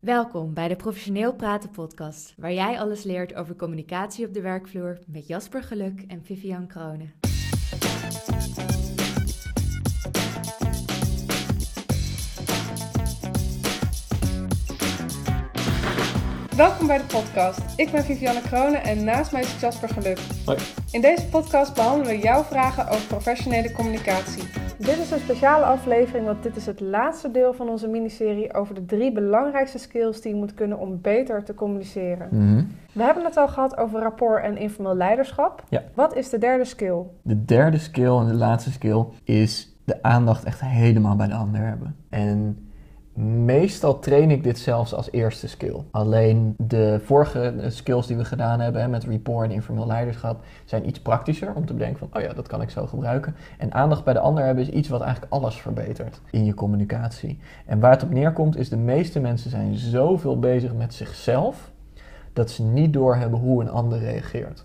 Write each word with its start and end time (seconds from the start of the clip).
Welkom 0.00 0.54
bij 0.54 0.68
de 0.68 0.76
Professioneel 0.76 1.34
Praten 1.34 1.70
podcast, 1.70 2.34
waar 2.36 2.52
jij 2.52 2.78
alles 2.78 3.02
leert 3.02 3.34
over 3.34 3.56
communicatie 3.56 4.26
op 4.26 4.34
de 4.34 4.40
werkvloer 4.40 4.98
met 5.06 5.26
Jasper 5.26 5.62
Geluk 5.62 6.04
en 6.06 6.24
Vivian 6.24 6.66
Kronen. 6.66 7.29
Welkom 16.60 16.86
bij 16.86 16.98
de 16.98 17.04
podcast. 17.04 17.60
Ik 17.76 17.90
ben 17.90 18.04
Vivianne 18.04 18.40
Kronen 18.40 18.82
en 18.82 19.04
naast 19.04 19.32
mij 19.32 19.40
is 19.40 19.60
Jasper 19.60 19.88
Geluk. 19.88 20.18
Hoi. 20.44 20.58
In 20.90 21.00
deze 21.00 21.26
podcast 21.26 21.74
behandelen 21.74 22.06
we 22.06 22.18
jouw 22.18 22.42
vragen 22.42 22.88
over 22.88 23.06
professionele 23.06 23.72
communicatie. 23.72 24.42
Dit 24.78 24.98
is 24.98 25.10
een 25.10 25.18
speciale 25.18 25.64
aflevering, 25.64 26.26
want 26.26 26.42
dit 26.42 26.56
is 26.56 26.66
het 26.66 26.80
laatste 26.80 27.30
deel 27.30 27.52
van 27.52 27.68
onze 27.68 27.88
miniserie 27.88 28.54
over 28.54 28.74
de 28.74 28.84
drie 28.84 29.12
belangrijkste 29.12 29.78
skills 29.78 30.20
die 30.20 30.32
je 30.32 30.38
moet 30.38 30.54
kunnen 30.54 30.78
om 30.78 31.00
beter 31.00 31.44
te 31.44 31.54
communiceren. 31.54 32.28
Mhm. 32.30 32.64
We 32.92 33.02
hebben 33.02 33.24
het 33.24 33.36
al 33.36 33.48
gehad 33.48 33.76
over 33.76 34.00
rapport 34.00 34.42
en 34.44 34.56
informeel 34.56 34.96
leiderschap. 34.96 35.64
Ja. 35.68 35.82
Wat 35.94 36.16
is 36.16 36.28
de 36.28 36.38
derde 36.38 36.64
skill? 36.64 37.02
De 37.22 37.44
derde 37.44 37.78
skill 37.78 38.16
en 38.16 38.26
de 38.26 38.34
laatste 38.34 38.70
skill 38.72 39.04
is 39.24 39.76
de 39.84 40.02
aandacht 40.02 40.44
echt 40.44 40.60
helemaal 40.60 41.16
bij 41.16 41.28
de 41.28 41.34
ander 41.34 41.60
hebben. 41.60 41.96
En 42.08 42.58
meestal 43.20 43.98
train 43.98 44.30
ik 44.30 44.42
dit 44.42 44.58
zelfs 44.58 44.94
als 44.94 45.10
eerste 45.10 45.48
skill. 45.48 45.76
Alleen 45.90 46.54
de 46.58 47.00
vorige 47.04 47.54
skills 47.68 48.06
die 48.06 48.16
we 48.16 48.24
gedaan 48.24 48.60
hebben 48.60 48.90
met 48.90 49.04
rapport 49.04 49.44
en 49.44 49.50
informeel 49.50 49.86
leiderschap 49.86 50.44
zijn 50.64 50.88
iets 50.88 51.00
praktischer 51.00 51.54
om 51.54 51.66
te 51.66 51.72
bedenken 51.72 51.98
van, 51.98 52.08
oh 52.12 52.28
ja, 52.28 52.32
dat 52.32 52.46
kan 52.46 52.62
ik 52.62 52.70
zo 52.70 52.86
gebruiken. 52.86 53.34
En 53.58 53.72
aandacht 53.72 54.04
bij 54.04 54.12
de 54.12 54.20
ander 54.20 54.44
hebben 54.44 54.64
is 54.64 54.70
iets 54.70 54.88
wat 54.88 55.00
eigenlijk 55.00 55.32
alles 55.32 55.60
verbetert 55.60 56.20
in 56.30 56.44
je 56.44 56.54
communicatie. 56.54 57.38
En 57.66 57.80
waar 57.80 57.90
het 57.90 58.02
op 58.02 58.10
neerkomt 58.10 58.56
is 58.56 58.68
de 58.68 58.76
meeste 58.76 59.20
mensen 59.20 59.50
zijn 59.50 59.76
zoveel 59.76 60.38
bezig 60.38 60.74
met 60.74 60.94
zichzelf 60.94 61.70
dat 62.32 62.50
ze 62.50 62.62
niet 62.62 62.92
doorhebben 62.92 63.38
hoe 63.38 63.60
een 63.62 63.70
ander 63.70 63.98
reageert. 63.98 64.64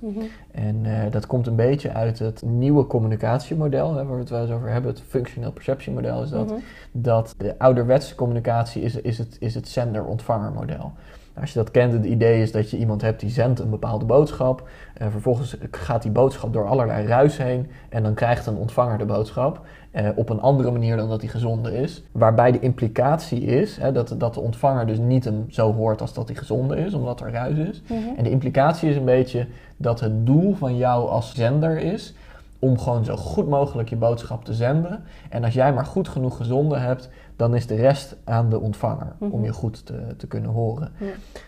En 0.52 0.80
eh, 0.84 1.12
dat 1.12 1.26
komt 1.28 1.48
een 1.48 1.56
beetje 1.56 1.94
uit 1.94 2.20
het 2.20 2.42
nieuwe 2.42 2.88
communicatiemodel, 2.88 3.95
hè, 3.95 4.06
waar 4.06 4.14
we 4.14 4.20
het 4.20 4.30
wel 4.30 4.42
eens 4.42 4.52
over 4.52 4.70
hebben. 4.70 4.92
Het 4.92 5.02
functioneel 5.08 5.52
perceptiemodel 5.52 6.23
is 6.23 6.30
dat. 6.30 6.45
Mhm. 6.45 6.59
Dat 6.92 7.36
de 7.38 7.59
ouderwetse 7.59 8.16
communicatie 8.16 8.81
is, 8.81 8.95
is 8.95 9.17
het, 9.17 9.38
is 9.40 9.56
het 9.56 9.67
zender-ontvanger 9.67 10.52
model. 10.52 10.92
Als 11.40 11.53
je 11.53 11.59
dat 11.59 11.72
kent, 11.72 11.94
het 11.94 12.06
idee 12.06 12.42
is 12.42 12.52
dat 12.52 12.70
je 12.70 12.78
iemand 12.78 13.02
hebt 13.02 13.20
die 13.20 13.30
zendt 13.30 13.59
een 13.59 13.70
bepaalde 13.70 14.06
boodschap. 14.06 14.68
En 14.94 15.12
vervolgens 15.12 15.58
gaat 15.72 16.02
die 16.02 16.12
boodschap 16.12 16.53
door 16.53 16.68
allerlei 16.68 17.08
ruis 17.08 17.38
heen. 17.38 17.70
En 17.90 18.03
dan 18.03 18.14
krijgt 18.14 18.45
een 18.45 18.56
ontvanger 18.56 18.97
de 18.97 19.06
boodschap. 19.06 19.66
Eh, 19.96 20.10
op 20.16 20.30
een 20.30 20.42
andere 20.42 20.72
manier 20.72 20.98
dan 20.98 21.10
dat 21.10 21.22
hij 21.22 21.30
gezonden 21.30 21.74
is. 21.74 22.04
Waarbij 22.12 22.52
de 22.52 22.60
implicatie 22.60 23.42
is 23.42 23.78
hè, 23.78 23.92
dat, 23.92 24.16
dat 24.18 24.34
de 24.34 24.40
ontvanger 24.40 24.88
dus 24.88 24.98
niet 24.98 25.24
hem 25.24 25.46
zo 25.50 25.74
hoort 25.74 26.02
als 26.02 26.14
dat 26.14 26.28
hij 26.28 26.36
gezonden 26.38 26.78
is, 26.78 26.94
omdat 26.94 27.22
er 27.22 27.32
ruis 27.32 27.58
is. 27.58 27.82
Mhm. 27.82 28.00
En 28.18 28.24
de 28.24 28.30
implicatie 28.30 28.90
is 28.90 28.96
een 28.96 29.06
beetje 29.06 29.48
dat 29.78 30.00
het 30.00 30.26
doel 30.26 30.54
van 30.54 30.78
jou 30.78 31.10
als 31.10 31.34
zender 31.34 31.78
is 31.78 32.14
om 32.60 32.80
gewoon 32.80 33.06
zo 33.06 33.16
goed 33.16 33.48
mogelijk 33.48 33.90
je 33.90 33.96
boodschap 33.96 34.46
te 34.46 34.54
zenden. 34.54 35.04
En 35.30 35.44
als 35.44 35.54
jij 35.54 35.74
maar 35.74 35.86
goed 35.86 36.08
genoeg 36.08 36.38
gezonden 36.38 36.82
hebt, 36.82 37.09
dan 37.36 37.55
is 37.55 37.67
de 37.67 37.75
rest 37.75 38.16
aan 38.23 38.50
de 38.50 38.59
ontvanger 38.59 39.16
om 39.19 39.28
Mhm. 39.28 39.44
je 39.44 39.53
goed 39.53 39.86
te, 39.86 40.14
te 40.17 40.28
kunnen 40.28 40.52
horen. 40.52 40.91
Ja. 41.00 41.05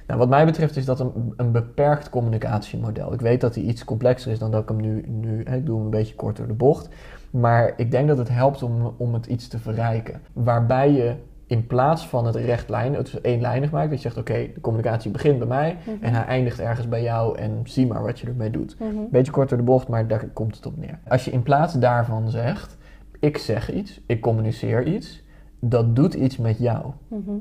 Nou, 0.07 0.19
wat 0.19 0.29
mij 0.29 0.45
betreft 0.45 0.75
is 0.77 0.85
dat 0.85 0.99
een, 0.99 1.33
een 1.37 1.51
beperkt 1.51 2.09
communicatiemodel. 2.09 3.13
Ik 3.13 3.21
weet 3.21 3.41
dat 3.41 3.55
hij 3.55 3.63
iets 3.63 3.83
complexer 3.85 4.31
is 4.31 4.39
dan 4.39 4.51
dat 4.51 4.61
ik 4.61 4.67
hem 4.69 4.81
nu, 4.81 5.05
nu 5.07 5.43
hè, 5.43 5.55
ik 5.55 5.65
doe 5.65 5.75
hem 5.75 5.85
een 5.85 5.91
beetje 5.91 6.15
kort 6.15 6.35
door 6.37 6.47
de 6.47 6.53
bocht. 6.53 6.89
Maar 7.31 7.73
ik 7.77 7.91
denk 7.91 8.07
dat 8.07 8.17
het 8.17 8.29
helpt 8.29 8.63
om, 8.63 8.93
om 8.97 9.13
het 9.13 9.25
iets 9.25 9.47
te 9.47 9.59
verrijken. 9.59 10.21
Waarbij 10.33 10.91
je 10.91 11.13
in 11.47 11.67
plaats 11.67 12.07
van 12.07 12.25
het 12.25 12.35
rechtlijn, 12.35 12.93
het 12.93 13.19
eenlijnig 13.21 13.71
maakt, 13.71 13.89
dat 13.89 14.01
je 14.01 14.09
zegt 14.09 14.17
oké, 14.17 14.49
de 14.53 14.61
communicatie 14.61 15.11
begint 15.11 15.37
bij 15.39 15.47
mij 15.47 15.77
Mhm. 15.85 16.03
en 16.03 16.13
hij 16.13 16.25
eindigt 16.25 16.59
ergens 16.59 16.87
bij 16.87 17.01
jou 17.03 17.37
en 17.37 17.59
zie 17.63 17.87
maar 17.87 18.01
wat 18.03 18.19
je 18.19 18.27
ermee 18.27 18.49
doet. 18.51 18.75
Mhm. 18.79 18.89
Beetje 19.11 19.31
kort 19.31 19.49
door 19.49 19.57
de 19.57 19.63
bocht, 19.63 19.87
maar 19.87 20.07
daar 20.07 20.25
komt 20.33 20.55
het 20.55 20.65
op 20.65 20.77
neer. 20.77 20.99
Als 21.07 21.25
je 21.25 21.31
in 21.31 21.43
plaats 21.43 21.73
daarvan 21.73 22.29
zegt, 22.29 22.77
ik 23.19 23.37
zeg 23.37 23.71
iets, 23.71 24.01
ik 24.05 24.21
communiceer 24.21 24.83
iets, 24.87 25.23
dat 25.59 25.95
doet 25.95 26.13
iets 26.13 26.37
met 26.37 26.57
jou. 26.57 26.85
Mhm. 27.07 27.31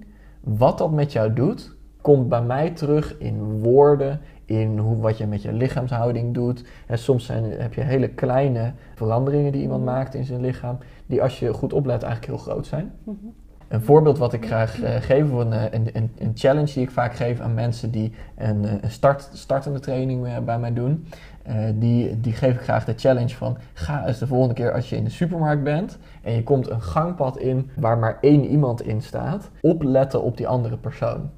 Wat 0.40 0.78
dat 0.78 0.92
met 0.92 1.12
jou 1.12 1.32
doet, 1.32 1.74
komt 2.00 2.28
bij 2.28 2.42
mij 2.42 2.70
terug 2.70 3.18
in 3.18 3.60
woorden, 3.62 4.20
in 4.44 4.78
hoe, 4.78 4.96
wat 4.96 5.18
je 5.18 5.26
met 5.26 5.42
je 5.42 5.52
lichaamshouding 5.52 6.34
doet. 6.34 6.64
En 6.86 6.98
soms 6.98 7.26
zijn, 7.26 7.44
heb 7.44 7.74
je 7.74 7.80
hele 7.80 8.08
kleine 8.08 8.72
veranderingen 8.94 9.52
die 9.52 9.62
iemand 9.62 9.84
Mhm. 9.84 9.92
maakt 9.92 10.14
in 10.14 10.24
zijn 10.24 10.40
lichaam, 10.40 10.78
die 11.06 11.22
als 11.22 11.38
je 11.38 11.52
goed 11.52 11.72
oplet 11.72 12.02
eigenlijk 12.02 12.32
heel 12.32 12.52
groot 12.52 12.66
zijn. 12.66 12.92
Mhm. 13.04 13.16
Een 13.68 13.80
voorbeeld 13.82 14.18
wat 14.18 14.32
ik 14.32 14.46
graag 14.46 14.80
eh, 14.82 14.94
geef, 15.00 15.30
een, 15.32 15.52
eh, 15.52 15.62
een, 15.70 15.88
een, 15.92 16.10
een 16.18 16.30
challenge 16.34 16.72
die 16.72 16.82
ik 16.82 16.90
vaak 16.90 17.14
geef 17.14 17.40
aan 17.40 17.54
mensen 17.54 17.90
die 17.90 18.12
een, 18.36 18.64
eh, 18.64 18.90
startende 19.32 19.80
training 19.80 20.44
bij 20.44 20.58
mij 20.58 20.72
doen, 20.72 21.06
eh, 21.46 21.54
die, 21.74 22.20
die 22.20 22.32
geef 22.32 22.54
ik 22.54 22.60
graag 22.60 22.84
de 22.84 22.94
challenge 22.96 23.34
van 23.34 23.58
ga 23.72 24.06
eens 24.06 24.18
de 24.18 24.26
volgende 24.26 24.54
keer 24.54 24.72
als 24.72 24.88
je 24.88 24.96
in 24.96 25.04
de 25.04 25.10
supermarkt 25.10 25.62
bent 25.62 25.98
en 26.22 26.32
je 26.32 26.42
komt 26.42 26.70
een 26.70 26.82
gangpad 26.82 27.38
in 27.38 27.70
waar 27.76 27.98
maar 27.98 28.18
één 28.20 28.44
iemand 28.44 28.82
in 28.82 29.02
staat, 29.02 29.50
opletten 29.60 30.22
op 30.22 30.36
die 30.36 30.48
andere 30.48 30.76
persoon. 30.76 31.30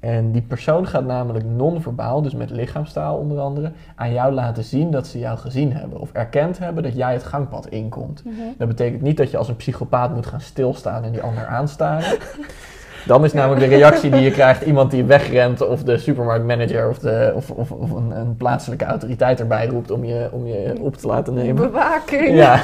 En 0.00 0.32
die 0.32 0.42
persoon 0.42 0.86
gaat 0.86 1.04
namelijk 1.04 1.44
non-verbaal, 1.44 2.22
dus 2.22 2.34
met 2.34 2.50
lichaamstaal 2.50 3.16
onder 3.16 3.38
andere, 3.38 3.72
aan 3.94 4.12
jou 4.12 4.32
laten 4.32 4.64
zien 4.64 4.90
dat 4.90 5.06
ze 5.06 5.18
jou 5.18 5.38
gezien 5.38 5.72
hebben. 5.72 6.00
Of 6.00 6.12
erkend 6.12 6.58
hebben 6.58 6.82
dat 6.82 6.96
jij 6.96 7.12
het 7.12 7.22
gangpad 7.22 7.66
inkomt. 7.66 8.24
Mhm. 8.24 8.34
Dat 8.58 8.68
betekent 8.68 9.02
niet 9.02 9.16
dat 9.16 9.30
je 9.30 9.36
als 9.36 9.48
een 9.48 9.56
psychopaat 9.56 10.14
moet 10.14 10.26
gaan 10.26 10.40
stilstaan 10.40 11.04
en 11.04 11.12
die 11.12 11.22
ander 11.22 11.46
aanstaren. 11.46 12.18
Dan 13.06 13.24
is 13.24 13.32
namelijk 13.32 13.60
de 13.60 13.76
reactie 13.76 14.10
die 14.10 14.20
je 14.20 14.30
krijgt 14.30 14.62
iemand 14.62 14.90
die 14.90 15.04
wegrent 15.04 15.66
of 15.66 15.82
de 15.82 15.98
supermarktmanager 15.98 16.88
of, 16.88 16.98
de, 16.98 17.32
of, 17.34 17.50
of, 17.50 17.70
of 17.70 17.90
een, 17.90 18.10
een 18.10 18.36
plaatselijke 18.36 18.84
autoriteit 18.84 19.40
erbij 19.40 19.66
roept 19.66 19.90
om 19.90 20.04
je, 20.04 20.28
om 20.32 20.46
je 20.46 20.74
op 20.80 20.96
te 20.96 21.06
laten 21.06 21.34
nemen. 21.34 21.54
Bewaking. 21.70 22.36
Ja, 22.36 22.60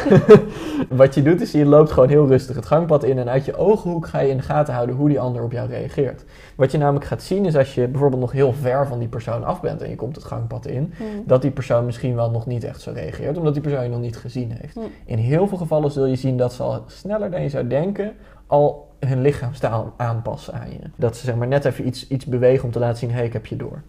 wat 0.88 1.14
je 1.14 1.22
doet 1.22 1.40
is 1.40 1.52
je 1.52 1.64
loopt 1.66 1.90
gewoon 1.90 2.08
heel 2.08 2.26
rustig 2.26 2.56
het 2.56 2.66
gangpad 2.66 3.04
in 3.04 3.18
en 3.18 3.28
uit 3.28 3.44
je 3.44 3.56
ogenhoek 3.56 4.06
ga 4.06 4.20
je 4.20 4.28
in 4.30 4.36
de 4.36 4.42
gaten 4.42 4.74
houden 4.74 4.96
hoe 4.96 5.08
die 5.08 5.20
ander 5.20 5.42
op 5.42 5.52
jou 5.52 5.68
reageert. 5.68 6.24
Wat 6.56 6.72
je 6.72 6.78
namelijk 6.78 7.04
gaat 7.04 7.22
zien 7.22 7.44
is 7.46 7.56
als 7.56 7.74
je 7.74 7.88
bijvoorbeeld 7.88 8.20
nog 8.20 8.32
heel 8.32 8.52
ver 8.52 8.86
van 8.86 8.98
die 8.98 9.08
persoon 9.08 9.44
af 9.44 9.60
bent 9.60 9.82
en 9.82 9.88
je 9.88 9.96
komt 9.96 10.16
het 10.16 10.24
gangpad 10.24 10.66
in, 10.66 10.92
Mhm. 10.98 11.06
dat 11.26 11.42
die 11.42 11.50
persoon 11.50 11.84
misschien 11.84 12.14
wel 12.14 12.30
nog 12.30 12.46
niet 12.46 12.64
echt 12.64 12.80
zo 12.80 12.90
reageert, 12.94 13.36
omdat 13.36 13.52
die 13.52 13.62
persoon 13.62 13.82
je 13.82 13.88
nog 13.88 14.00
niet 14.00 14.16
gezien 14.16 14.52
heeft. 14.60 14.76
Mm. 14.76 14.82
In 15.04 15.18
heel 15.18 15.46
veel 15.48 15.58
gevallen 15.58 15.90
zul 15.90 16.06
je 16.06 16.16
zien 16.16 16.36
dat 16.36 16.52
ze 16.52 16.62
al 16.62 16.82
sneller 16.86 17.30
dan 17.30 17.42
je 17.42 17.48
zou 17.48 17.66
denken 17.66 18.12
al 18.46 18.88
hun 19.06 19.20
lichaamstaal 19.20 19.92
aanpassen 19.96 20.54
aan 20.54 20.70
je. 20.70 20.78
Dat 20.96 21.16
ze 21.16 21.24
zeg 21.24 21.34
maar 21.36 21.46
net 21.48 21.64
even 21.64 21.86
iets, 21.86 22.08
iets 22.08 22.26
bewegen 22.26 22.64
om 22.64 22.70
te 22.70 22.78
laten 22.78 22.98
zien, 22.98 23.10
hé, 23.10 23.16
hey, 23.16 23.24
ik 23.26 23.32
heb 23.32 23.46
je 23.46 23.56
door. 23.56 23.82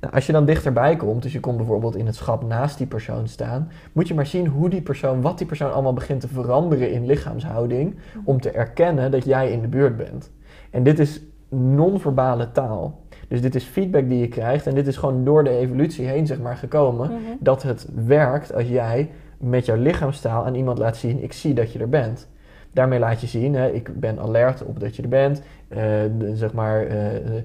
Nou, 0.00 0.14
als 0.14 0.26
je 0.26 0.32
dan 0.32 0.44
dichterbij 0.44 0.96
komt, 0.96 1.22
dus 1.22 1.32
je 1.32 1.40
komt 1.40 1.56
bijvoorbeeld 1.56 1.96
in 1.96 2.06
het 2.06 2.14
schap 2.14 2.44
naast 2.44 2.78
die 2.78 2.86
persoon 2.86 3.28
staan, 3.28 3.70
moet 3.92 4.08
je 4.08 4.14
maar 4.14 4.26
zien 4.26 4.46
hoe 4.46 4.68
die 4.68 4.82
persoon, 4.82 5.20
wat 5.20 5.38
die 5.38 5.46
persoon 5.46 5.72
allemaal 5.72 5.92
begint 5.92 6.20
te 6.20 6.28
veranderen 6.28 6.90
in 6.92 7.06
lichaamshouding, 7.06 7.94
om 8.24 8.40
te 8.40 8.50
erkennen 8.50 9.10
dat 9.10 9.24
jij 9.24 9.50
in 9.50 9.60
de 9.60 9.68
buurt 9.68 9.96
bent. 9.96 10.30
En 10.70 10.82
dit 10.82 10.98
is 10.98 11.20
non-verbale 11.48 12.52
taal. 12.52 13.00
Dus 13.28 13.40
dit 13.40 13.54
is 13.54 13.64
feedback 13.64 14.08
die 14.08 14.18
je 14.18 14.28
krijgt 14.28 14.66
en 14.66 14.74
dit 14.74 14.86
is 14.86 14.96
gewoon 14.96 15.24
door 15.24 15.44
de 15.44 15.50
evolutie 15.50 16.06
heen 16.06 16.26
zeg 16.26 16.40
maar 16.40 16.56
gekomen 16.56 17.10
Mhm. 17.10 17.20
dat 17.40 17.62
het 17.62 17.86
werkt 18.06 18.54
als 18.54 18.68
jij 18.68 19.10
met 19.38 19.66
jouw 19.66 19.76
lichaamstaal 19.76 20.44
aan 20.44 20.54
iemand 20.54 20.78
laat 20.78 20.96
zien: 20.96 21.22
ik 21.22 21.32
zie 21.32 21.54
dat 21.54 21.72
je 21.72 21.78
er 21.78 21.88
bent. 21.88 22.28
Daarmee 22.76 22.98
laat 22.98 23.20
je 23.20 23.26
zien, 23.26 23.54
hè, 23.54 23.68
ik 23.70 24.00
ben 24.00 24.18
alert 24.18 24.64
op 24.64 24.80
dat 24.80 24.96
je 24.96 25.02
er 25.02 25.08
bent. 25.08 25.42
Eh, 25.68 25.78
de- 26.18 26.32
zeg 26.34 26.52
maar, 26.52 26.86
eh, 26.86 27.16
eh, 27.16 27.44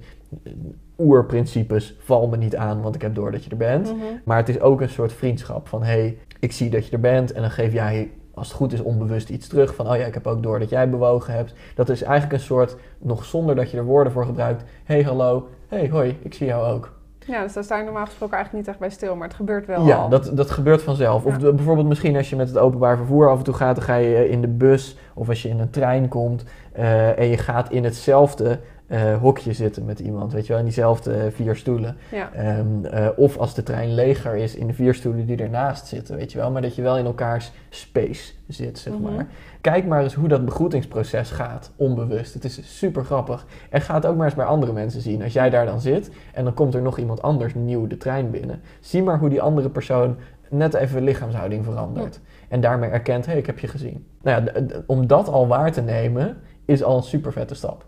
oerprincipes 0.97 1.95
val 1.99 2.27
me 2.27 2.37
niet 2.37 2.55
aan, 2.55 2.81
want 2.81 2.95
ik 2.95 3.01
heb 3.01 3.15
door 3.15 3.31
dat 3.31 3.43
je 3.43 3.49
er 3.49 3.57
bent. 3.57 3.87
Mhm. 3.87 4.03
Maar 4.25 4.37
het 4.37 4.49
is 4.49 4.59
ook 4.59 4.81
een 4.81 4.89
soort 4.89 5.13
vriendschap 5.13 5.67
van: 5.67 5.83
hey, 5.83 6.17
ik 6.39 6.51
zie 6.51 6.69
dat 6.69 6.85
je 6.85 6.91
er 6.91 6.99
bent. 6.99 7.31
En 7.31 7.41
dan 7.41 7.51
geef 7.51 7.73
jij, 7.73 8.11
als 8.33 8.47
het 8.47 8.55
goed 8.55 8.73
is, 8.73 8.81
onbewust 8.81 9.29
iets 9.29 9.47
terug 9.47 9.75
van: 9.75 9.89
oh 9.89 9.95
ja, 9.95 10.05
ik 10.05 10.13
heb 10.13 10.27
ook 10.27 10.43
door 10.43 10.59
dat 10.59 10.69
jij 10.69 10.89
bewogen 10.89 11.33
hebt. 11.33 11.53
Dat 11.75 11.89
is 11.89 12.01
eigenlijk 12.01 12.33
een 12.33 12.45
soort, 12.47 12.75
nog 12.99 13.25
zonder 13.25 13.55
dat 13.55 13.71
je 13.71 13.77
er 13.77 13.85
woorden 13.85 14.13
voor 14.13 14.25
gebruikt: 14.25 14.63
hey, 14.83 15.01
hallo, 15.03 15.47
hey, 15.67 15.89
hoi, 15.89 16.17
ik 16.21 16.33
zie 16.33 16.47
jou 16.47 16.73
ook. 16.73 16.99
Ja, 17.27 17.41
dus 17.43 17.53
daar 17.53 17.63
sta 17.63 17.77
je 17.77 17.83
normaal 17.83 18.05
gesproken 18.05 18.35
eigenlijk 18.35 18.65
niet 18.65 18.73
echt 18.75 18.81
bij 18.83 18.97
stil, 18.97 19.15
maar 19.15 19.27
het 19.27 19.35
gebeurt 19.37 19.65
wel 19.65 19.85
Ja, 19.85 19.95
al. 19.95 20.09
dat, 20.09 20.31
dat 20.33 20.51
gebeurt 20.51 20.81
vanzelf. 20.81 21.25
Of 21.25 21.31
Ja. 21.33 21.37
de- 21.39 21.53
bijvoorbeeld 21.53 21.87
misschien 21.87 22.15
als 22.15 22.29
je 22.29 22.35
met 22.35 22.47
het 22.47 22.57
openbaar 22.57 22.97
vervoer 22.97 23.29
af 23.29 23.37
en 23.37 23.43
toe 23.43 23.53
gaat, 23.53 23.75
dan 23.75 23.85
ga 23.85 23.95
je 23.95 24.29
in 24.29 24.41
de 24.41 24.47
bus 24.47 24.97
of 25.13 25.29
als 25.29 25.41
je 25.41 25.49
in 25.49 25.59
een 25.59 25.69
trein 25.69 26.07
komt 26.07 26.43
eh, 26.71 27.19
en 27.19 27.27
je 27.27 27.37
gaat 27.37 27.71
in 27.71 27.83
hetzelfde 27.83 28.59
eh, 28.91 29.17
hokje 29.17 29.53
zitten 29.53 29.85
met 29.85 29.99
iemand, 29.99 30.33
weet 30.33 30.43
je 30.45 30.49
wel, 30.49 30.57
in 30.57 30.65
diezelfde 30.65 31.13
eh, 31.13 31.31
vier 31.31 31.55
stoelen. 31.55 31.97
Ja. 32.11 32.31
Ehm, 32.33 32.85
eh, 32.85 33.07
of 33.15 33.37
als 33.37 33.53
de 33.55 33.63
trein 33.63 33.93
leger 33.93 34.35
is 34.35 34.55
in 34.55 34.67
de 34.67 34.73
vier 34.73 34.93
stoelen 34.93 35.25
die 35.25 35.37
ernaast 35.37 35.87
zitten, 35.87 36.15
weet 36.15 36.31
je 36.31 36.37
wel, 36.37 36.51
maar 36.51 36.61
dat 36.61 36.75
je 36.75 36.81
wel 36.81 36.97
in 36.97 37.05
elkaars 37.05 37.51
space 37.69 38.33
zit, 38.47 38.79
zeg 38.79 38.93
Mhm. 38.93 39.01
maar. 39.01 39.27
Kijk 39.61 39.85
maar 39.85 40.03
eens 40.03 40.13
hoe 40.13 40.27
dat 40.27 40.45
begroetingsproces 40.45 41.31
gaat, 41.31 41.71
onbewust. 41.75 42.33
Het 42.33 42.43
is 42.43 42.77
super 42.77 43.05
grappig. 43.05 43.45
En 43.69 43.81
ga 43.81 43.93
het 43.95 44.05
ook 44.05 44.15
maar 44.15 44.25
eens 44.25 44.35
bij 44.35 44.45
andere 44.45 44.73
mensen 44.73 45.01
zien. 45.01 45.23
Als 45.23 45.33
jij 45.33 45.49
daar 45.49 45.65
dan 45.65 45.81
zit 45.81 46.11
en 46.33 46.43
dan 46.43 46.53
komt 46.53 46.73
er 46.75 46.81
nog 46.81 46.97
iemand 46.97 47.21
anders 47.21 47.53
nieuw 47.55 47.87
de 47.87 47.97
trein 47.97 48.29
binnen. 48.31 48.61
Zie 48.79 49.03
maar 49.03 49.19
hoe 49.19 49.29
die 49.29 49.41
andere 49.41 49.69
persoon 49.69 50.15
net 50.49 50.73
even 50.73 51.03
lichaamshouding 51.03 51.65
verandert. 51.65 52.19
En 52.47 52.61
daarmee 52.61 52.89
erkent, 52.89 53.25
hé, 53.25 53.31
hey, 53.31 53.39
ik 53.39 53.45
heb 53.47 53.59
je 53.59 53.67
gezien. 53.67 54.05
Nou 54.21 54.43
ja, 54.45 54.51
om 54.85 55.07
dat 55.07 55.27
al 55.27 55.47
waar 55.47 55.71
te 55.71 55.81
nemen, 55.81 56.37
is 56.65 56.83
al 56.83 56.97
een 56.97 57.03
super 57.03 57.31
vette 57.31 57.55
stap. 57.55 57.85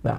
Nou, 0.00 0.18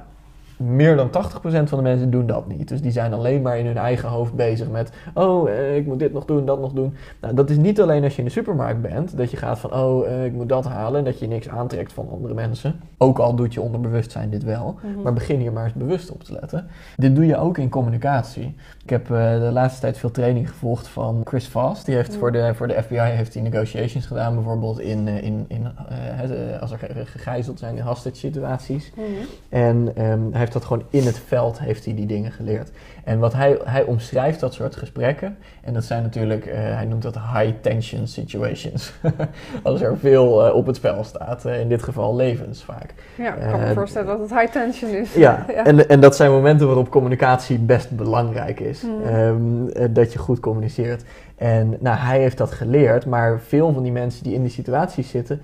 meer 0.59 0.95
dan 0.95 1.07
80% 1.07 1.11
van 1.41 1.77
de 1.77 1.81
mensen 1.81 2.09
doen 2.09 2.25
dat 2.27 2.47
niet. 2.47 2.67
Dus 2.67 2.81
die 2.81 2.91
zijn 2.91 3.13
alleen 3.13 3.41
maar 3.41 3.57
in 3.57 3.65
hun 3.65 3.77
eigen 3.77 4.09
hoofd 4.09 4.33
bezig 4.33 4.69
met... 4.69 4.91
oh, 5.13 5.49
eh, 5.49 5.75
ik 5.75 5.85
moet 5.85 5.99
dit 5.99 6.13
nog 6.13 6.25
doen, 6.25 6.45
dat 6.45 6.59
nog 6.59 6.71
doen. 6.73 6.93
Nou, 7.21 7.33
dat 7.33 7.49
is 7.49 7.57
niet 7.57 7.81
alleen 7.81 8.03
als 8.03 8.13
je 8.13 8.19
in 8.19 8.25
de 8.25 8.31
supermarkt 8.31 8.81
bent... 8.81 9.17
dat 9.17 9.31
je 9.31 9.37
gaat 9.37 9.59
van, 9.59 9.73
oh, 9.73 10.07
eh, 10.07 10.25
ik 10.25 10.33
moet 10.33 10.49
dat 10.49 10.65
halen... 10.65 10.99
en 10.99 11.05
dat 11.05 11.19
je 11.19 11.27
niks 11.27 11.49
aantrekt 11.49 11.93
van 11.93 12.09
andere 12.11 12.33
mensen. 12.33 12.79
Ook 12.97 13.19
al 13.19 13.35
doet 13.35 13.53
je 13.53 13.61
onderbewustzijn 13.61 14.29
dit 14.29 14.43
wel. 14.43 14.79
Mhm. 14.83 15.01
Maar 15.01 15.13
begin 15.13 15.39
hier 15.39 15.53
maar 15.53 15.63
eens 15.63 15.73
bewust 15.73 16.11
op 16.11 16.23
te 16.23 16.33
letten. 16.33 16.67
Dit 16.97 17.15
doe 17.15 17.25
je 17.25 17.37
ook 17.37 17.57
in 17.57 17.69
communicatie. 17.69 18.55
Ik 18.83 18.89
heb 18.89 19.11
eh, 19.11 19.39
de 19.39 19.49
laatste 19.51 19.81
tijd 19.81 19.97
veel 19.97 20.11
training 20.11 20.49
gevolgd 20.49 20.87
van 20.87 21.21
Chris 21.23 21.45
Fast. 21.45 21.85
Die 21.85 21.95
heeft 21.95 22.09
Mhm. 22.09 22.19
voor, 22.19 22.31
de, 22.31 22.51
voor 22.55 22.67
de 22.67 22.81
FBI 22.83 22.95
heeft 22.99 23.33
hij 23.33 23.43
negotiations 23.43 24.05
gedaan... 24.05 24.33
bijvoorbeeld 24.35 24.79
in, 24.79 25.07
in, 25.07 25.45
in, 25.47 25.67
als 26.59 26.71
er 26.71 26.77
ge- 26.77 27.05
gegijzeld 27.05 27.59
zijn 27.59 27.75
in 27.75 27.83
hostage 27.83 28.15
situaties... 28.15 28.91
Mhm. 28.95 29.05
En 29.49 29.91
ehm, 29.95 30.19
hij 30.29 30.39
heeft 30.39 30.48
dat 30.53 30.65
gewoon 30.65 30.83
in 30.89 31.05
het 31.05 31.21
veld, 31.27 31.59
heeft 31.59 31.85
hij 31.85 31.95
die 31.95 32.05
dingen 32.05 32.31
geleerd. 32.31 32.71
En 33.03 33.19
wat 33.19 33.33
hij, 33.33 33.59
hij 33.63 33.83
omschrijft 33.83 34.39
dat 34.39 34.53
soort 34.53 34.75
gesprekken. 34.75 35.37
En 35.61 35.73
dat 35.73 35.83
zijn 35.83 36.03
natuurlijk, 36.03 36.45
eh, 36.45 36.57
hij 36.57 36.85
noemt 36.85 37.01
dat 37.01 37.15
high 37.15 37.53
tension 37.61 38.07
situations. 38.07 38.93
Als 39.63 39.81
er 39.81 39.97
veel 39.97 40.47
eh, 40.47 40.55
op 40.55 40.65
het 40.65 40.75
spel 40.75 41.03
staat. 41.03 41.45
Eh, 41.45 41.59
in 41.59 41.69
dit 41.69 41.83
geval 41.83 42.15
levens 42.15 42.63
vaak. 42.63 42.93
Ja, 43.17 43.35
ik 43.35 43.49
kan 43.49 43.59
me 43.59 43.73
voorstellen 43.73 44.07
dat 44.07 44.19
het 44.19 44.39
high 44.39 44.51
tension 44.51 44.91
is. 44.91 45.13
Ja, 45.19 45.47
En, 45.47 45.89
en 45.89 45.99
dat 45.99 46.15
zijn 46.15 46.31
momenten 46.31 46.67
waarop 46.67 46.89
communicatie 46.89 47.59
best 47.59 47.91
belangrijk 47.91 48.59
is. 48.59 48.81
Mhm. 48.81 49.07
Ehm, 49.07 49.67
eh, 49.67 49.87
dat 49.89 50.13
je 50.13 50.19
goed 50.19 50.39
communiceert. 50.39 51.03
En 51.35 51.77
nou, 51.79 51.97
hij 51.97 52.19
heeft 52.19 52.37
dat 52.37 52.51
geleerd, 52.51 53.05
maar 53.05 53.39
veel 53.39 53.73
van 53.73 53.83
die 53.83 53.91
mensen 53.91 54.23
die 54.23 54.33
in 54.33 54.41
die 54.41 54.51
situaties 54.51 55.09
zitten, 55.09 55.41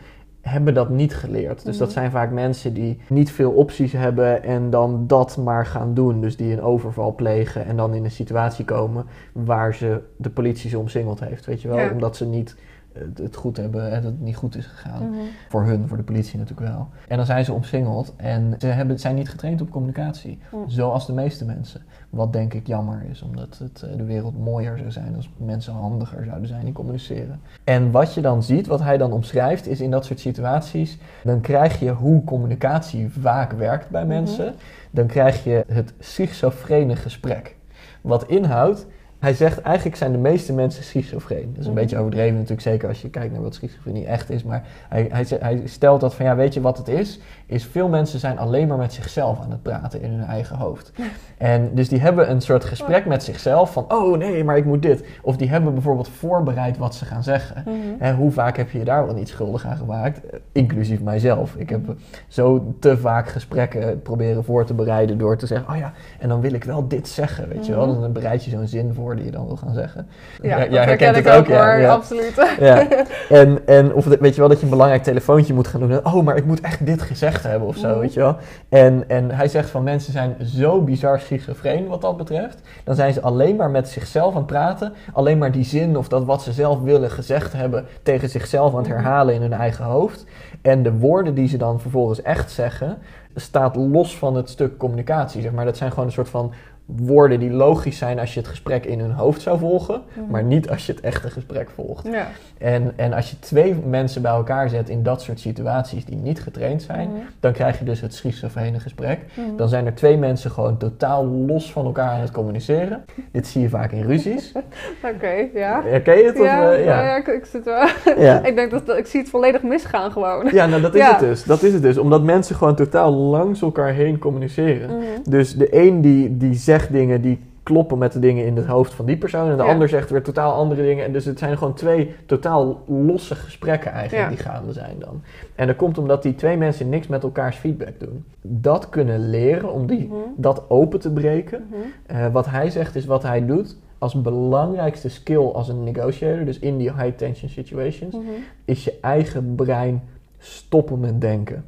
hebben 0.49 0.73
dat 0.73 0.89
niet 0.89 1.15
geleerd. 1.15 1.65
Dus 1.65 1.77
dat 1.77 1.87
Mhm. 1.87 1.97
zijn 1.97 2.11
vaak 2.11 2.31
mensen 2.31 2.73
die 2.73 2.99
niet 3.09 3.31
veel 3.31 3.51
opties 3.51 3.91
hebben 3.91 4.43
en 4.43 4.69
dan 4.69 5.03
dat 5.07 5.37
maar 5.37 5.65
gaan 5.65 5.93
doen. 5.93 6.21
Dus 6.21 6.37
die 6.37 6.53
een 6.53 6.61
overval 6.61 7.15
plegen 7.15 7.65
en 7.65 7.77
dan 7.77 7.93
in 7.93 8.03
een 8.03 8.11
situatie 8.11 8.65
komen 8.65 9.05
waar 9.33 9.73
ze 9.75 10.01
de 10.17 10.29
politie 10.29 10.69
ze 10.69 10.79
omsingeld 10.79 11.19
heeft. 11.19 11.45
Weet 11.45 11.61
je 11.61 11.67
wel? 11.67 11.77
Ja. 11.79 11.91
Omdat 11.91 12.15
ze 12.17 12.25
niet 12.25 12.55
eh, 12.95 13.23
het 13.23 13.35
goed 13.35 13.57
hebben 13.57 13.91
en 13.91 14.01
dat 14.01 14.11
het 14.11 14.21
niet 14.21 14.35
goed 14.35 14.55
is 14.55 14.65
gegaan. 14.65 15.09
Mhm. 15.09 15.19
Voor 15.49 15.63
hun, 15.63 15.87
voor 15.87 15.97
de 15.97 16.03
politie 16.03 16.39
natuurlijk 16.39 16.67
wel. 16.67 16.87
En 17.07 17.17
dan 17.17 17.25
zijn 17.25 17.45
ze 17.45 17.53
omsingeld 17.53 18.13
en 18.15 18.55
ze 18.57 18.67
hebben, 18.67 18.99
zijn 18.99 19.15
niet 19.15 19.29
getraind 19.29 19.61
op 19.61 19.69
communicatie. 19.69 20.39
Hm. 20.49 20.55
Zoals 20.67 21.05
de 21.07 21.13
meeste 21.13 21.45
mensen. 21.45 21.81
Wat 22.09 22.33
denk 22.33 22.53
ik 22.53 22.67
jammer 22.67 23.05
is, 23.09 23.21
omdat 23.21 23.57
het, 23.57 23.81
eh, 23.81 23.97
de 23.97 24.03
wereld 24.03 24.39
mooier 24.43 24.77
zou 24.77 24.91
zijn 24.91 25.15
als 25.15 25.29
mensen 25.37 25.73
handiger 25.73 26.25
zouden 26.25 26.47
zijn 26.47 26.65
in 26.65 26.73
communiceren. 26.73 27.39
En 27.63 27.91
wat 27.91 28.13
je 28.13 28.21
dan 28.21 28.43
ziet, 28.43 28.67
wat 28.67 28.81
hij 28.81 28.97
dan 28.97 29.11
omschrijft, 29.11 29.67
is 29.67 29.81
in 29.81 29.91
dat 29.91 30.05
soort 30.05 30.19
situaties, 30.19 30.97
dan 31.23 31.41
krijg 31.41 31.79
je 31.79 31.89
hoe 31.91 32.23
communicatie 32.23 33.09
vaak 33.19 33.51
werkt 33.51 33.89
bij 33.89 34.01
Mhm. 34.05 34.13
mensen. 34.13 34.53
Dan 34.91 35.05
krijg 35.07 35.43
je 35.43 35.63
het 35.67 35.93
schizofrene 35.99 36.95
gesprek. 36.95 37.55
Wat 38.01 38.27
inhoudt, 38.27 38.85
hij 39.19 39.33
zegt 39.33 39.61
eigenlijk 39.61 39.95
zijn 39.95 40.11
de 40.11 40.17
meeste 40.17 40.53
mensen 40.53 40.83
schizofreen. 40.83 41.49
Dat 41.49 41.59
is 41.59 41.65
een 41.65 41.71
Mhm. 41.71 41.81
beetje 41.81 41.97
overdreven 41.97 42.33
natuurlijk, 42.33 42.61
zeker 42.61 42.87
als 42.87 43.01
je 43.01 43.09
kijkt 43.09 43.33
naar 43.33 43.41
wat 43.41 43.53
schizofrenie 43.55 44.05
echt 44.05 44.29
is. 44.29 44.43
Maar 44.43 44.63
hij, 44.89 45.07
hij, 45.11 45.25
hij 45.39 45.61
stelt 45.65 46.01
dat 46.01 46.15
van 46.15 46.25
ja, 46.25 46.35
weet 46.35 46.53
je 46.53 46.61
wat 46.61 46.77
het 46.77 46.87
is? 46.87 47.19
Is 47.45 47.65
veel 47.65 47.87
mensen 47.89 48.19
zijn 48.19 48.37
alleen 48.37 48.67
maar 48.67 48.77
met 48.77 48.93
zichzelf 48.93 49.39
aan 49.41 49.51
het 49.51 49.61
praten 49.61 50.01
in 50.01 50.11
hun 50.11 50.23
eigen 50.27 50.55
hoofd. 50.55 50.91
En 51.37 51.69
dus 51.73 51.89
die 51.89 51.99
hebben 51.99 52.29
een 52.31 52.41
soort 52.41 52.65
gesprek 52.65 53.05
met 53.05 53.23
zichzelf 53.23 53.71
van 53.73 53.85
oh 53.87 54.17
nee, 54.17 54.43
maar 54.43 54.57
ik 54.57 54.65
moet 54.65 54.81
dit. 54.81 55.05
Of 55.21 55.37
die 55.37 55.49
hebben 55.49 55.73
bijvoorbeeld 55.73 56.09
voorbereid 56.09 56.77
wat 56.77 56.95
ze 56.95 57.05
gaan 57.05 57.23
zeggen. 57.23 57.63
Mhm. 57.65 57.75
En 57.99 58.15
hoe 58.15 58.31
vaak 58.31 58.57
heb 58.57 58.69
je 58.69 58.77
je 58.79 58.85
daar 58.85 59.05
wel 59.05 59.15
niet 59.15 59.29
schuldig 59.29 59.65
aan 59.65 59.77
gemaakt? 59.77 60.25
Eh, 60.25 60.39
Inclusief 60.51 61.01
mijzelf. 61.01 61.55
Ik 61.55 61.69
heb 61.69 61.89
eh, 61.89 61.95
zo 62.27 62.75
te 62.79 62.97
vaak 62.97 63.29
gesprekken 63.29 64.01
proberen 64.01 64.43
voor 64.43 64.65
te 64.65 64.73
bereiden 64.73 65.17
door 65.17 65.37
te 65.37 65.45
zeggen: 65.45 65.69
Oh 65.73 65.77
ja, 65.77 65.93
en 66.19 66.29
dan 66.29 66.41
wil 66.41 66.53
ik 66.53 66.63
wel 66.63 66.87
dit 66.87 67.07
zeggen. 67.07 67.49
Weet 67.49 67.65
je 67.65 67.75
wel? 67.75 67.87
Mhm. 67.87 68.01
Dan 68.01 68.11
bereid 68.13 68.43
je 68.43 68.49
zo'n 68.51 68.67
zin 68.67 68.93
voor 68.93 69.14
die 69.15 69.25
je 69.25 69.31
dan 69.31 69.45
wil 69.45 69.55
gaan 69.55 69.73
zeggen. 69.73 70.07
Ja, 70.41 70.59
dat 70.59 70.71
jij 70.71 70.83
herken 70.83 71.05
herkent 71.07 71.15
het 71.15 71.27
ook 71.33 71.39
ook, 71.39 71.47
ja, 71.47 71.65
hoor, 71.71 71.79
ja. 71.81 71.93
absoluut. 71.93 72.33
Ja. 72.59 72.87
En, 73.29 73.59
en 73.67 73.93
of 73.93 74.05
weet 74.05 74.33
je 74.35 74.39
wel 74.39 74.49
dat 74.49 74.57
je 74.57 74.63
een 74.63 74.69
belangrijk 74.71 75.03
telefoontje 75.03 75.53
moet 75.53 75.67
gaan 75.67 75.79
doen. 75.79 76.05
Oh, 76.05 76.23
maar 76.23 76.35
ik 76.37 76.45
moet 76.45 76.61
echt 76.61 76.85
dit 76.85 77.01
gezegd 77.01 77.43
hebben 77.43 77.67
of 77.67 77.77
zo, 77.77 77.89
Mhm. 77.89 77.99
weet 77.99 78.13
je 78.13 78.19
wel. 78.19 78.35
En, 78.69 79.03
en 79.07 79.31
hij 79.31 79.47
zegt 79.47 79.69
van 79.69 79.83
mensen 79.83 80.13
zijn 80.13 80.35
zo 80.45 80.81
bizar 80.81 81.19
schizofreen 81.19 81.87
wat 81.87 82.01
dat 82.01 82.17
betreft. 82.17 82.61
Dan 82.83 82.95
zijn 82.95 83.13
ze 83.13 83.21
alleen 83.21 83.55
maar 83.55 83.69
met 83.69 83.87
zichzelf 83.89 84.31
aan 84.31 84.37
het 84.37 84.45
praten. 84.45 84.93
Alleen 85.13 85.37
maar 85.37 85.51
die 85.51 85.65
zin 85.65 85.97
of 85.97 86.07
dat 86.07 86.25
wat 86.25 86.41
ze 86.41 86.51
zelf 86.51 86.81
willen 86.81 87.11
gezegd 87.11 87.53
hebben 87.53 87.85
tegen 88.03 88.29
zichzelf 88.29 88.71
aan 88.71 88.77
het 88.77 88.87
Mhm. 88.87 88.95
herhalen 88.97 89.33
in 89.35 89.41
hun 89.41 89.53
eigen 89.53 89.85
hoofd. 89.85 90.25
En 90.61 90.83
de 90.83 90.93
woorden 90.93 91.33
die 91.33 91.47
ze 91.47 91.57
dan 91.57 91.79
vervolgens 91.79 92.21
echt 92.21 92.51
zeggen, 92.51 92.97
staat 93.35 93.75
los 93.75 94.17
van 94.17 94.35
het 94.35 94.49
stuk 94.49 94.77
communicatie. 94.77 95.41
Zeg 95.41 95.51
maar. 95.51 95.65
Dat 95.65 95.77
zijn 95.77 95.89
gewoon 95.89 96.05
een 96.05 96.11
soort 96.11 96.29
van 96.29 96.51
woorden 96.85 97.39
die 97.39 97.51
logisch 97.51 97.97
zijn 97.97 98.19
als 98.19 98.33
je 98.33 98.39
het 98.39 98.49
gesprek 98.49 98.85
in 98.85 98.99
hun 98.99 99.11
hoofd 99.11 99.41
zou 99.41 99.59
volgen, 99.59 100.01
Mhm. 100.13 100.31
maar 100.31 100.43
niet 100.43 100.69
als 100.69 100.85
je 100.85 100.91
het 100.91 101.01
echte 101.01 101.29
gesprek 101.29 101.69
volgt. 101.69 102.07
Ja. 102.11 102.27
En, 102.57 102.93
en 102.95 103.13
als 103.13 103.29
je 103.29 103.39
twee 103.39 103.75
mensen 103.85 104.21
bij 104.21 104.31
elkaar 104.31 104.69
zet 104.69 104.89
in 104.89 105.03
dat 105.03 105.21
soort 105.21 105.39
situaties 105.39 106.05
die 106.05 106.15
niet 106.15 106.41
getraind 106.41 106.81
zijn, 106.81 107.07
Mhm. 107.07 107.17
dan 107.39 107.51
krijg 107.51 107.79
je 107.79 107.85
dus 107.85 108.01
het 108.01 108.13
schizofrene 108.13 108.79
gesprek. 108.79 109.19
Mhm. 109.33 109.55
Dan 109.55 109.69
zijn 109.69 109.85
er 109.85 109.95
twee 109.95 110.17
mensen 110.17 110.51
gewoon 110.51 110.77
totaal 110.77 111.25
los 111.25 111.71
van 111.71 111.85
elkaar 111.85 112.09
aan 112.09 112.19
het 112.19 112.31
communiceren. 112.31 113.05
Dit 113.31 113.47
zie 113.47 113.61
je 113.61 113.69
vaak 113.69 113.91
in 113.91 114.03
ruzies. 114.03 114.51
Oké, 115.15 115.47
ja. 115.53 115.81
Herken 115.85 116.17
je 116.17 116.25
het? 116.25 116.39
Of, 116.39 116.45
Ja, 116.45 116.71
eh, 116.73 116.85
ja. 116.85 117.01
ja. 117.03 117.15
ik, 117.17 117.27
ik 117.27 117.45
zit 117.45 117.65
wel. 117.65 117.87
Ja. 118.25 118.43
ik 118.49 118.55
denk 118.55 118.71
dat, 118.71 118.85
dat 118.85 118.97
ik 118.97 119.05
zie 119.05 119.19
het 119.19 119.29
volledig 119.29 119.63
misgaan 119.63 120.11
gewoon. 120.11 120.47
Ja, 120.51 120.65
nou 120.65 120.81
dat 120.81 120.95
is 120.95 121.05
het 121.07 121.19
dus. 121.19 121.43
Dat 121.43 121.63
is 121.63 121.73
het 121.73 121.81
dus. 121.81 121.97
Omdat 121.97 122.23
mensen 122.23 122.55
gewoon 122.55 122.75
totaal 122.75 123.11
langs 123.13 123.61
elkaar 123.61 123.93
heen 123.93 124.17
communiceren. 124.17 124.89
Dus 125.29 125.55
de 125.55 125.75
een 125.75 126.01
die, 126.01 126.37
die 126.37 126.53
zegt 126.53 126.73
dingen 126.91 127.21
die 127.21 127.39
kloppen 127.63 127.97
met 127.97 128.11
de 128.13 128.19
dingen 128.19 128.45
in 128.45 128.55
het 128.55 128.65
hoofd 128.65 128.93
van 128.93 129.05
die 129.05 129.17
persoon. 129.17 129.49
En 129.49 129.57
de 129.57 129.63
Ja. 129.63 129.69
ander 129.71 129.89
zegt 129.89 130.09
weer 130.09 130.21
totaal 130.23 130.53
andere 130.53 130.81
dingen. 130.81 131.05
En 131.05 131.13
dus 131.13 131.25
het 131.25 131.39
zijn 131.39 131.57
gewoon 131.57 131.73
twee 131.73 132.15
totaal 132.25 132.81
losse 132.87 133.35
gesprekken 133.35 133.91
eigenlijk 133.91 134.23
Ja. 134.23 134.29
die 134.35 134.45
gaande 134.45 134.73
zijn 134.73 134.95
dan. 134.99 135.21
En 135.55 135.67
dat 135.67 135.75
komt 135.75 135.97
omdat 135.97 136.23
die 136.23 136.35
twee 136.35 136.57
mensen 136.57 136.89
niks 136.89 137.07
met 137.07 137.23
elkaars 137.23 137.55
feedback 137.57 137.99
doen. 137.99 138.25
Dat 138.41 138.89
kunnen 138.89 139.29
leren, 139.29 139.71
om 139.73 139.85
die, 139.87 140.05
Mhm. 140.07 140.15
dat 140.35 140.63
open 140.69 140.99
te 140.99 141.11
breken. 141.11 141.65
Mhm. 141.69 141.79
Eh, 142.05 142.27
wat 142.31 142.45
hij 142.45 142.69
zegt 142.69 142.95
is 142.95 143.05
wat 143.05 143.23
hij 143.23 143.45
doet 143.45 143.77
als 143.97 144.21
belangrijkste 144.21 145.09
skill 145.09 145.45
als 145.45 145.69
een 145.69 145.83
negotiator. 145.83 146.45
Dus 146.45 146.59
in 146.59 146.77
die 146.77 146.93
high 146.93 147.15
tension 147.17 147.49
situations 147.49 148.15
Mhm. 148.15 148.23
is 148.65 148.83
je 148.83 148.97
eigen 149.01 149.55
brein 149.55 150.01
stoppen 150.37 150.99
met 150.99 151.21
denken. 151.21 151.65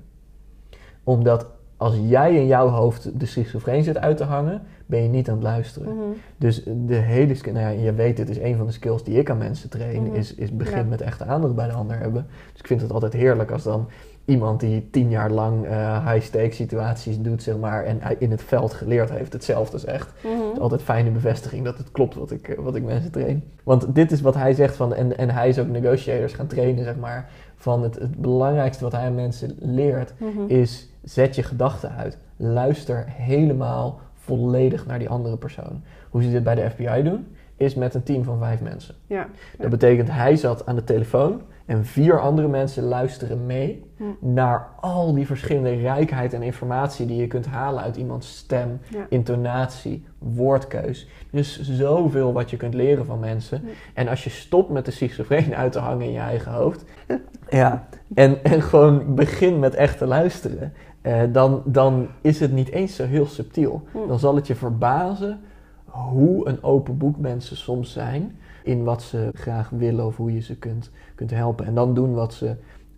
Omdat 1.03 1.45
als 1.77 1.93
jij 2.07 2.35
in 2.35 2.47
jouw 2.47 2.67
hoofd 2.67 3.19
de 3.19 3.25
schizofreen 3.25 3.83
zit 3.83 3.97
uit 3.97 4.17
te 4.17 4.23
hangen, 4.23 4.61
ben 4.87 5.03
je 5.03 5.09
niet 5.09 5.29
aan 5.29 5.35
het 5.35 5.43
luisteren. 5.43 5.93
Mhm. 5.95 6.03
Dus 6.37 6.63
de 6.85 6.95
hele 6.95 7.35
skill, 7.35 7.53
nou 7.53 7.65
ja, 7.75 7.83
je 7.83 7.93
weet, 7.93 8.17
dit 8.17 8.29
is 8.29 8.39
een 8.39 8.55
van 8.57 8.65
de 8.65 8.71
skills 8.71 9.03
die 9.03 9.17
ik 9.17 9.29
aan 9.29 9.37
mensen 9.37 9.69
train, 9.69 10.03
Mhm. 10.03 10.15
is, 10.15 10.35
is 10.35 10.51
begin 10.55 10.77
Ja. 10.77 10.83
met 10.83 11.01
echte 11.01 11.25
aandacht 11.25 11.55
bij 11.55 11.67
de 11.67 11.73
ander 11.73 11.97
hebben. 11.99 12.25
Dus 12.51 12.59
ik 12.61 12.67
vind 12.67 12.81
het 12.81 12.91
altijd 12.91 13.13
heerlijk 13.13 13.51
als 13.51 13.63
dan 13.63 13.87
iemand 14.25 14.59
die 14.59 14.89
tien 14.91 15.09
jaar 15.09 15.31
lang 15.31 15.65
eh, 15.65 16.11
high-stakes 16.11 16.55
situaties 16.55 17.21
doet, 17.21 17.43
zeg 17.43 17.57
maar, 17.57 17.83
en 17.85 17.99
in 18.19 18.31
het 18.31 18.43
veld 18.43 18.73
geleerd 18.73 19.09
heeft, 19.09 19.33
hetzelfde 19.33 19.77
zegt. 19.77 20.11
Het 20.21 20.31
is 20.31 20.37
Mhm. 20.51 20.61
altijd 20.61 20.81
fijne 20.81 21.09
bevestiging 21.09 21.65
dat 21.65 21.77
het 21.77 21.91
klopt 21.91 22.15
wat 22.15 22.31
ik, 22.31 22.47
eh, 22.47 22.57
wat 22.59 22.75
ik 22.75 22.83
mensen 22.83 23.11
train. 23.11 23.43
Want 23.63 23.95
dit 23.95 24.11
is 24.11 24.21
wat 24.21 24.35
hij 24.35 24.53
zegt 24.53 24.75
van, 24.75 24.93
en, 24.93 25.17
en 25.17 25.29
hij 25.29 25.49
is 25.49 25.59
ook 25.59 25.67
negotiators 25.67 26.33
gaan 26.33 26.47
trainen, 26.47 26.83
zeg 26.83 26.95
maar. 26.95 27.29
Van 27.55 27.83
het, 27.83 27.95
het 27.99 28.15
belangrijkste 28.21 28.83
wat 28.83 28.91
hij 28.93 29.05
aan 29.05 29.15
mensen 29.15 29.55
leert, 29.59 30.13
Mhm. 30.17 30.29
is 30.47 30.89
zet 31.03 31.35
je 31.35 31.43
gedachten 31.43 31.91
uit. 31.91 32.17
Luister 32.37 33.03
helemaal 33.07 33.99
volledig 34.27 34.85
naar 34.85 34.99
die 34.99 35.09
andere 35.09 35.37
persoon. 35.37 35.81
Hoe 36.09 36.23
ze 36.23 36.31
dit 36.31 36.43
bij 36.43 36.55
de 36.55 36.69
FBI 36.69 37.03
doen, 37.03 37.27
is 37.57 37.75
met 37.75 37.93
een 37.93 38.03
team 38.03 38.23
van 38.23 38.39
vijf 38.39 38.61
mensen. 38.61 38.95
Ja. 39.07 39.27
Dat 39.57 39.69
betekent, 39.69 40.11
hij 40.11 40.35
zat 40.35 40.65
aan 40.65 40.75
de 40.75 40.83
telefoon 40.83 41.41
en 41.65 41.85
vier 41.85 42.19
andere 42.19 42.47
mensen 42.47 42.83
luisteren 42.83 43.45
mee 43.45 43.85
Hm. 43.97 44.03
naar 44.19 44.67
al 44.79 45.13
die 45.13 45.25
verschillende 45.25 45.75
rijkheid 45.75 46.33
en 46.33 46.41
informatie 46.41 47.05
die 47.05 47.17
je 47.17 47.27
kunt 47.27 47.45
halen 47.45 47.83
uit 47.83 47.95
iemands 47.97 48.37
stem, 48.37 48.79
Ja. 48.89 49.05
intonatie, 49.09 50.05
woordkeus. 50.17 51.07
Dus 51.31 51.61
zoveel 51.61 52.33
wat 52.33 52.49
je 52.49 52.57
kunt 52.57 52.73
leren 52.73 53.05
van 53.05 53.19
mensen. 53.19 53.59
Hm. 53.59 53.65
En 53.93 54.07
als 54.07 54.23
je 54.23 54.29
stopt 54.29 54.69
met 54.69 54.85
de 54.85 54.91
schizofreen 54.91 55.55
uit 55.55 55.71
te 55.71 55.79
hangen 55.79 56.05
in 56.05 56.11
je 56.11 56.19
eigen 56.19 56.51
hoofd, 56.51 56.83
ja, 57.49 57.87
en, 58.15 58.43
en 58.43 58.61
gewoon 58.61 59.15
begin 59.15 59.59
met 59.59 59.75
echt 59.75 59.97
te 59.97 60.05
luisteren, 60.07 60.73
eh, 61.07 61.21
dan, 61.31 61.61
dan 61.65 62.07
is 62.21 62.39
het 62.39 62.51
niet 62.51 62.69
eens 62.69 62.95
zo 62.95 63.05
heel 63.05 63.25
subtiel. 63.25 63.81
Hm. 63.91 64.07
Dan 64.07 64.19
zal 64.19 64.35
het 64.35 64.47
je 64.47 64.55
verbazen 64.55 65.39
hoe 65.85 66.47
een 66.47 66.63
open 66.63 66.97
boek 66.97 67.17
mensen 67.17 67.57
soms 67.57 67.91
zijn 67.91 68.37
in 68.63 68.83
wat 68.83 69.01
ze 69.01 69.29
graag 69.33 69.69
willen 69.69 70.05
of 70.05 70.17
hoe 70.17 70.33
je 70.33 70.41
ze 70.41 70.57
kunt, 70.57 70.91
kunt 71.15 71.31
helpen. 71.31 71.65
En 71.65 71.75
dan 71.75 71.93
doen 71.93 72.13
wat 72.13 72.33
ze, 72.33 72.55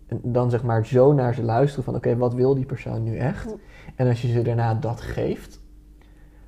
dan 0.07 0.49
zeg 0.49 0.63
maar 0.63 0.85
zo 0.85 1.13
naar 1.13 1.33
ze 1.33 1.43
luisteren 1.43 1.83
van 1.83 1.95
oké, 1.95 2.17
wat 2.17 2.33
wil 2.33 2.55
die 2.55 2.65
persoon 2.65 3.03
nu 3.03 3.17
echt? 3.17 3.45
Hm. 3.45 3.55
En 3.95 4.07
als 4.07 4.21
je 4.21 4.27
ze 4.27 4.41
daarna 4.41 4.73
dat 4.73 5.01
geeft, 5.01 5.61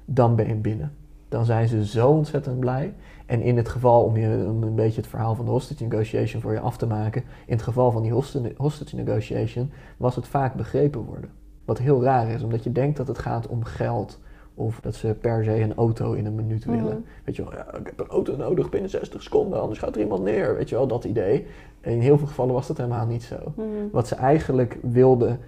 dan 0.06 0.36
ben 0.36 0.48
je 0.48 0.56
binnen. 0.56 0.92
Dan 1.30 1.46
zijn 1.46 1.68
ze 1.68 1.86
zo 1.86 2.10
ontzettend 2.10 2.60
blij. 2.60 2.94
En 3.26 3.42
in 3.42 3.58
het 3.58 3.70
geval, 3.70 4.04
om, 4.04 4.18
je, 4.18 4.46
om 4.50 4.64
een 4.64 4.76
beetje 4.76 5.02
het 5.02 5.10
verhaal 5.10 5.36
van 5.36 5.46
de 5.46 5.52
hostage 5.52 5.84
negotiation 5.84 6.42
voor 6.42 6.54
je 6.54 6.60
af 6.60 6.78
te 6.78 6.88
maken, 6.88 7.24
in 7.46 7.54
het 7.54 7.62
geval 7.62 7.92
van 7.92 8.02
die 8.02 8.12
hostage 8.58 8.96
negotiation 8.96 9.72
was 9.98 10.16
het 10.16 10.28
vaak 10.28 10.54
begrepen 10.54 11.02
worden. 11.02 11.40
Wat 11.66 11.78
heel 11.78 12.04
raar 12.04 12.30
is, 12.30 12.44
omdat 12.44 12.64
je 12.64 12.72
denkt 12.72 12.98
dat 12.98 13.08
het 13.08 13.18
gaat 13.18 13.48
om 13.48 13.64
geld. 13.64 14.20
Of 14.54 14.80
dat 14.80 14.96
ze 14.96 15.16
per 15.22 15.44
se 15.44 15.62
een 15.62 15.76
auto 15.76 16.14
in 16.14 16.26
een 16.26 16.36
minuut 16.36 16.66
willen. 16.66 16.84
Mhm. 16.84 17.02
Weet 17.24 17.36
je 17.36 17.44
wel, 17.44 17.54
ja, 17.54 17.76
ik 17.78 17.86
heb 17.86 18.00
een 18.00 18.08
auto 18.08 18.36
nodig 18.36 18.70
binnen 18.70 18.90
60 18.90 19.24
seconden, 19.24 19.62
anders 19.62 19.80
gaat 19.80 19.96
er 19.96 20.02
iemand 20.02 20.24
neer. 20.24 20.56
Weet 20.56 20.70
je 20.70 20.76
wel, 20.76 20.88
dat 20.88 21.04
idee. 21.04 21.46
En 21.82 21.92
in 21.92 22.00
heel 22.00 22.18
veel 22.18 22.28
gevallen 22.28 22.54
was 22.54 22.68
dat 22.68 22.78
helemaal 22.78 23.06
niet 23.06 23.24
zo. 23.24 23.36
Mhm. 23.56 23.66
Wat 23.92 24.08
ze 24.08 24.16
eigenlijk 24.16 24.78
wilden 24.82 25.40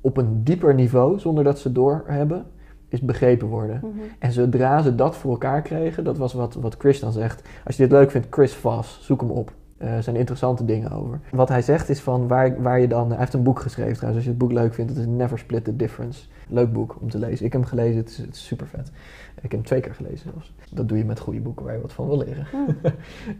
op 0.00 0.16
een 0.16 0.44
dieper 0.44 0.74
niveau, 0.74 1.18
zonder 1.18 1.44
dat 1.44 1.58
ze 1.58 1.72
doorhebben, 1.72 2.46
is 2.88 3.00
begrepen 3.00 3.48
worden. 3.48 3.80
Mhm. 3.82 3.98
En 4.18 4.32
zodra 4.32 4.82
ze 4.82 4.94
dat 4.94 5.16
voor 5.16 5.30
elkaar 5.30 5.62
kregen, 5.62 6.04
dat 6.04 6.18
was 6.18 6.32
wat, 6.32 6.54
wat 6.54 6.74
Chris 6.78 7.00
dan 7.00 7.12
zegt. 7.12 7.48
Als 7.64 7.76
je 7.76 7.82
dit 7.82 7.92
leuk 7.92 8.10
vindt, 8.10 8.26
Chris 8.30 8.54
Voss, 8.54 9.04
zoek 9.04 9.20
hem 9.20 9.30
op. 9.30 9.52
Er 9.80 10.02
zijn 10.02 10.16
interessante 10.16 10.64
dingen 10.64 10.90
over. 10.90 11.20
Wat 11.30 11.48
hij 11.48 11.62
zegt 11.62 11.88
is 11.88 12.00
van 12.00 12.28
waar, 12.28 12.62
waar 12.62 12.80
je 12.80 12.88
dan... 12.88 13.08
Hij 13.08 13.18
heeft 13.18 13.32
een 13.34 13.42
boek 13.42 13.60
geschreven 13.60 13.92
trouwens, 13.94 14.16
als 14.16 14.24
je 14.24 14.30
het 14.30 14.48
boek 14.48 14.58
leuk 14.58 14.74
vindt. 14.74 14.90
Het 14.90 15.00
is 15.00 15.06
Never 15.06 15.38
Split 15.38 15.64
the 15.64 15.76
Difference. 15.76 16.22
Leuk 16.48 16.72
boek 16.72 16.96
om 17.00 17.10
te 17.10 17.18
lezen. 17.18 17.46
Ik 17.46 17.52
heb 17.52 17.60
hem 17.60 17.70
gelezen, 17.70 17.96
het 17.96 18.08
is, 18.08 18.16
het 18.16 18.34
is 18.34 18.46
super 18.46 18.66
vet. 18.66 18.88
Ik 19.34 19.42
heb 19.42 19.50
hem 19.50 19.62
twee 19.62 19.80
keer 19.80 19.94
gelezen 19.94 20.30
zelfs. 20.32 20.52
Dat 20.70 20.88
doe 20.88 20.98
je 20.98 21.04
met 21.04 21.18
goede 21.20 21.40
boeken 21.40 21.64
waar 21.64 21.74
je 21.74 21.80
wat 21.80 21.92
van 21.92 22.06
wil 22.06 22.18
leren. 22.18 22.46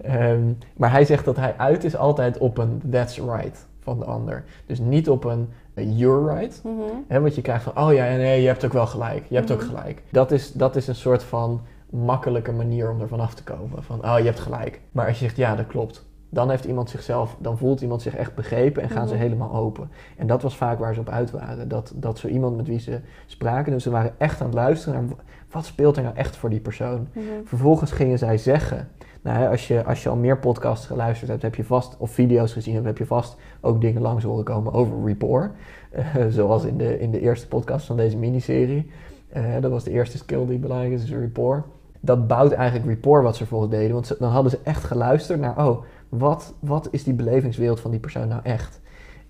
Ehm, 0.03 0.53
maar 0.77 0.91
hij 0.91 1.05
zegt 1.05 1.25
dat 1.25 1.37
hij 1.37 1.55
uit 1.57 1.85
is 1.85 1.97
altijd 1.97 2.39
op 2.39 2.59
een 2.59 2.83
that's 2.91 3.19
right 3.19 3.67
van 3.81 3.99
de 3.99 4.05
ander. 4.05 4.45
Dus 4.67 4.79
niet 4.79 5.09
op 5.09 5.25
een 5.25 5.49
eh, 5.75 5.99
you're 5.99 6.35
right. 6.39 6.63
Mhm. 7.09 7.23
Wat 7.23 7.35
je 7.35 7.43
krijgt 7.43 7.65
van, 7.65 7.79
oh 7.79 7.93
ja, 7.93 8.05
nee, 8.05 8.41
je 8.41 8.47
hebt 8.47 8.65
ook 8.65 8.73
wel 8.73 8.87
gelijk. 8.87 9.25
Je 9.29 9.37
hebt 9.37 9.51
ook 9.51 9.61
Mhm. 9.61 9.69
gelijk. 9.69 10.03
Dat 10.11 10.31
is, 10.33 10.53
dat 10.53 10.77
is 10.77 10.87
een 10.89 10.95
soort 10.95 11.23
van 11.23 11.61
makkelijke 11.91 12.53
manier 12.53 12.91
om 12.91 13.01
ervan 13.01 13.21
af 13.21 13.35
te 13.35 13.43
komen. 13.45 13.83
Van, 13.83 14.05
oh, 14.05 14.19
je 14.19 14.25
hebt 14.25 14.41
gelijk. 14.41 14.81
Maar 14.93 15.07
als 15.07 15.19
je 15.19 15.25
zegt, 15.25 15.37
ja, 15.37 15.57
dat 15.57 15.67
klopt. 15.67 16.09
Dan 16.33 16.51
heeft 16.51 16.65
iemand 16.65 16.91
zichzelf, 16.91 17.37
dan 17.39 17.59
voelt 17.59 17.81
iemand 17.81 18.03
zich 18.03 18.17
echt 18.17 18.35
begrepen 18.35 18.83
en 18.83 18.89
gaan 18.91 19.09
ze 19.09 19.15
Mhm. 19.15 19.23
helemaal 19.23 19.55
open. 19.55 19.91
En 20.17 20.27
dat 20.27 20.43
was 20.43 20.57
vaak 20.57 20.79
waar 20.79 20.95
ze 20.95 21.01
op 21.01 21.09
uit 21.09 21.31
waren. 21.31 21.69
Dat, 21.69 21.93
dat 21.97 22.19
zo 22.19 22.29
iemand 22.29 22.57
met 22.57 22.67
wie 22.67 22.79
ze 22.81 23.01
spraken, 23.27 23.73
dus 23.73 23.83
ze 23.83 23.91
waren 23.91 24.13
echt 24.19 24.41
aan 24.41 24.47
het 24.47 24.55
luisteren 24.55 25.07
naar 25.07 25.17
wat 25.51 25.65
speelt 25.65 25.97
er 25.97 26.03
nou 26.03 26.15
echt 26.17 26.37
voor 26.37 26.51
die 26.51 26.61
persoon. 26.61 27.09
Mhm. 27.13 27.25
Vervolgens 27.45 27.93
gingen 27.93 28.19
zij 28.19 28.39
zeggen. 28.39 28.89
Nou, 29.23 29.49
als, 29.51 29.69
je, 29.69 29.85
als 29.85 30.03
je 30.03 30.09
al 30.09 30.17
meer 30.17 30.39
podcasts 30.39 30.87
geluisterd 30.87 31.31
hebt, 31.31 31.43
heb 31.43 31.55
je 31.55 31.65
vast, 31.65 31.97
of 31.99 32.11
video's 32.11 32.53
gezien 32.53 32.75
hebt, 32.75 32.87
heb 32.87 32.99
je 32.99 33.07
vast 33.07 33.37
ook 33.61 33.81
dingen 33.81 34.03
langs 34.03 34.25
horen 34.25 34.45
komen 34.45 34.73
over 34.73 35.07
rapport. 35.07 35.51
Eh, 35.91 36.05
zoals 36.29 36.65
in 36.65 36.77
de, 36.77 36.99
in 37.01 37.11
de 37.11 37.21
eerste 37.21 37.49
podcast 37.49 37.87
van 37.87 37.97
deze 37.97 38.17
miniserie. 38.17 38.91
Eh, 39.29 39.43
dat 39.61 39.71
was 39.71 39.85
de 39.85 39.91
eerste 39.91 40.19
skill 40.19 40.47
die 40.47 40.59
belangrijk 40.59 40.93
is, 40.93 41.03
is 41.05 41.13
rapport. 41.13 41.65
Dat 42.01 42.27
bouwt 42.27 42.53
eigenlijk 42.53 42.89
rapport 42.91 43.23
wat 43.23 43.33
ze 43.33 43.39
vervolgens 43.39 43.71
deden. 43.71 43.93
Want 43.93 44.07
ze- 44.07 44.17
dan 44.19 44.31
hadden 44.31 44.51
ze 44.51 44.59
echt 44.63 44.85
geluisterd 44.85 45.41
naar, 45.41 45.67
oh, 45.69 45.83
wat, 46.11 46.55
wat 46.61 46.89
is 46.91 47.05
die 47.05 47.15
belevingswereld 47.15 47.81
van 47.81 47.91
die 47.91 48.01
persoon 48.01 48.29
nou 48.29 48.41
echt? 48.45 48.81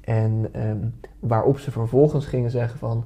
En 0.00 0.48
ehm, 0.52 0.76
waarop 1.18 1.58
ze 1.58 1.70
vervolgens 1.70 2.26
gingen 2.26 2.50
zeggen 2.50 2.78
van, 2.78 3.04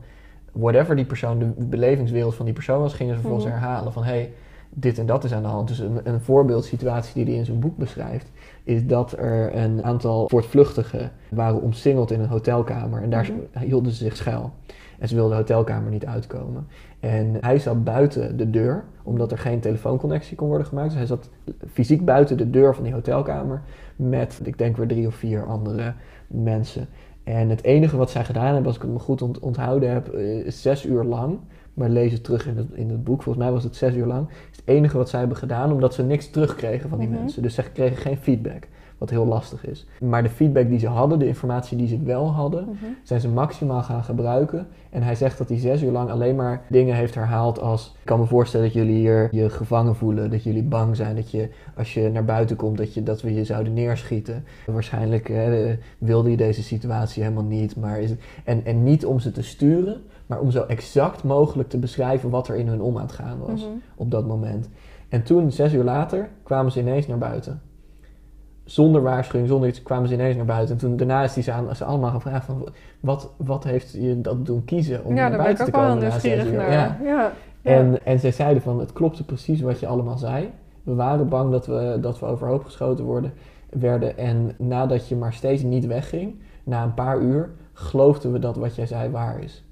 whatever 0.52 0.96
die 0.96 1.04
persoon, 1.04 1.38
de 1.38 1.46
belevingswereld 1.66 2.34
van 2.34 2.44
die 2.44 2.54
persoon 2.54 2.80
was, 2.80 2.94
gingen 2.94 3.14
ze 3.14 3.20
vervolgens 3.20 3.50
Mhm. 3.52 3.60
herhalen 3.60 3.92
van, 3.92 4.04
hey, 4.04 4.32
dit 4.70 4.98
en 4.98 5.06
dat 5.06 5.24
is 5.24 5.32
aan 5.32 5.42
de 5.42 5.48
hand. 5.48 5.68
Dus 5.68 5.78
een, 5.78 6.00
een 6.04 6.20
voorbeeldsituatie 6.20 7.14
die 7.14 7.24
hij 7.24 7.34
in 7.34 7.44
zijn 7.44 7.58
boek 7.60 7.76
beschrijft, 7.76 8.30
is 8.64 8.86
dat 8.86 9.12
er 9.18 9.56
een 9.56 9.84
aantal 9.84 10.28
voortvluchtigen 10.28 11.10
waren 11.30 11.60
omsingeld 11.60 12.10
in 12.10 12.20
een 12.20 12.28
hotelkamer 12.28 13.02
en 13.02 13.10
daar 13.10 13.30
Mhm. 13.52 13.64
hielden 13.64 13.92
ze 13.92 14.04
zich 14.04 14.16
schuil. 14.16 14.50
En 14.98 15.08
ze 15.08 15.14
wilden 15.14 15.32
de 15.32 15.38
hotelkamer 15.52 15.90
niet 15.90 16.06
uitkomen. 16.06 16.66
En 17.00 17.36
hij 17.40 17.58
zat 17.58 17.84
buiten 17.84 18.36
de 18.36 18.50
deur, 18.50 18.84
omdat 19.02 19.32
er 19.32 19.38
geen 19.38 19.60
telefoonconnectie 19.60 20.36
kon 20.36 20.48
worden 20.48 20.66
gemaakt. 20.66 20.88
Dus 20.88 20.96
hij 20.98 21.06
zat 21.06 21.30
fysiek 21.72 22.04
buiten 22.04 22.36
de 22.36 22.50
deur 22.50 22.74
van 22.74 22.84
die 22.84 22.92
hotelkamer 22.92 23.62
met, 23.96 24.40
ik 24.44 24.58
denk 24.58 24.76
weer 24.76 24.86
drie 24.86 25.06
of 25.06 25.14
vier 25.14 25.46
andere 25.46 25.92
mensen. 26.26 26.86
En 27.24 27.48
het 27.48 27.64
enige 27.64 27.96
wat 27.96 28.10
zij 28.10 28.24
gedaan 28.24 28.44
hebben, 28.46 28.66
als 28.66 28.76
ik 28.76 28.82
het 28.82 28.90
me 28.90 28.98
goed 28.98 29.22
ont- 29.22 29.38
onthouden 29.38 29.90
heb, 29.92 30.08
eh, 30.08 30.22
is 30.46 30.62
zes 30.62 30.84
uur 30.86 31.04
lang. 31.04 31.38
Maar 31.74 31.88
lees 31.88 32.12
het 32.12 32.24
terug 32.24 32.46
in 32.46 32.56
het, 32.56 32.66
in 32.72 32.90
het 32.90 33.04
boek. 33.04 33.22
Volgens 33.22 33.44
mij 33.44 33.52
was 33.54 33.64
het 33.64 33.76
zes 33.76 33.94
uur 33.94 34.06
lang. 34.06 34.28
is 34.28 34.56
het 34.56 34.66
enige 34.66 34.96
wat 34.96 35.08
zij 35.08 35.18
hebben 35.18 35.36
gedaan, 35.38 35.72
omdat 35.72 35.94
ze 35.94 36.02
niks 36.02 36.30
terugkregen 36.30 36.88
van 36.88 36.98
die 36.98 37.08
Mhm. 37.08 37.18
mensen. 37.18 37.42
Dus 37.42 37.54
ze 37.54 37.62
kregen 37.72 37.96
geen 37.96 38.16
feedback, 38.16 38.68
wat 38.98 39.10
heel 39.10 39.26
lastig 39.26 39.66
is. 39.66 39.86
Maar 40.00 40.22
de 40.22 40.28
feedback 40.28 40.68
die 40.68 40.78
ze 40.78 40.86
hadden, 40.88 41.18
de 41.18 41.26
informatie 41.26 41.76
die 41.76 41.86
ze 41.88 42.02
wel 42.02 42.32
hadden, 42.32 42.64
Mhm. 42.64 42.84
zijn 43.02 43.20
ze 43.20 43.28
maximaal 43.28 43.82
gaan 43.82 44.04
gebruiken. 44.04 44.66
En 44.90 45.02
hij 45.02 45.14
zegt 45.14 45.38
dat 45.38 45.48
hij 45.48 45.58
zes 45.58 45.82
uur 45.82 45.90
lang 45.90 46.10
alleen 46.10 46.36
maar 46.36 46.62
dingen 46.68 46.94
heeft 46.94 47.14
herhaald 47.14 47.60
als... 47.60 47.94
Ik 48.00 48.04
kan 48.06 48.20
me 48.20 48.26
voorstellen 48.26 48.66
dat 48.66 48.74
jullie 48.74 48.94
hier 48.96 49.28
je 49.32 49.50
gevangen 49.50 49.96
voelen, 49.96 50.30
dat 50.30 50.42
jullie 50.42 50.62
bang 50.62 50.96
zijn. 50.96 51.16
Dat 51.16 51.30
je, 51.30 51.48
als 51.76 51.94
je 51.94 52.08
naar 52.10 52.24
buiten 52.24 52.56
komt, 52.56 52.78
dat, 52.78 52.94
je, 52.94 53.02
dat 53.02 53.22
we 53.22 53.34
je 53.34 53.44
zouden 53.44 53.72
neerschieten. 53.72 54.44
Waarschijnlijk 54.66 55.28
eh, 55.28 55.70
wilde 55.98 56.30
je 56.30 56.36
deze 56.36 56.62
situatie 56.62 57.22
helemaal 57.22 57.44
niet. 57.44 57.76
Maar 57.76 58.00
is 58.00 58.10
het, 58.10 58.20
en, 58.44 58.64
en 58.64 58.82
niet 58.82 59.06
om 59.06 59.18
ze 59.18 59.30
te 59.30 59.42
sturen, 59.42 60.00
maar 60.26 60.40
om 60.40 60.50
zo 60.50 60.62
exact 60.62 61.24
mogelijk 61.24 61.68
te 61.68 61.78
beschrijven 61.78 62.30
wat 62.30 62.48
er 62.48 62.56
in 62.56 62.68
hun 62.68 62.80
om 62.80 62.96
aan 62.96 63.02
het 63.02 63.12
gaan 63.12 63.38
was 63.38 63.60
Mhm. 63.62 63.72
op 63.96 64.10
dat 64.10 64.26
moment. 64.26 64.68
En 65.08 65.22
toen, 65.22 65.52
zes 65.52 65.72
uur 65.72 65.84
later, 65.84 66.28
kwamen 66.42 66.72
ze 66.72 66.80
ineens 66.80 67.06
naar 67.06 67.18
buiten. 67.18 67.60
Zonder 68.64 69.02
waarschuwing, 69.02 69.48
zonder 69.48 69.68
iets, 69.68 69.82
kwamen 69.82 70.08
ze 70.08 70.14
ineens 70.14 70.36
naar 70.36 70.44
buiten. 70.44 70.74
En 70.74 70.80
toen, 70.80 70.96
daarna 70.96 71.22
is 71.22 71.34
hij 71.34 71.42
ze, 71.42 71.52
aan, 71.52 71.76
ze 71.76 71.84
allemaal 71.84 72.10
gevraagd 72.10 72.44
van... 72.46 72.68
Wat, 73.00 73.30
wat 73.36 73.64
heeft 73.64 73.92
je 73.92 74.20
dat 74.20 74.46
doen 74.46 74.64
kiezen 74.64 75.04
om 75.04 75.14
ja, 75.14 75.28
naar 75.28 75.38
buiten 75.38 75.64
te 75.64 75.70
komen 75.70 75.98
na 75.98 76.10
zes 76.10 76.22
nieuwsgierig 76.22 76.46
uur? 76.46 76.52
naar. 76.58 77.00
Ja. 77.04 77.32
En, 77.62 78.04
en 78.04 78.18
zij 78.18 78.32
zeiden 78.32 78.62
van, 78.62 78.80
het 78.80 78.92
klopte 78.92 79.24
precies 79.24 79.60
wat 79.60 79.80
je 79.80 79.86
allemaal 79.86 80.18
zei. 80.18 80.50
We 80.82 80.94
waren 80.94 81.28
bang 81.28 81.50
dat 81.50 81.66
we, 81.66 81.98
dat 82.00 82.18
we 82.20 82.26
overhoop 82.26 82.64
geschoten 82.64 83.04
worden, 83.04 83.32
werden. 83.70 84.18
En 84.18 84.54
nadat 84.58 85.08
je 85.08 85.16
maar 85.16 85.32
steeds 85.32 85.62
niet 85.62 85.86
wegging, 85.86 86.34
na 86.64 86.82
een 86.82 86.94
paar 86.94 87.20
uur, 87.20 87.50
geloofden 87.72 88.32
we 88.32 88.38
dat 88.38 88.56
wat 88.56 88.74
jij 88.74 88.86
zei 88.86 89.10
waar 89.10 89.42
is. 89.42 89.64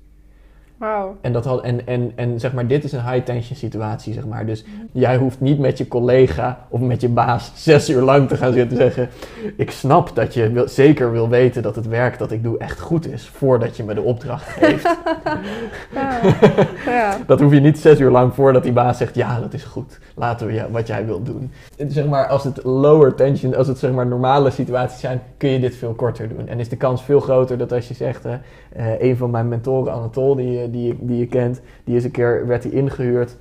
En, 1.20 1.32
dat 1.32 1.44
had, 1.44 1.62
en, 1.62 1.86
en, 1.86 2.12
en 2.14 2.40
zeg 2.40 2.52
maar, 2.52 2.66
dit 2.66 2.84
is 2.84 2.92
een 2.92 3.10
high-tension 3.10 3.56
situatie, 3.56 4.12
zeg 4.12 4.26
maar. 4.26 4.46
Dus 4.46 4.64
jij 4.92 5.16
hoeft 5.16 5.40
niet 5.40 5.58
met 5.58 5.78
je 5.78 5.88
collega 5.88 6.66
of 6.68 6.80
met 6.80 7.00
je 7.00 7.08
baas 7.08 7.52
zes 7.54 7.90
uur 7.90 8.02
lang 8.02 8.28
te 8.28 8.36
gaan 8.36 8.52
zitten 8.52 8.76
zeggen... 8.76 9.08
Ik 9.56 9.70
snap 9.70 10.14
dat 10.14 10.34
je 10.34 10.50
wil, 10.50 10.68
zeker 10.68 11.12
wil 11.12 11.28
weten 11.28 11.62
dat 11.62 11.76
het 11.76 11.88
werk 11.88 12.18
dat 12.18 12.30
ik 12.32 12.42
doe 12.42 12.58
echt 12.58 12.80
goed 12.80 13.06
is... 13.12 13.28
voordat 13.28 13.76
je 13.76 13.84
me 13.84 13.94
de 13.94 14.02
opdracht 14.02 14.48
geeft. 14.48 14.88
Ja. 15.94 16.20
ja. 16.92 17.16
dat 17.26 17.40
hoef 17.40 17.52
je 17.52 17.60
niet 17.60 17.78
zes 17.78 18.00
uur 18.00 18.10
lang 18.10 18.34
voordat 18.34 18.62
die 18.62 18.72
baas 18.72 18.98
zegt... 18.98 19.14
Ja, 19.14 19.40
dat 19.40 19.52
is 19.54 19.64
goed. 19.64 19.98
Laten 20.14 20.46
we 20.46 20.52
ja, 20.52 20.66
wat 20.70 20.86
jij 20.86 21.06
wilt 21.06 21.26
doen. 21.26 21.50
En 21.76 21.90
Zeg 21.90 22.06
maar, 22.06 22.26
als 22.26 22.44
het 22.44 22.64
lower 22.64 23.14
tension, 23.14 23.54
als 23.56 23.66
het 23.66 23.78
zeg 23.78 23.92
maar 23.92 24.06
normale 24.06 24.50
situaties 24.50 25.00
zijn... 25.00 25.20
kun 25.36 25.48
je 25.50 25.60
dit 25.60 25.76
veel 25.76 25.92
korter 25.94 26.28
doen. 26.28 26.48
En 26.48 26.58
is 26.60 26.68
de 26.68 26.76
kans 26.76 27.02
veel 27.02 27.20
groter 27.20 27.58
dat 27.58 27.72
als 27.72 27.88
je 27.88 27.94
zegt... 27.94 28.24
eh, 28.24 28.32
eh, 28.72 29.00
een 29.00 29.16
van 29.16 29.30
mijn 29.30 29.48
mentoren, 29.48 29.92
Anatol, 29.92 30.34
die, 30.36 30.50
je- 30.50 30.70
die, 30.72 30.86
je- 30.86 30.96
die 31.00 31.18
je 31.18 31.26
kent... 31.26 31.60
die 31.84 31.96
is 31.96 32.04
een 32.04 32.10
keer, 32.10 32.46
werd 32.46 32.62
hij 32.62 32.72
ingehuurd... 32.72 33.36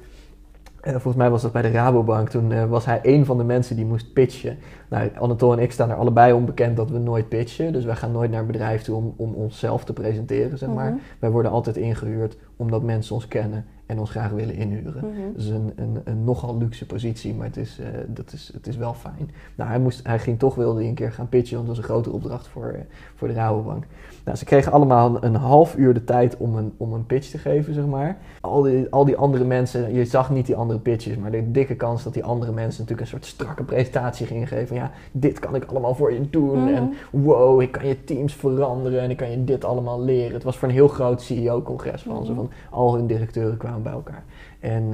Eh, 0.82 0.92
volgens 0.92 1.16
mij 1.16 1.30
was 1.30 1.42
dat 1.42 1.52
bij 1.52 1.62
de 1.62 1.72
Rabobank. 1.72 2.30
Toen 2.30 2.52
eh, 2.52 2.66
was 2.66 2.86
hij 2.86 3.00
een 3.04 3.26
van 3.26 3.38
de 3.38 3.44
mensen 3.44 3.76
die 3.76 3.86
moest 3.86 4.14
pitchen. 4.14 4.58
Nou, 4.90 5.10
Anatol 5.20 5.54
en 5.54 5.60
ik 5.60 5.72
staan 5.72 5.90
er 5.90 5.96
allebei 5.96 6.34
onbekend 6.34 6.78
dat 6.78 6.90
we 6.90 6.98
nooit 6.98 7.30
pitchen. 7.30 7.74
Dus 7.74 7.86
wij 7.86 7.96
gaan 7.96 8.12
nooit 8.12 8.32
naar 8.32 8.40
een 8.40 8.48
bedrijf 8.48 8.82
toe 8.82 8.96
om, 8.96 9.14
om 9.18 9.34
onszelf 9.34 9.84
te 9.84 9.94
presenteren, 9.94 10.58
zeg 10.58 10.70
maar. 10.70 10.90
Mhm. 10.92 11.00
Wij 11.20 11.30
worden 11.30 11.52
altijd 11.52 11.78
ingehuurd 11.78 12.38
omdat 12.56 12.84
mensen 12.84 13.16
ons 13.16 13.28
kennen 13.28 13.66
en 13.92 14.00
ons 14.00 14.10
graag 14.10 14.32
willen 14.32 14.56
inhuren. 14.56 15.06
Mhm. 15.06 15.34
Dus 15.36 15.48
een, 15.48 15.72
een, 15.76 16.02
een 16.04 16.24
nogal 16.24 16.58
luxe 16.58 16.86
positie, 16.86 17.34
maar 17.34 17.48
het 17.48 17.58
is, 17.58 17.80
eh, 17.80 17.88
dat 18.08 18.34
is, 18.34 18.52
het 18.54 18.68
is 18.68 18.78
wel 18.78 18.94
fijn. 18.94 19.32
Nou, 19.56 19.70
hij, 19.70 19.80
moest, 19.80 20.08
hij 20.08 20.20
ging 20.20 20.40
toch 20.40 20.56
wilde 20.56 20.80
hij 20.80 20.88
een 20.90 20.94
keer 20.96 21.12
gaan 21.12 21.30
pitchen, 21.30 21.56
want 21.56 21.68
dat 21.68 21.76
was 21.76 21.86
een 21.86 21.92
grote 21.92 22.12
opdracht 22.12 22.48
voor, 22.48 22.68
eh, 22.68 22.80
voor 23.16 23.28
de 23.28 23.34
Rabobank. 23.34 23.84
Nou, 24.26 24.38
ze 24.38 24.46
kregen 24.46 24.72
allemaal 24.72 25.16
een, 25.16 25.26
een 25.26 25.36
half 25.36 25.76
uur 25.76 25.94
de 25.94 26.04
tijd 26.04 26.38
om 26.38 26.56
een, 26.56 26.74
om 26.78 26.94
een 26.94 27.06
pitch 27.06 27.30
te 27.30 27.38
geven, 27.38 27.74
zeg 27.74 27.86
maar. 27.86 28.18
Al 28.42 28.62
die, 28.62 28.88
al 28.90 29.06
die 29.06 29.18
andere 29.18 29.44
mensen, 29.44 29.94
je 29.94 30.06
zag 30.06 30.30
niet 30.30 30.46
die 30.46 30.56
andere 30.56 30.80
pitches, 30.80 31.18
maar 31.18 31.32
de 31.32 31.52
dikke 31.52 31.76
kans 31.76 32.04
dat 32.04 32.14
die 32.14 32.24
andere 32.24 32.52
mensen 32.52 32.82
natuurlijk 32.82 33.02
een 33.02 33.20
soort 33.20 33.26
strakke 33.26 33.64
presentatie 33.64 34.26
gingen 34.26 34.48
geven. 34.48 34.68
Van, 34.68 34.78
ja, 34.78 34.92
dit 35.12 35.40
kan 35.40 35.56
ik 35.56 35.66
allemaal 35.66 35.96
voor 35.96 36.14
je 36.14 36.30
doen 36.30 36.60
Mhm. 36.64 36.74
en 36.74 36.94
wow, 37.12 37.62
ik 37.62 37.72
kan 37.72 37.88
je 37.88 38.04
teams 38.04 38.34
veranderen 38.34 39.02
en 39.02 39.10
ik 39.10 39.18
kan 39.18 39.32
je 39.32 39.44
dit 39.44 39.66
allemaal 39.66 40.02
leren. 40.02 40.34
Het 40.34 40.44
was 40.44 40.58
voor 40.58 40.68
een 40.68 40.74
heel 40.74 40.88
groot 40.88 41.22
CEO-congres 41.22 42.02
van 42.02 42.26
ze, 42.26 42.32
Mhm. 42.32 42.40
van 42.40 42.50
al 42.70 42.96
hun 42.96 43.08
directeuren 43.08 43.58
kwamen 43.58 43.81
bij 43.82 43.92
elkaar. 43.92 44.24
En 44.60 44.94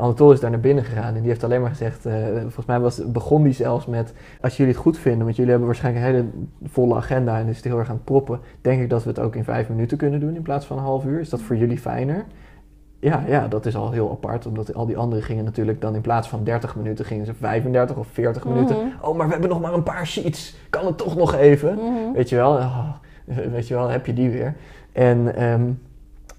Anatol 0.00 0.32
is 0.32 0.40
daar 0.40 0.50
naar 0.50 0.60
binnen 0.60 0.84
gegaan 0.84 1.14
en 1.14 1.20
die 1.20 1.28
heeft 1.28 1.44
alleen 1.44 1.60
maar 1.60 1.70
gezegd, 1.70 2.06
eh, 2.06 2.14
volgens 2.40 2.66
mij 2.66 2.80
was, 2.80 3.12
begon 3.12 3.42
die 3.42 3.52
zelfs 3.52 3.86
met, 3.86 4.12
als 4.40 4.56
jullie 4.56 4.72
het 4.72 4.82
goed 4.82 4.98
vinden, 4.98 5.24
want 5.24 5.36
jullie 5.36 5.50
hebben 5.50 5.68
waarschijnlijk 5.68 6.06
een 6.06 6.12
hele 6.12 6.26
volle 6.64 6.94
agenda 6.94 7.38
en 7.38 7.46
is 7.46 7.56
het 7.56 7.64
heel 7.64 7.78
erg 7.78 7.88
aan 7.88 7.94
het 7.94 8.04
proppen, 8.04 8.40
denk 8.60 8.82
ik 8.82 8.90
dat 8.90 9.02
we 9.02 9.08
het 9.08 9.18
ook 9.18 9.36
in 9.36 9.44
vijf 9.44 9.68
minuten 9.68 9.98
kunnen 9.98 10.20
doen 10.20 10.34
in 10.34 10.42
plaats 10.42 10.66
van 10.66 10.78
een 10.78 10.84
half 10.84 11.04
uur. 11.04 11.20
Is 11.20 11.28
dat 11.28 11.40
voor 11.40 11.56
jullie 11.56 11.78
fijner? 11.78 12.24
Ja, 12.98 13.24
ja, 13.26 13.48
dat 13.48 13.66
is 13.66 13.76
al 13.76 13.90
heel 13.90 14.10
apart, 14.10 14.46
omdat 14.46 14.74
al 14.74 14.86
die 14.86 14.96
anderen 14.96 15.24
gingen 15.24 15.44
natuurlijk 15.44 15.80
dan 15.80 15.94
in 15.94 16.00
plaats 16.00 16.28
van 16.28 16.44
30 16.44 16.76
minuten 16.76 17.04
gingen 17.04 17.26
ze 17.26 17.34
35 17.34 17.96
of 17.96 18.06
40 18.12 18.44
minuten. 18.44 18.76
Mhm. 18.76 18.86
Oh, 19.08 19.16
maar 19.16 19.26
we 19.26 19.32
hebben 19.32 19.50
nog 19.50 19.60
maar 19.60 19.74
een 19.74 19.82
paar 19.82 20.06
sheets, 20.06 20.56
kan 20.70 20.86
het 20.86 20.96
toch 20.96 21.16
nog 21.16 21.34
even? 21.34 21.74
Mhm. 21.74 22.12
Weet 22.12 22.28
je 22.28 22.36
wel, 22.36 22.52
oh, 22.52 22.88
weet 23.52 23.68
je 23.68 23.74
wel, 23.74 23.88
heb 23.88 24.06
je 24.06 24.14
die 24.14 24.30
weer. 24.30 24.54
En, 24.92 25.34
ehm, 25.34 25.62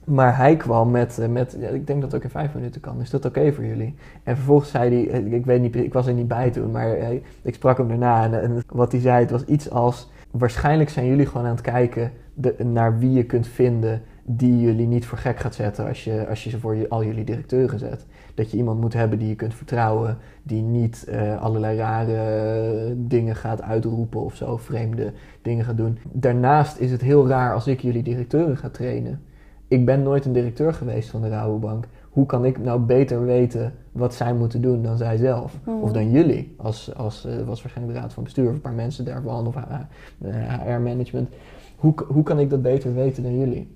maar 0.05 0.37
hij 0.37 0.55
kwam 0.55 0.91
met, 0.91 1.19
eh, 1.19 1.27
met 1.27 1.57
ik 1.73 1.87
denk 1.87 2.01
dat 2.01 2.11
het 2.11 2.15
ook 2.15 2.23
in 2.23 2.29
vijf 2.29 2.53
minuten 2.53 2.81
kan. 2.81 3.01
Is 3.01 3.09
dat 3.09 3.25
oké 3.25 3.53
voor 3.53 3.65
jullie? 3.65 3.95
En 4.23 4.35
vervolgens 4.35 4.69
zei 4.71 4.93
hij, 4.95 5.09
eh, 5.23 5.33
ik 5.33 5.45
weet 5.45 5.61
niet, 5.61 5.75
ik 5.75 5.93
was 5.93 6.07
er 6.07 6.13
niet 6.13 6.27
bij 6.27 6.51
toen, 6.51 6.71
maar 6.71 6.87
hij- 6.87 7.21
ik 7.41 7.53
sprak 7.53 7.77
hem 7.77 7.87
daarna. 7.87 8.31
En, 8.41 8.63
wat 8.67 8.91
hij 8.91 9.01
zei, 9.01 9.19
het 9.21 9.31
was 9.31 9.45
iets 9.45 9.69
als, 9.69 10.09
waarschijnlijk 10.31 10.89
zijn 10.89 11.05
jullie 11.07 11.25
gewoon 11.25 11.45
aan 11.45 11.51
het 11.55 11.61
kijken 11.61 12.11
naar 12.57 12.99
wie 12.99 13.11
je 13.11 13.23
kunt 13.25 13.47
vinden 13.47 14.01
die 14.23 14.59
jullie 14.59 14.87
niet 14.87 15.05
voor 15.05 15.17
gek 15.17 15.39
gaat 15.39 15.55
zetten 15.55 15.87
als 15.87 16.03
je, 16.03 16.27
als 16.27 16.43
je 16.43 16.49
ze 16.49 16.59
voor 16.59 16.75
je, 16.75 16.89
al 16.89 17.03
jullie 17.03 17.23
directeuren 17.23 17.79
zet. 17.79 18.05
Dat 18.35 18.51
je 18.51 18.57
iemand 18.57 18.81
moet 18.81 18.93
hebben 18.93 19.19
die 19.19 19.27
je 19.27 19.35
kunt 19.35 19.53
vertrouwen, 19.53 20.17
die 20.43 20.61
niet 20.61 21.11
allerlei 21.39 21.77
rare 21.77 22.93
dingen 22.97 23.35
gaat 23.35 23.61
uitroepen 23.61 24.21
of 24.21 24.35
zo, 24.35 24.57
vreemde 24.57 25.11
dingen 25.41 25.65
gaat 25.65 25.77
doen. 25.77 25.97
Daarnaast 26.11 26.77
is 26.79 26.91
het 26.91 27.01
heel 27.01 27.27
raar 27.27 27.53
als 27.53 27.67
ik 27.67 27.79
jullie 27.79 28.03
directeuren 28.03 28.57
ga 28.57 28.69
trainen. 28.69 29.21
Ik 29.71 29.85
ben 29.85 30.03
nooit 30.03 30.25
een 30.25 30.33
directeur 30.33 30.73
geweest 30.73 31.09
van 31.09 31.21
de 31.21 31.29
Rabobank. 31.29 31.85
Hoe 32.09 32.25
kan 32.25 32.45
ik 32.45 32.59
nou 32.59 32.79
beter 32.79 33.25
weten 33.25 33.73
wat 33.91 34.13
zij 34.13 34.33
moeten 34.33 34.61
doen 34.61 34.83
dan 34.83 34.97
zij 34.97 35.17
zelf? 35.17 35.59
Of 35.81 35.91
dan 35.91 36.11
jullie, 36.11 36.53
als, 36.57 36.95
als 36.95 37.25
uh, 37.25 37.33
was 37.45 37.61
waarschijnlijk 37.61 37.97
de 37.97 38.03
raad 38.03 38.13
van 38.13 38.23
bestuur 38.23 38.47
of 38.47 38.53
een 38.53 38.61
paar 38.61 38.73
mensen 38.73 39.05
daarvan, 39.05 39.47
of 39.47 39.55
HR-management. 40.65 41.29
Hoe, 41.75 41.93
hoe 42.07 42.23
kan 42.23 42.39
ik 42.39 42.49
dat 42.49 42.61
beter 42.61 42.93
weten 42.93 43.23
dan 43.23 43.37
jullie? 43.37 43.75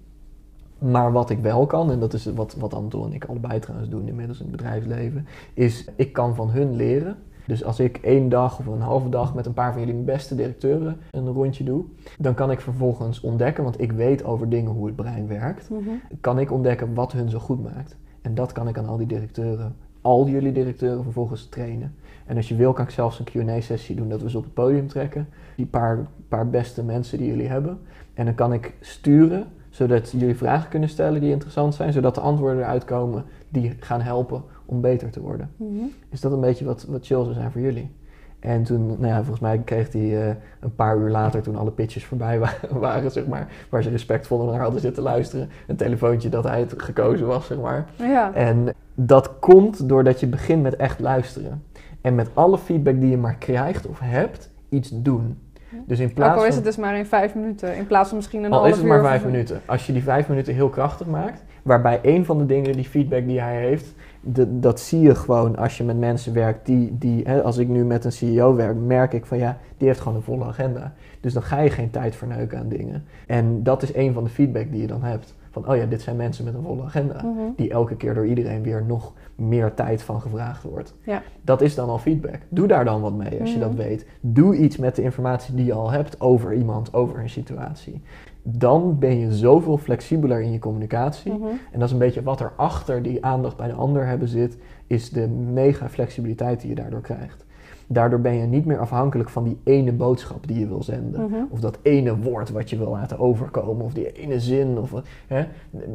Maar 0.80 1.12
wat 1.12 1.30
ik 1.30 1.40
wel 1.40 1.66
kan, 1.66 1.92
en 1.92 2.00
dat 2.00 2.14
is 2.14 2.26
wat, 2.26 2.56
wat 2.60 2.74
Anton 2.74 3.06
en 3.06 3.14
ik 3.14 3.26
allebei 3.26 3.60
trouwens 3.60 3.90
doen 3.90 4.08
inmiddels 4.08 4.40
in 4.40 4.48
het 4.48 4.56
bedrijfsleven, 4.56 5.28
is 5.54 5.86
ik 5.96 6.14
kan 6.14 6.36
van 6.36 6.50
hun 6.50 6.76
leren. 6.76 7.18
Dus 7.48 7.64
als 7.64 7.80
ik 7.80 7.98
één 7.98 8.30
dag 8.30 8.60
of 8.60 8.66
een 8.66 8.82
halve 8.82 9.10
dag 9.10 9.36
met 9.36 9.46
een 9.46 9.54
paar 9.54 9.72
van 9.74 9.86
jullie 9.86 10.02
beste 10.02 10.36
directeuren 10.36 10.98
een 11.12 11.28
rondje 11.28 11.64
doe, 11.64 11.84
dan 12.20 12.34
kan 12.34 12.52
ik 12.52 12.62
vervolgens 12.62 13.22
ontdekken, 13.22 13.64
want 13.64 13.82
ik 13.82 13.92
weet 13.92 14.24
over 14.24 14.50
dingen 14.50 14.72
hoe 14.72 14.86
het 14.86 14.96
brein 14.96 15.28
werkt, 15.28 15.70
Mhm. 15.70 15.90
kan 16.22 16.40
ik 16.40 16.52
ontdekken 16.52 16.94
wat 16.94 17.12
hun 17.12 17.30
zo 17.30 17.40
goed 17.40 17.64
maakt. 17.64 17.98
En 18.22 18.36
dat 18.36 18.52
kan 18.52 18.68
ik 18.68 18.78
aan 18.78 18.88
al 18.88 18.98
die 18.98 19.08
directeuren, 19.08 19.76
al 20.02 20.28
jullie 20.28 20.52
directeuren 20.52 21.04
vervolgens 21.04 21.50
trainen. 21.50 21.96
En 22.26 22.36
als 22.36 22.48
je 22.48 22.56
wil, 22.56 22.74
kan 22.74 22.86
ik 22.86 22.92
zelfs 22.92 23.20
een 23.20 23.26
QA-sessie 23.26 23.96
doen 23.96 24.10
dat 24.10 24.22
we 24.22 24.30
ze 24.30 24.38
op 24.38 24.44
het 24.44 24.54
podium 24.54 24.88
trekken. 24.88 25.28
Die 25.56 25.66
paar, 25.66 26.08
paar 26.28 26.50
beste 26.50 26.84
mensen 26.84 27.18
die 27.18 27.28
jullie 27.28 27.48
hebben. 27.48 27.80
En 28.14 28.26
dan 28.26 28.36
kan 28.36 28.54
ik 28.54 28.74
sturen 28.80 29.48
zodat 29.70 30.12
jullie 30.12 30.36
vragen 30.36 30.70
kunnen 30.70 30.90
stellen 30.90 31.22
die 31.22 31.32
interessant 31.32 31.76
zijn, 31.76 31.94
zodat 31.94 32.16
de 32.16 32.22
antwoorden 32.22 32.60
eruit 32.60 32.86
komen 32.86 33.24
die 33.50 33.76
gaan 33.80 34.02
helpen 34.02 34.42
om 34.66 34.82
beter 34.82 35.10
te 35.10 35.22
worden. 35.22 35.50
Mhm. 35.58 35.84
Is 36.10 36.22
dat 36.22 36.32
een 36.32 36.40
beetje 36.42 36.66
wat, 36.66 36.86
wat 36.90 37.06
chill 37.06 37.22
zou 37.24 37.34
zijn 37.34 37.52
voor 37.52 37.62
jullie? 37.62 37.92
En 38.40 38.64
toen, 38.64 38.88
nou 38.88 39.08
ja, 39.08 39.16
volgens 39.18 39.40
mij 39.40 39.62
kreeg 39.66 39.92
hij 39.94 40.28
eh, 40.30 40.36
een 40.60 40.76
paar 40.76 40.98
uur 40.98 41.10
later, 41.10 41.42
toen 41.42 41.56
alle 41.56 41.72
pitches 41.72 42.06
voorbij 42.06 42.40
wa- 42.44 42.54
waren, 42.72 43.12
zeg 43.12 43.28
maar, 43.28 43.48
waar 43.70 43.84
ze 43.84 43.90
respectvol 43.90 44.46
naar 44.46 44.62
hadden 44.62 44.82
zitten 44.82 45.04
luisteren, 45.04 45.50
een 45.68 45.76
telefoontje 45.76 46.30
dat 46.30 46.44
hij 46.44 46.60
het 46.60 46.74
gekozen 46.78 47.28
was, 47.28 47.46
zeg 47.46 47.58
maar. 47.60 47.86
Ja. 47.98 48.34
En 48.34 48.74
dat 48.96 49.40
komt 49.40 49.90
doordat 49.90 50.20
je 50.20 50.28
begint 50.28 50.62
met 50.64 50.76
echt 50.76 51.00
luisteren. 51.00 51.64
En 52.02 52.16
met 52.16 52.30
alle 52.34 52.58
feedback 52.58 53.00
die 53.00 53.10
je 53.10 53.18
maar 53.18 53.36
krijgt 53.36 53.88
of 53.88 54.00
hebt, 54.00 54.52
iets 54.70 54.90
doen. 54.94 55.38
Dus 55.86 56.00
in 56.00 56.08
Ook 56.08 56.14
plaats 56.14 56.40
al 56.40 56.46
is 56.46 56.56
het 56.56 56.64
dus 56.64 56.78
maar 56.78 56.98
in 56.98 57.06
vijf 57.06 57.36
minuten, 57.36 57.76
in 57.76 57.88
plaats 57.88 58.08
van 58.08 58.18
misschien 58.18 58.44
een 58.44 58.52
Al 58.52 58.58
half 58.58 58.70
is 58.70 58.76
het 58.76 58.86
uur 58.86 58.92
maar 58.92 59.02
vijf 59.02 59.26
minuten. 59.26 59.62
Als 59.66 59.86
je 59.86 59.94
die 59.94 60.04
vijf 60.04 60.30
minuten 60.30 60.54
heel 60.54 60.70
krachtig 60.70 61.08
maakt, 61.08 61.44
waarbij 61.64 62.00
een 62.02 62.26
van 62.26 62.38
de 62.38 62.46
dingen, 62.46 62.72
die 62.72 62.86
feedback 62.86 63.26
die 63.28 63.42
hij 63.42 63.56
heeft, 63.62 63.94
de, 64.34 64.60
dat 64.60 64.80
zie 64.80 65.00
je 65.00 65.16
gewoon 65.16 65.56
als 65.56 65.78
je 65.78 65.84
met 65.84 65.98
mensen 66.00 66.34
werkt. 66.34 66.66
Die, 66.66 66.98
die, 66.98 67.24
hè, 67.24 67.44
als 67.44 67.58
ik 67.58 67.68
nu 67.68 67.86
met 67.86 68.06
een 68.06 68.12
CEO 68.12 68.56
werk, 68.56 68.76
merk 68.78 69.14
ik 69.14 69.26
van 69.26 69.38
ja, 69.38 69.58
die 69.78 69.88
heeft 69.88 70.00
gewoon 70.00 70.18
een 70.18 70.24
volle 70.24 70.44
agenda. 70.46 70.94
Dus 71.20 71.34
dan 71.34 71.44
ga 71.44 71.60
je 71.60 71.70
geen 71.70 71.90
tijd 71.90 72.16
verneuken 72.16 72.60
aan 72.60 72.68
dingen. 72.70 73.04
En 73.28 73.64
dat 73.64 73.84
is 73.84 73.96
een 73.96 74.14
van 74.14 74.24
de 74.24 74.30
feedback 74.30 74.72
die 74.72 74.82
je 74.82 74.88
dan 74.88 75.04
hebt. 75.04 75.36
Van 75.52 75.70
oh 75.70 75.76
ja, 75.76 75.86
dit 75.86 76.02
zijn 76.02 76.16
mensen 76.16 76.46
met 76.46 76.54
een 76.54 76.62
volle 76.64 76.84
agenda. 76.84 77.22
Mhm. 77.24 77.40
Die 77.56 77.70
elke 77.70 77.96
keer 77.96 78.14
door 78.14 78.26
iedereen 78.26 78.64
weer 78.64 78.84
nog 78.86 79.14
meer 79.36 79.74
tijd 79.74 80.02
van 80.02 80.22
gevraagd 80.22 80.64
wordt. 80.64 80.94
Ja. 81.04 81.22
Dat 81.42 81.62
is 81.62 81.76
dan 81.76 81.90
al 81.90 81.98
feedback. 81.98 82.40
Doe 82.50 82.68
daar 82.68 82.86
dan 82.86 83.02
wat 83.02 83.14
mee 83.14 83.40
als 83.42 83.52
je 83.52 83.58
Mhm. 83.58 83.68
dat 83.68 83.76
weet. 83.76 84.06
Doe 84.22 84.56
iets 84.56 84.78
met 84.78 84.96
de 84.96 85.02
informatie 85.02 85.56
die 85.56 85.66
je 85.66 85.74
al 85.74 85.92
hebt 85.92 86.22
over 86.22 86.54
iemand, 86.54 86.94
over 86.94 87.20
een 87.20 87.30
situatie. 87.30 88.02
Dan 88.48 89.00
ben 89.00 89.20
je 89.20 89.34
zoveel 89.34 89.78
flexibeler 89.78 90.42
in 90.42 90.52
je 90.52 90.60
communicatie. 90.60 91.32
Mhm. 91.34 91.44
En 91.72 91.80
dat 91.80 91.84
is 91.88 91.92
een 91.92 91.98
beetje 92.00 92.24
wat 92.24 92.40
er 92.40 92.52
achter 92.56 93.02
die 93.02 93.26
aandacht 93.26 93.58
bij 93.58 93.68
de 93.68 93.74
ander 93.74 94.06
hebben 94.08 94.28
zit, 94.28 94.58
is 94.88 95.10
de 95.10 95.28
mega 95.28 95.90
flexibiliteit 95.90 96.60
die 96.62 96.70
je 96.70 96.76
daardoor 96.76 97.02
krijgt. 97.02 97.46
Daardoor 97.88 98.20
ben 98.22 98.34
je 98.34 98.46
niet 98.46 98.66
meer 98.66 98.80
afhankelijk 98.80 99.30
van 99.30 99.44
die 99.44 99.58
ene 99.64 99.92
boodschap 99.92 100.48
die 100.48 100.60
je 100.60 100.68
wil 100.68 100.84
zenden. 100.84 101.22
Mhm. 101.22 101.36
Of 101.50 101.60
dat 101.60 101.80
ene 101.82 102.18
woord 102.18 102.50
wat 102.50 102.70
je 102.70 102.78
wil 102.78 102.90
laten 102.90 103.20
overkomen. 103.20 103.86
Of 103.86 103.94
die 103.94 104.12
ene 104.12 104.40
zin. 104.40 104.78
Of, 104.80 104.94
hè? 105.28 105.46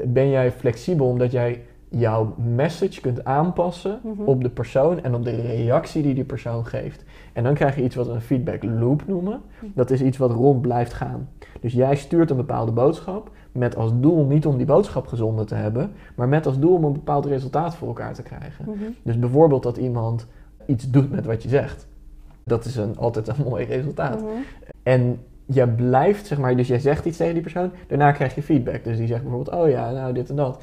Ben 0.07 0.29
jij 0.31 0.53
flexibel 0.53 1.07
omdat 1.07 1.31
jij 1.33 1.63
jouw 1.89 2.35
message 2.55 3.01
kunt 3.01 3.25
aanpassen 3.25 3.99
Mhm. 4.03 4.23
op 4.25 4.43
de 4.43 4.51
persoon 4.51 5.03
en 5.03 5.15
op 5.15 5.25
de 5.25 5.31
reactie 5.41 6.03
die 6.03 6.15
die 6.15 6.25
persoon 6.25 6.67
geeft. 6.67 7.05
En 7.33 7.45
dan 7.45 7.55
krijg 7.55 7.77
je 7.77 7.83
iets 7.83 7.95
wat 7.95 8.07
we 8.07 8.13
een 8.13 8.21
feedback 8.21 8.63
loop 8.63 9.03
noemen. 9.07 9.41
Dat 9.75 9.91
is 9.91 10.03
iets 10.03 10.19
wat 10.19 10.31
rond 10.31 10.61
blijft 10.61 10.93
gaan. 10.93 11.29
Dus 11.61 11.73
jij 11.73 11.97
stuurt 11.97 12.31
een 12.31 12.37
bepaalde 12.37 12.73
boodschap 12.73 13.31
met 13.53 13.77
als 13.77 13.93
doel 13.95 14.25
niet 14.25 14.47
om 14.47 14.57
die 14.57 14.67
boodschap 14.67 15.07
gezonden 15.07 15.47
te 15.47 15.55
hebben, 15.55 15.93
maar 16.15 16.29
met 16.29 16.47
als 16.47 16.59
doel 16.59 16.75
om 16.75 16.85
een 16.85 16.93
bepaald 16.93 17.27
resultaat 17.27 17.75
voor 17.75 17.89
elkaar 17.89 18.15
te 18.15 18.23
krijgen. 18.23 18.65
Mhm. 18.65 18.91
Dus 19.03 19.19
bijvoorbeeld 19.19 19.63
dat 19.63 19.77
iemand 19.77 20.27
iets 20.67 20.91
doet 20.91 21.11
met 21.11 21.27
wat 21.27 21.43
je 21.43 21.49
zegt. 21.49 21.89
Dat 22.45 22.65
is 22.65 22.77
een, 22.77 22.99
altijd 22.99 23.29
een 23.29 23.45
mooi 23.49 23.65
resultaat. 23.65 24.21
Mhm. 24.21 24.31
En 24.83 25.19
je 25.45 25.69
blijft, 25.69 26.27
zeg 26.27 26.39
maar, 26.39 26.57
dus 26.57 26.69
jij 26.69 26.79
zegt 26.79 27.05
iets 27.05 27.17
tegen 27.17 27.33
die 27.35 27.43
persoon, 27.43 27.71
daarna 27.87 28.13
krijg 28.13 28.35
je 28.35 28.43
feedback. 28.43 28.85
Dus 28.85 28.97
die 28.97 29.07
zegt 29.07 29.23
bijvoorbeeld, 29.23 29.57
oh 29.57 29.69
ja, 29.69 29.91
nou 29.91 30.13
dit 30.13 30.31
en 30.31 30.37
dat. 30.37 30.63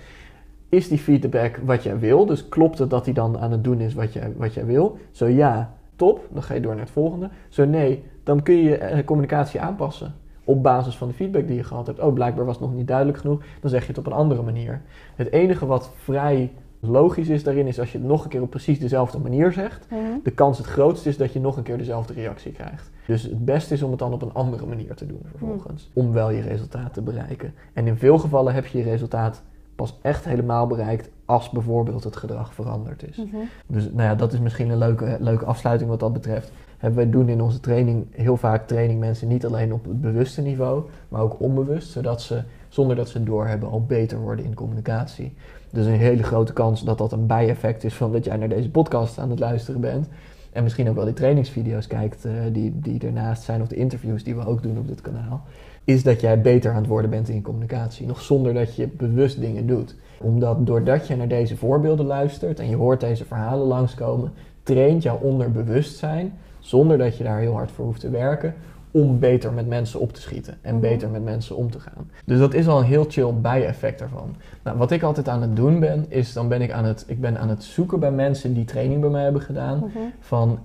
Is 0.70 0.88
die 0.88 0.98
feedback 0.98 1.58
wat 1.66 1.84
jij 1.84 2.00
wil? 2.00 2.26
Dus 2.26 2.50
klopt 2.50 2.78
het 2.78 2.90
dat 2.90 3.06
hij 3.06 3.14
dan 3.14 3.38
aan 3.38 3.52
het 3.52 3.64
doen 3.64 3.80
is 3.80 3.94
wat 3.94 4.14
jij, 4.14 4.34
wat 4.38 4.54
jij 4.54 4.66
wil? 4.66 4.98
Zo 5.12 5.28
ja, 5.28 5.74
top, 5.96 6.28
dan 6.32 6.44
ga 6.44 6.54
je 6.54 6.62
door 6.62 6.72
naar 6.72 6.84
het 6.84 6.92
volgende. 6.92 7.30
Zo 7.50 7.66
nee, 7.66 8.04
dan 8.24 8.44
kun 8.44 8.56
je 8.56 8.64
je 8.64 9.04
communicatie 9.06 9.60
aanpassen. 9.60 10.14
Op 10.48 10.64
basis 10.64 10.98
van 10.98 11.08
de 11.08 11.14
feedback 11.14 11.48
die 11.48 11.56
je 11.56 11.64
gehad 11.64 11.88
hebt. 11.88 12.00
Oh, 12.00 12.14
blijkbaar 12.14 12.46
was 12.46 12.56
het 12.58 12.66
nog 12.66 12.76
niet 12.76 12.88
duidelijk 12.88 13.18
genoeg. 13.18 13.44
Dan 13.62 13.70
zeg 13.70 13.82
je 13.82 13.88
het 13.88 13.98
op 13.98 14.06
een 14.06 14.12
andere 14.14 14.42
manier. 14.42 14.82
Het 15.16 15.32
enige 15.32 15.66
wat 15.66 15.92
vrij 15.96 16.52
logisch 16.80 17.28
is 17.28 17.44
daarin, 17.44 17.68
is 17.68 17.80
als 17.80 17.92
je 17.92 17.98
het 17.98 18.08
nog 18.08 18.24
een 18.24 18.30
keer 18.30 18.42
op 18.42 18.50
precies 18.50 18.80
dezelfde 18.80 19.20
manier 19.20 19.52
zegt 19.52 19.88
Mhm. 19.90 20.00
de 20.24 20.32
kans 20.32 20.58
het 20.58 20.68
grootst 20.68 21.06
is 21.06 21.18
dat 21.18 21.34
je 21.34 21.40
nog 21.40 21.58
een 21.58 21.64
keer 21.64 21.78
dezelfde 21.78 22.14
reactie 22.14 22.52
krijgt. 22.52 22.90
Dus 23.08 23.24
het 23.24 23.46
beste 23.46 23.74
is 23.74 23.84
om 23.84 23.90
het 23.90 24.00
dan 24.00 24.14
op 24.14 24.22
een 24.22 24.34
andere 24.34 24.66
manier 24.66 24.94
te 24.96 25.06
doen 25.06 25.22
vervolgens. 25.26 25.90
Om 25.94 26.12
wel 26.12 26.30
je 26.30 26.42
resultaat 26.42 26.94
te 26.94 27.02
bereiken. 27.02 27.54
En 27.74 27.88
in 27.88 27.98
veel 27.98 28.18
gevallen 28.18 28.54
heb 28.54 28.66
je 28.66 28.78
je 28.78 28.84
resultaat 28.84 29.44
pas 29.76 29.98
echt 30.02 30.26
helemaal 30.26 30.68
bereikt 30.68 31.10
als 31.26 31.50
bijvoorbeeld 31.50 32.04
het 32.04 32.16
gedrag 32.16 32.54
veranderd 32.54 33.08
is. 33.10 33.18
Mhm. 33.18 33.36
Dus 33.68 33.84
nou 33.92 34.02
ja, 34.10 34.16
dat 34.16 34.34
is 34.34 34.40
misschien 34.40 34.70
een 34.70 34.78
leuke, 34.78 35.18
leuke 35.20 35.46
afsluiting 35.46 35.90
wat 35.90 36.00
dat 36.00 36.14
betreft. 36.14 36.52
Hè, 36.78 36.92
wij 36.92 37.10
doen 37.10 37.30
in 37.30 37.42
onze 37.42 37.60
training 37.60 38.06
heel 38.12 38.38
vaak 38.38 38.68
training 38.68 39.00
mensen 39.00 39.28
niet 39.28 39.46
alleen 39.46 39.74
op 39.74 39.86
het 39.86 40.02
bewuste 40.02 40.42
niveau, 40.42 40.84
maar 41.10 41.22
ook 41.22 41.40
onbewust, 41.40 41.92
zodat 41.92 42.22
ze 42.22 42.44
zonder 42.70 42.96
dat 42.96 43.10
ze 43.10 43.18
het 43.18 43.26
doorhebben 43.26 43.70
al 43.70 43.86
beter 43.86 44.20
worden 44.20 44.46
in 44.46 44.54
communicatie. 44.54 45.34
Dus 45.72 45.86
een 45.86 45.92
hele 45.92 46.24
grote 46.24 46.54
kans 46.54 46.84
dat 46.84 46.98
dat 46.98 47.12
een 47.12 47.28
bijeffect 47.28 47.84
is 47.84 47.94
van 47.94 48.12
dat 48.12 48.26
jij 48.26 48.38
naar 48.38 48.50
deze 48.50 48.70
podcast 48.70 49.20
aan 49.20 49.30
het 49.30 49.40
luisteren 49.40 49.82
bent. 49.82 50.08
En 50.52 50.64
misschien 50.64 50.90
ook 50.90 50.96
wel 50.96 51.06
die 51.06 51.14
trainingsvideo's 51.14 51.88
kijkt 51.88 52.26
eh, 52.26 52.34
die, 52.52 52.80
die 52.80 53.00
ernaast 53.06 53.44
zijn, 53.44 53.62
of 53.62 53.68
de 53.68 53.76
interviews 53.76 54.24
die 54.24 54.36
we 54.36 54.46
ook 54.46 54.64
doen 54.64 54.78
op 54.78 54.88
dit 54.88 55.02
kanaal. 55.02 55.42
Is 55.84 56.04
dat 56.04 56.22
jij 56.22 56.42
beter 56.42 56.72
aan 56.72 56.78
het 56.78 56.88
worden 56.88 57.10
bent 57.10 57.30
in 57.30 57.42
communicatie. 57.42 58.08
Nog 58.08 58.22
zonder 58.22 58.54
dat 58.54 58.76
je 58.76 58.88
bewust 58.88 59.40
dingen 59.40 59.68
doet. 59.68 59.96
Omdat 60.20 60.66
doordat 60.66 61.08
je 61.08 61.16
naar 61.16 61.28
deze 61.28 61.58
voorbeelden 61.58 62.06
luistert 62.06 62.60
en 62.60 62.70
je 62.70 62.76
hoort 62.76 63.00
deze 63.00 63.26
verhalen 63.26 63.68
langskomen, 63.68 64.32
traint 64.64 65.04
jouw 65.04 65.18
onderbewustzijn, 65.18 66.34
zonder 66.68 66.98
dat 66.98 67.18
je 67.18 67.24
daar 67.24 67.40
heel 67.40 67.54
hard 67.54 67.72
voor 67.72 67.86
hoeft 67.86 68.00
te 68.00 68.10
werken, 68.10 68.54
om 68.92 69.20
beter 69.20 69.54
met 69.54 69.68
mensen 69.68 70.00
op 70.00 70.14
te 70.14 70.22
schieten 70.22 70.58
en 70.62 70.72
Mhm. 70.74 70.82
beter 70.82 71.10
met 71.10 71.24
mensen 71.24 71.56
om 71.56 71.72
te 71.72 71.80
gaan. 71.80 72.10
Dus 72.26 72.40
dat 72.40 72.54
is 72.54 72.68
al 72.68 72.80
een 72.80 72.86
heel 72.86 73.06
chill 73.08 73.34
bijeffect 73.42 74.00
daarvan. 74.00 74.36
Nou, 74.64 74.78
wat 74.78 74.92
ik 74.92 75.04
altijd 75.04 75.30
aan 75.30 75.42
het 75.42 75.56
doen 75.56 75.80
ben, 75.80 76.06
is 76.10 76.34
dan 76.34 76.48
ben 76.48 76.62
ik 76.62 76.72
aan 76.72 76.86
het, 76.86 77.04
ik 77.08 77.22
ben 77.22 77.40
aan 77.40 77.50
het 77.50 77.64
zoeken 77.64 78.00
bij 78.00 78.12
mensen 78.12 78.54
die 78.54 78.66
training 78.66 79.02
bij 79.02 79.10
mij 79.10 79.24
hebben 79.24 79.42
gedaan, 79.42 79.78
Mhm. 79.78 79.98
van 80.20 80.60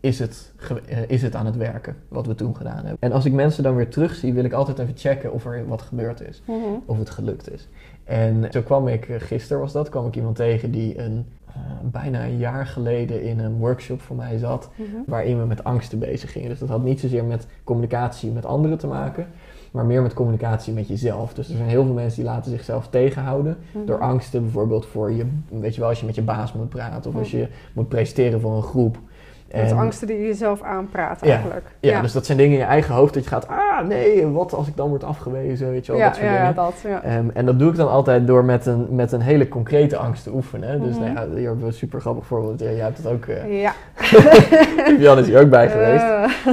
is 0.00 0.18
het, 0.18 0.52
eh, 0.88 0.98
is 1.06 1.22
het 1.22 1.34
aan 1.34 1.46
het 1.46 1.56
werken 1.56 1.96
wat 2.08 2.26
we 2.26 2.34
toen 2.34 2.56
gedaan 2.56 2.76
hebben. 2.76 2.96
En 3.00 3.12
als 3.12 3.24
ik 3.24 3.32
mensen 3.32 3.62
dan 3.62 3.74
weer 3.76 3.88
terugzie, 3.88 4.32
wil 4.32 4.44
ik 4.44 4.52
altijd 4.52 4.78
even 4.78 4.96
checken 4.96 5.32
of 5.32 5.44
er 5.46 5.66
wat 5.68 5.82
gebeurd 5.82 6.20
is 6.28 6.42
Mhm. 6.46 6.56
of 6.86 6.98
het 6.98 7.10
gelukt 7.10 7.52
is. 7.52 7.68
En 8.04 8.46
zo 8.50 8.60
kwam 8.62 8.88
ik, 8.88 9.08
eh, 9.08 9.16
gisteren 9.20 9.62
was 9.62 9.72
dat, 9.72 9.88
kwam 9.88 10.06
ik 10.06 10.16
iemand 10.16 10.36
tegen 10.36 10.70
die 10.70 10.98
een, 10.98 11.26
eh, 11.54 11.60
bijna 11.82 12.24
een 12.24 12.36
jaar 12.38 12.66
geleden 12.66 13.22
in 13.22 13.38
een 13.38 13.56
workshop 13.56 14.00
voor 14.00 14.16
mij 14.16 14.38
zat, 14.38 14.70
Mhm. 14.76 14.88
waarin 15.06 15.38
we 15.38 15.44
met 15.46 15.64
angsten 15.64 15.98
bezig 15.98 16.32
gingen. 16.32 16.48
Dus 16.48 16.58
dat 16.58 16.68
had 16.68 16.82
niet 16.82 17.00
zozeer 17.00 17.24
met 17.24 17.46
communicatie 17.64 18.30
met 18.30 18.46
anderen 18.46 18.78
te 18.78 18.86
maken, 18.86 19.26
maar 19.72 19.84
meer 19.84 20.02
met 20.02 20.14
communicatie 20.14 20.72
met 20.72 20.88
jezelf. 20.88 21.34
Dus 21.34 21.48
er 21.50 21.56
zijn 21.56 21.68
heel 21.68 21.84
veel 21.84 21.94
mensen 21.94 22.22
die 22.22 22.30
laten 22.32 22.50
zichzelf 22.50 22.88
tegenhouden 22.88 23.56
Mhm. 23.72 23.84
door 23.86 23.98
angsten, 24.00 24.42
bijvoorbeeld 24.42 24.86
voor 24.86 25.12
je, 25.12 25.26
weet 25.48 25.74
je 25.74 25.80
wel, 25.80 25.88
als 25.88 26.00
je 26.00 26.06
met 26.06 26.14
je 26.14 26.22
baas 26.22 26.52
moet 26.52 26.68
praten 26.68 27.10
of 27.10 27.16
als 27.16 27.28
Mhm. 27.32 27.36
je 27.40 27.48
moet 27.72 27.88
presteren 27.88 28.40
voor 28.40 28.56
een 28.56 28.62
groep. 28.62 28.98
Met 29.52 29.70
En- 29.70 29.76
angsten 29.78 30.06
die 30.06 30.16
je 30.20 30.26
jezelf 30.26 30.62
aanpraat 30.62 31.18
Ja. 31.22 31.32
eigenlijk. 31.32 31.66
ja, 31.80 32.00
dus 32.00 32.12
dat 32.12 32.26
zijn 32.26 32.38
dingen 32.38 32.52
in 32.52 32.58
je 32.58 32.64
eigen 32.64 32.94
hoofd 32.94 33.14
dat 33.14 33.22
je 33.24 33.28
gaat, 33.28 33.48
ah 33.48 33.86
nee, 33.86 34.26
wat 34.26 34.52
als 34.54 34.68
ik 34.68 34.76
dan 34.76 34.88
word 34.88 35.04
afgewezen, 35.04 35.70
weet 35.70 35.86
je 35.86 35.92
wel, 35.92 36.00
ja, 36.00 36.06
dat 36.06 36.16
soort 36.16 36.28
ja, 36.28 36.36
dingen. 36.38 36.54
dat. 36.54 36.74
Ja. 36.82 37.02
Ehm, 37.02 37.28
en 37.34 37.46
dat 37.46 37.58
doe 37.58 37.70
ik 37.70 37.76
dan 37.76 37.88
altijd 37.90 38.26
door 38.26 38.44
met 38.44 38.66
een, 38.66 38.86
met 38.90 39.12
een 39.12 39.20
hele 39.20 39.48
concrete 39.48 39.96
angst 39.96 40.22
te 40.24 40.30
oefenen. 40.34 40.80
Dus 40.82 40.96
Mhm. 40.98 41.00
nou 41.14 41.14
ja, 41.14 41.34
hier 41.34 41.42
hebben 41.46 41.60
we 41.60 41.66
een 41.66 41.72
super 41.72 42.00
grappig 42.00 42.26
voorbeeld. 42.26 42.60
Ja, 42.60 42.70
jij 42.70 42.84
hebt 42.84 42.96
het 42.96 43.06
ook, 43.06 43.24
eh 43.26 43.60
ja. 43.62 43.72
Jan 45.04 45.18
is 45.18 45.26
hier 45.26 45.40
ook 45.40 45.50
bij 45.50 45.68
geweest. 45.70 46.04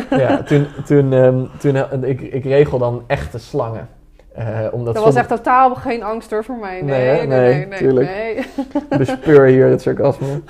Eh, 0.09 0.19
ja, 0.19 0.43
toen, 0.43 0.65
toen, 0.85 1.13
ehm, 1.13 1.39
toen 1.59 1.75
eh, 1.75 2.09
ik, 2.09 2.21
ik 2.21 2.43
regel 2.43 2.77
dan 2.77 3.03
echte 3.07 3.37
slangen. 3.39 3.87
Uh, 4.39 4.67
omdat 4.71 4.93
dat 4.95 5.03
was 5.03 5.15
echt 5.15 5.27
totaal 5.27 5.75
geen 5.75 6.03
angst 6.03 6.31
hoor 6.31 6.43
voor 6.43 6.57
mij. 6.57 6.81
Nee, 6.81 7.27
nee, 7.27 7.27
nee, 7.27 7.65
nee, 7.67 7.79
tuurlijk. 7.79 8.09
Bespeur 8.97 9.45
hier 9.45 9.67
het 9.67 9.81
sarcasme. 9.81 10.41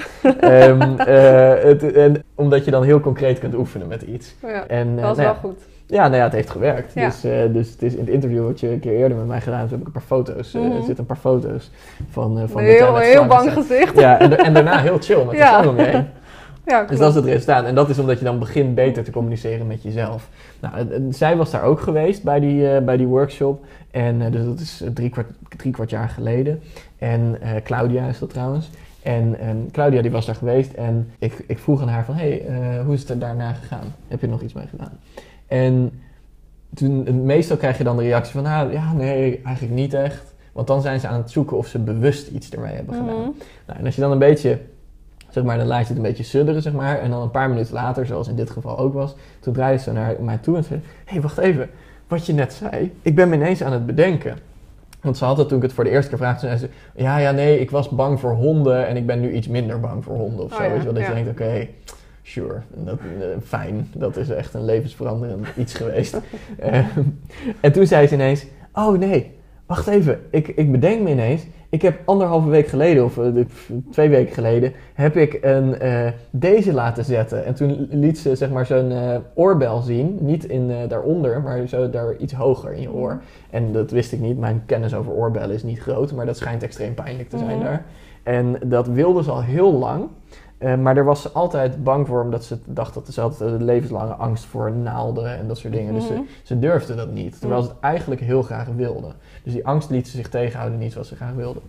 um, 0.44 0.82
uh, 1.00 1.54
het, 1.64 1.92
en, 1.94 2.24
omdat 2.36 2.66
je 2.66 2.72
dan 2.72 2.84
heel 2.84 3.00
concreet 3.00 3.40
kunt 3.40 3.56
oefenen 3.56 3.88
met 3.88 4.02
iets. 4.02 4.36
Ja, 4.42 4.68
en, 4.68 4.96
dat 4.96 5.06
was 5.06 5.18
nou 5.18 5.30
wel 5.30 5.52
goed. 5.52 5.62
Ja, 5.86 6.04
nou 6.04 6.16
ja, 6.16 6.24
het 6.24 6.34
heeft 6.34 6.50
gewerkt. 6.50 6.94
Dus, 6.94 7.22
dus 7.52 7.72
het 7.72 7.82
is 7.82 7.94
in 7.94 8.00
het 8.00 8.10
interview 8.10 8.46
wat 8.46 8.60
je 8.60 8.72
een 8.72 8.80
keer 8.80 8.96
eerder 8.96 9.18
met 9.18 9.28
mij 9.28 9.42
gedaan 9.42 9.60
hebt, 9.60 9.72
heb 9.72 9.80
ik 9.80 9.86
een 9.86 9.92
paar 9.92 10.02
foto's. 10.02 10.52
Mm 10.52 10.62
-hmm. 10.62 10.72
Er 10.72 10.78
zitten 10.78 11.00
een 11.00 11.06
paar 11.06 11.18
foto's 11.18 11.72
van. 12.10 12.50
Van 12.50 12.62
heel 12.62 12.98
heel 12.98 13.26
bang 13.26 13.54
gezicht. 13.54 14.00
Ja, 14.00 14.20
en, 14.20 14.38
en, 14.38 14.54
daarna 14.54 14.80
heel 14.80 14.98
chill 15.00 15.26
met 15.26 15.36
ja. 15.36 15.62
de 15.62 15.70
omheen. 15.70 16.08
Ja, 16.66 16.84
dus 16.84 17.00
dat 17.00 17.10
is 17.10 17.16
het 17.16 17.26
resultaat. 17.26 17.66
En 17.66 17.76
dat 17.76 17.90
is 17.90 18.00
omdat 18.00 18.20
je 18.20 18.26
dan 18.26 18.40
begint 18.40 18.76
beter 18.76 19.04
te 19.04 19.12
communiceren 19.12 19.68
met 19.68 19.84
jezelf. 19.84 20.30
Nou, 20.60 20.88
zij 21.10 21.38
was 21.38 21.52
daar 21.52 21.64
ook 21.64 21.80
geweest 21.80 22.24
bij 22.24 22.40
die, 22.40 22.62
uh, 22.62 22.80
bij 22.80 22.98
die 22.98 23.08
workshop. 23.08 23.66
En 23.92 24.32
dus 24.32 24.46
dat 24.46 24.60
is 24.60 24.84
drie 24.94 25.10
kwart, 25.10 25.28
drie 25.58 25.72
kwart 25.72 25.90
jaar 25.90 26.10
geleden. 26.10 26.62
En 26.98 27.38
Claudia 27.64 28.08
is 28.08 28.20
dat 28.20 28.30
trouwens. 28.30 28.70
En 29.02 29.48
um, 29.50 29.72
Claudia 29.72 30.02
die 30.02 30.12
was 30.12 30.26
daar 30.26 30.36
geweest 30.36 30.74
en 30.74 31.12
ik, 31.20 31.44
ik 31.48 31.60
vroeg 31.60 31.82
aan 31.82 31.88
haar 31.88 32.06
van... 32.06 32.16
hey, 32.16 32.46
hoe 32.86 32.94
is 32.94 33.00
het 33.00 33.10
er 33.10 33.20
daarna 33.20 33.54
gegaan? 33.54 33.94
Heb 34.08 34.22
je 34.22 34.28
nog 34.28 34.42
iets 34.42 34.54
mee 34.54 34.68
gedaan? 34.68 35.00
En 35.48 35.92
toen, 36.74 37.26
meestal 37.26 37.58
krijg 37.58 37.78
je 37.78 37.84
dan 37.84 37.98
de 37.98 38.04
reactie 38.04 38.34
van, 38.34 38.44
nou 38.44 38.72
ja, 38.72 38.94
nee, 38.94 39.42
eigenlijk 39.44 39.76
niet 39.76 39.94
echt. 39.94 40.34
Want 40.52 40.68
dan 40.68 40.82
zijn 40.82 41.00
ze 41.00 41.08
aan 41.08 41.22
het 41.22 41.32
zoeken 41.32 41.58
of 41.58 41.68
ze 41.68 41.80
bewust 41.80 42.28
iets 42.28 42.50
ermee 42.50 42.76
hebben 42.76 42.96
gedaan. 42.96 43.20
Mhm. 43.20 43.30
Nou, 43.66 43.80
en 43.80 43.86
als 43.86 43.96
je 43.96 44.02
dan 44.02 44.12
een 44.12 44.20
beetje, 44.20 44.60
zeg 45.34 45.44
maar, 45.44 45.58
dan 45.58 45.68
laat 45.68 45.82
je 45.82 45.88
het 45.88 45.98
een 45.98 46.02
beetje 46.02 46.24
sudderen, 46.24 46.62
zeg 46.62 46.74
maar. 46.74 47.00
En 47.00 47.10
dan 47.10 47.22
een 47.22 47.32
paar 47.32 47.50
minuten 47.50 47.74
later, 47.74 48.06
zoals 48.06 48.28
in 48.28 48.36
dit 48.36 48.50
geval 48.50 48.78
ook 48.78 48.94
was, 48.94 49.16
toen 49.40 49.54
draaide 49.54 49.82
ze 49.82 49.92
naar 49.92 50.16
mij 50.20 50.38
toe 50.38 50.58
en 50.58 50.64
zei, 50.64 50.80
hé, 50.84 51.12
hey, 51.12 51.22
wacht 51.22 51.38
even, 51.38 51.70
wat 52.08 52.26
je 52.26 52.34
net 52.34 52.54
zei, 52.54 52.94
ik 53.02 53.16
ben 53.16 53.30
me 53.30 53.36
ineens 53.36 53.64
aan 53.64 53.74
het 53.74 53.86
bedenken. 53.86 54.38
Want 55.02 55.18
ze 55.18 55.26
had 55.26 55.38
het 55.38 55.48
toen 55.48 55.58
ik 55.58 55.64
het 55.64 55.74
voor 55.74 55.84
de 55.84 55.90
eerste 55.90 56.10
keer 56.10 56.18
vraagde, 56.18 56.48
zei 56.48 56.58
ze, 56.58 56.70
ja, 56.96 57.18
ja, 57.18 57.32
nee, 57.32 57.60
ik 57.60 57.72
was 57.72 57.90
bang 57.90 58.20
voor 58.20 58.34
honden 58.34 58.88
en 58.88 58.98
ik 58.98 59.06
ben 59.06 59.20
nu 59.20 59.32
iets 59.32 59.48
minder 59.48 59.80
bang 59.80 60.04
voor 60.04 60.16
honden 60.16 60.46
of 60.46 60.52
oh 60.52 60.58
zo. 60.58 60.64
Oh, 60.64 60.84
ja, 60.84 60.92
dat 60.92 61.06
je 61.06 61.14
denkt, 61.14 61.30
oké, 61.30 61.68
Sure, 62.24 62.62
dat, 62.76 63.00
uh, 63.00 63.26
fijn. 63.44 63.88
Dat 63.94 64.18
is 64.18 64.30
echt 64.30 64.54
een 64.54 64.66
levensveranderend 64.66 65.48
iets 65.58 65.74
geweest. 65.74 66.18
uh, 66.64 66.86
en 67.62 67.72
toen 67.72 67.88
zei 67.88 68.08
ze 68.08 68.14
ineens: 68.14 68.46
Oh 68.74 68.98
nee, 68.98 69.40
wacht 69.72 69.88
even. 69.88 70.20
Ik, 70.30 70.48
ik 70.48 70.72
bedenk 70.72 71.02
me 71.02 71.10
ineens. 71.10 71.46
Ik 71.70 71.82
heb 71.82 72.00
anderhalve 72.06 72.50
week 72.50 72.68
geleden, 72.68 73.04
of 73.04 73.18
uh, 73.18 73.46
twee 73.92 74.10
weken 74.10 74.34
geleden, 74.34 74.74
heb 74.94 75.16
ik 75.16 75.38
een, 75.42 75.76
deze 76.30 76.74
laten 76.74 77.06
zetten. 77.06 77.46
En 77.46 77.54
toen 77.54 77.88
liet 77.90 78.18
ze 78.18 78.36
zeg 78.36 78.50
maar 78.50 78.66
zo'n 78.66 78.94
oorbel 79.36 79.82
zien. 79.82 80.18
Niet 80.20 80.46
in, 80.46 80.72
daaronder, 80.88 81.42
maar 81.42 81.68
zo 81.68 81.90
daar 81.90 82.16
iets 82.16 82.34
hoger 82.34 82.74
in 82.74 82.82
je 82.82 82.92
oor. 82.92 83.14
Mhm. 83.14 83.56
En 83.56 83.72
dat 83.72 83.92
wist 83.92 84.12
ik 84.12 84.20
niet. 84.20 84.38
Mijn 84.38 84.64
kennis 84.66 84.94
over 84.94 85.12
oorbellen 85.12 85.56
is 85.56 85.64
niet 85.64 85.80
groot, 85.80 86.12
maar 86.12 86.26
dat 86.26 86.38
schijnt 86.38 86.64
extreem 86.64 86.94
pijnlijk 86.94 87.30
te 87.30 87.38
zijn 87.38 87.58
mhm. 87.58 87.66
daar. 87.66 87.86
En 88.24 88.58
dat 88.66 88.88
wilde 88.88 89.24
ze 89.24 89.32
al 89.32 89.44
heel 89.44 89.74
lang. 89.74 90.08
Uh, 90.64 90.76
maar 90.76 90.96
daar 90.96 91.06
was 91.06 91.22
ze 91.22 91.30
altijd 91.30 91.84
bang 91.84 92.08
voor, 92.08 92.22
omdat 92.22 92.44
ze 92.44 92.58
dacht 92.66 92.94
dat 92.94 93.08
ze 93.14 93.22
had 93.22 93.40
een 93.40 93.64
levenslange 93.64 94.14
angst 94.14 94.46
voor 94.46 94.72
naalden 94.72 95.38
en 95.38 95.48
dat 95.48 95.58
soort 95.58 95.74
dingen. 95.74 95.94
Dus 95.94 96.08
ze, 96.08 96.14
mhm. 96.14 96.22
ze 96.44 96.60
durfde 96.60 96.96
dat 96.96 97.12
niet, 97.12 97.40
terwijl 97.40 97.62
ze 97.62 97.70
het 97.70 97.80
eigenlijk 97.80 98.22
heel 98.22 98.42
graag 98.42 98.68
wilde. 98.76 99.08
Dus 99.44 99.54
die 99.54 99.66
angst 99.68 99.90
liet 99.90 100.08
ze 100.08 100.18
zich 100.18 100.30
tegenhouden, 100.30 100.80
niet 100.80 100.92
zoals 100.92 101.08
ze 101.08 101.16
graag 101.16 101.34
wilde. 101.34 101.60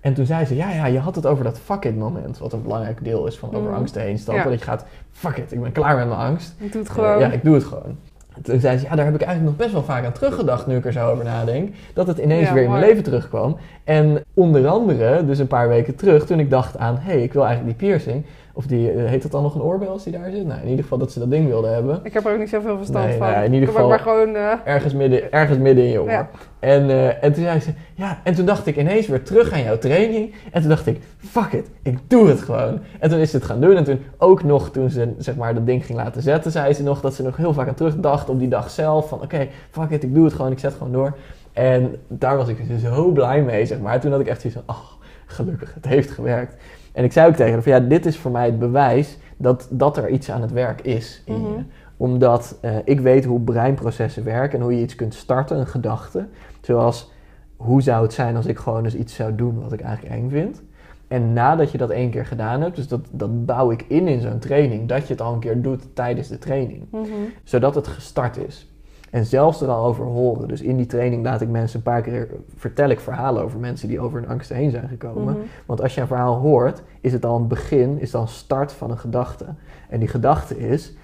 En 0.00 0.14
toen 0.14 0.26
zei 0.26 0.44
ze, 0.44 0.56
ja, 0.56 0.70
ja, 0.70 0.86
je 0.86 0.98
had 0.98 1.14
het 1.14 1.26
over 1.26 1.44
dat 1.44 1.58
fuck 1.58 1.84
it 1.84 1.96
moment, 1.96 2.38
wat 2.38 2.52
een 2.52 2.62
belangrijk 2.62 3.04
deel 3.04 3.26
is 3.26 3.38
van 3.38 3.54
over 3.54 3.70
mm. 3.70 3.76
angsten 3.76 4.02
heen 4.02 4.18
stappen. 4.18 4.50
Dat 4.50 4.58
je 4.58 4.64
gaat, 4.64 4.84
fuck 5.10 5.36
it, 5.36 5.52
ik 5.52 5.62
ben 5.62 5.72
klaar 5.72 5.96
met 5.96 6.08
mijn 6.08 6.20
angst. 6.20 6.54
Ik 6.58 6.72
doe 6.72 6.82
het 6.82 6.90
gewoon. 6.90 7.18
ja, 7.18 7.30
ik 7.30 7.44
doe 7.44 7.54
het 7.54 7.64
gewoon. 7.64 7.96
Toen 8.42 8.60
zei 8.60 8.78
ze, 8.78 8.84
ja, 8.84 8.94
daar 8.94 9.04
heb 9.04 9.14
ik 9.14 9.22
eigenlijk 9.22 9.56
nog 9.56 9.66
best 9.66 9.72
wel 9.72 9.84
vaak 9.84 10.04
aan 10.04 10.12
teruggedacht, 10.12 10.66
nu 10.66 10.76
ik 10.76 10.84
er 10.84 10.92
zo 10.92 11.10
over 11.10 11.24
nadenk. 11.24 11.74
Dat 11.94 12.06
het 12.06 12.18
ineens 12.18 12.50
weer 12.50 12.62
in 12.62 12.70
mijn 12.70 12.84
leven 12.84 13.02
terugkwam. 13.02 13.56
En 13.84 14.24
onder 14.34 14.66
andere, 14.66 15.24
dus 15.24 15.38
een 15.38 15.46
paar 15.46 15.68
weken 15.68 15.94
terug, 15.94 16.26
toen 16.26 16.40
ik 16.40 16.50
dacht 16.50 16.78
aan, 16.78 16.96
hé, 16.96 17.12
hey, 17.12 17.22
ik 17.22 17.32
wil 17.32 17.46
eigenlijk 17.46 17.78
die 17.78 17.88
piercing. 17.88 18.24
Of 18.58 18.66
die, 18.66 18.90
eh, 18.90 19.08
heet 19.08 19.22
dat 19.22 19.30
dan 19.30 19.42
nog 19.42 19.54
een 19.54 19.62
oorbel 19.62 19.88
als 19.88 20.04
die 20.04 20.12
daar 20.12 20.30
zit? 20.30 20.46
Nou, 20.46 20.60
in 20.60 20.68
ieder 20.68 20.82
geval 20.82 20.98
dat 20.98 21.12
ze 21.12 21.18
dat 21.18 21.30
ding 21.30 21.46
wilden 21.48 21.74
hebben. 21.74 22.00
Ik 22.02 22.12
heb 22.12 22.26
er 22.26 22.32
ook 22.32 22.38
niet 22.38 22.48
zoveel 22.48 22.76
verstand 22.76 23.06
nee, 23.06 23.18
van. 23.18 23.30
Nou, 23.30 23.44
in 23.44 23.52
ieder 23.52 23.68
geval 23.68 23.88
maar 23.88 23.98
gewoon, 23.98 24.28
uh... 24.28 24.52
ergens, 24.64 24.94
midden, 24.94 25.32
ergens 25.32 25.58
midden 25.58 25.84
in 25.84 25.90
je 25.90 26.00
oor. 26.00 26.10
Ja. 26.10 26.28
En, 26.58 26.84
uh, 26.84 27.24
en 27.24 27.32
toen 27.32 27.42
zei 27.42 27.60
ze, 27.60 27.70
ja, 27.94 28.20
en 28.24 28.34
toen 28.34 28.46
dacht 28.46 28.66
ik 28.66 28.76
ineens 28.76 29.06
weer 29.06 29.22
terug 29.22 29.52
aan 29.52 29.62
jouw 29.62 29.78
training. 29.78 30.34
En 30.52 30.60
toen 30.60 30.70
dacht 30.70 30.86
ik, 30.86 31.00
fuck 31.18 31.52
it, 31.52 31.70
ik 31.82 31.98
doe 32.06 32.28
het 32.28 32.40
gewoon. 32.40 32.80
En 33.00 33.10
toen 33.10 33.18
is 33.18 33.30
ze 33.30 33.36
het 33.36 33.44
gaan 33.44 33.60
doen. 33.60 33.76
En 33.76 33.84
toen 33.84 34.00
ook 34.16 34.42
nog, 34.42 34.70
toen 34.70 34.90
ze 34.90 35.14
zeg 35.18 35.36
maar 35.36 35.54
dat 35.54 35.66
ding 35.66 35.86
ging 35.86 35.98
laten 35.98 36.22
zetten, 36.22 36.50
zei 36.50 36.72
ze 36.72 36.82
nog 36.82 37.00
dat 37.00 37.14
ze 37.14 37.22
nog 37.22 37.36
heel 37.36 37.52
vaak 37.52 37.68
aan 37.68 37.74
terugdacht 37.74 38.28
op 38.28 38.38
die 38.38 38.48
dag 38.48 38.70
zelf. 38.70 39.08
Van 39.08 39.22
oké, 39.22 39.48
fuck 39.70 39.90
it, 39.90 40.02
ik 40.02 40.14
doe 40.14 40.24
het 40.24 40.34
gewoon, 40.34 40.52
ik 40.52 40.58
zet 40.58 40.72
gewoon 40.72 40.92
door. 40.92 41.16
En 41.52 41.96
daar 42.08 42.36
was 42.36 42.48
ik 42.48 42.58
zo 42.80 43.10
blij 43.10 43.42
mee, 43.42 43.66
zeg 43.66 43.80
maar. 43.80 44.00
Toen 44.00 44.10
had 44.10 44.20
ik 44.20 44.26
echt 44.26 44.40
zoiets 44.40 44.60
van, 44.66 44.76
oh, 44.76 44.97
gelukkig, 45.28 45.74
het 45.74 45.86
heeft 45.86 46.10
gewerkt. 46.10 46.56
En 46.92 47.04
ik 47.04 47.12
zei 47.12 47.28
ook 47.28 47.34
tegen 47.34 47.52
haar 47.52 47.62
van, 47.62 47.72
ja, 47.72 47.80
dit 47.80 48.06
is 48.06 48.18
voor 48.18 48.30
mij 48.30 48.46
het 48.46 48.58
bewijs 48.58 49.18
dat, 49.36 49.68
dat 49.70 49.96
er 49.96 50.08
iets 50.08 50.30
aan 50.30 50.42
het 50.42 50.52
werk 50.52 50.80
is 50.80 51.22
in 51.24 51.42
je. 51.42 51.48
Mhm. 51.48 51.62
Omdat 51.96 52.58
uh, 52.62 52.76
ik 52.84 53.00
weet 53.00 53.24
hoe 53.24 53.40
breinprocessen 53.40 54.24
werken 54.24 54.58
en 54.58 54.64
hoe 54.64 54.74
je 54.74 54.82
iets 54.82 54.94
kunt 54.94 55.14
starten, 55.14 55.58
een 55.58 55.66
gedachte. 55.66 56.26
Zoals, 56.60 57.12
hoe 57.56 57.82
zou 57.82 58.02
het 58.02 58.12
zijn 58.12 58.36
als 58.36 58.46
ik 58.46 58.58
gewoon 58.58 58.84
eens 58.84 58.94
iets 58.94 59.14
zou 59.14 59.34
doen 59.34 59.60
wat 59.60 59.72
ik 59.72 59.80
eigenlijk 59.80 60.14
eng 60.14 60.30
vind? 60.30 60.62
En 61.08 61.32
nadat 61.32 61.70
je 61.70 61.78
dat 61.78 61.90
één 61.90 62.10
keer 62.10 62.26
gedaan 62.26 62.60
hebt, 62.60 62.76
dus 62.76 62.88
dat, 62.88 63.00
dat 63.10 63.46
bouw 63.46 63.70
ik 63.70 63.84
in 63.88 64.08
in 64.08 64.20
zo'n 64.20 64.38
training, 64.38 64.88
dat 64.88 65.06
je 65.06 65.12
het 65.12 65.22
al 65.22 65.32
een 65.32 65.40
keer 65.40 65.62
doet 65.62 65.94
tijdens 65.94 66.28
de 66.28 66.38
training. 66.38 66.86
Mhm. 66.90 67.04
Zodat 67.44 67.74
het 67.74 67.86
gestart 67.86 68.36
is. 68.36 68.67
En 69.10 69.24
zelfs 69.24 69.60
er 69.60 69.68
al 69.68 69.84
over 69.84 70.04
horen. 70.04 70.48
Dus 70.48 70.60
in 70.60 70.76
die 70.76 70.86
training 70.86 71.24
laat 71.24 71.40
ik 71.40 71.48
mensen 71.48 71.76
een 71.76 71.84
paar 71.84 72.02
keer 72.02 72.28
vertel 72.56 72.88
ik 72.88 73.00
verhalen 73.00 73.42
over 73.42 73.58
mensen 73.58 73.88
die 73.88 74.00
over 74.00 74.20
hun 74.20 74.28
angsten 74.28 74.56
heen 74.56 74.70
zijn 74.70 74.88
gekomen. 74.88 75.34
Mhm. 75.34 75.42
Want 75.66 75.82
als 75.82 75.94
je 75.94 76.00
een 76.00 76.06
verhaal 76.06 76.38
hoort, 76.38 76.82
is 77.00 77.12
het 77.12 77.24
al 77.24 77.36
een 77.36 77.48
begin, 77.48 78.00
is 78.00 78.10
dan 78.10 78.22
een 78.22 78.28
start 78.28 78.72
van 78.72 78.90
een 78.90 78.98
gedachte. 78.98 79.44
En 79.88 79.98
die 79.98 80.08
gedachte 80.08 80.58
is: 80.58 80.96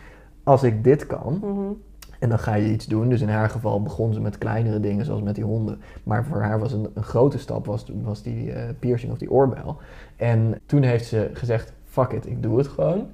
als 0.42 0.62
ik 0.62 0.84
dit 0.84 1.06
kan, 1.06 1.38
mhm. 1.42 1.72
en 2.18 2.28
dan 2.28 2.38
ga 2.38 2.54
je 2.54 2.72
iets 2.72 2.86
doen. 2.86 3.08
Dus 3.08 3.20
in 3.20 3.28
haar 3.28 3.50
geval 3.50 3.82
begon 3.82 4.12
ze 4.12 4.20
met 4.20 4.38
kleinere 4.38 4.80
dingen, 4.80 5.04
zoals 5.04 5.22
met 5.22 5.34
die 5.34 5.44
honden. 5.44 5.80
Maar 6.02 6.24
voor 6.24 6.40
haar 6.40 6.58
was 6.58 6.72
een, 6.72 6.88
een 6.94 7.02
grote 7.02 7.38
stap 7.38 7.66
was, 7.66 7.92
was 8.02 8.22
die 8.22 8.46
uh, 8.46 8.60
piercing 8.78 9.12
of 9.12 9.18
die 9.18 9.30
oorbel. 9.30 9.76
En 10.16 10.60
toen 10.66 10.82
heeft 10.82 11.06
ze 11.06 11.30
gezegd: 11.32 11.72
fuck 11.84 12.10
it, 12.12 12.26
ik 12.26 12.42
doe 12.42 12.58
het 12.58 12.68
gewoon 12.68 13.06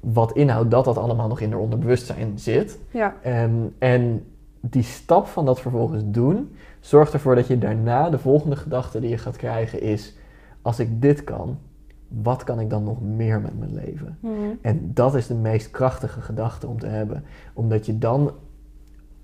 wat 0.00 0.32
inhoudt 0.32 0.70
dat 0.70 0.84
dat 0.84 0.98
allemaal 0.98 1.28
nog 1.28 1.40
in 1.40 1.50
haar 1.50 1.60
onderbewustzijn 1.60 2.38
zit. 2.38 2.78
Ja. 2.90 3.14
Um, 3.26 3.74
en 3.78 4.24
die 4.60 4.82
stap 4.82 5.26
van 5.26 5.44
dat 5.44 5.60
vervolgens 5.60 6.02
doen, 6.06 6.56
zorgt 6.80 7.12
ervoor 7.12 7.34
dat 7.34 7.46
je 7.46 7.58
daarna 7.58 8.10
de 8.10 8.18
volgende 8.18 8.56
gedachte 8.56 9.00
die 9.00 9.10
je 9.10 9.18
gaat 9.18 9.36
krijgen 9.36 9.80
is: 9.80 10.16
als 10.62 10.78
ik 10.78 11.02
dit 11.02 11.24
kan, 11.24 11.58
wat 12.08 12.44
kan 12.44 12.60
ik 12.60 12.70
dan 12.70 12.84
nog 12.84 13.02
meer 13.02 13.40
met 13.40 13.58
mijn 13.58 13.74
leven? 13.74 14.18
Mhm. 14.20 14.32
En 14.60 14.90
dat 14.94 15.14
is 15.14 15.26
de 15.26 15.34
meest 15.34 15.70
krachtige 15.70 16.20
gedachte 16.20 16.66
om 16.66 16.78
te 16.78 16.86
hebben, 16.86 17.24
omdat 17.52 17.86
je 17.86 17.98
dan 17.98 18.32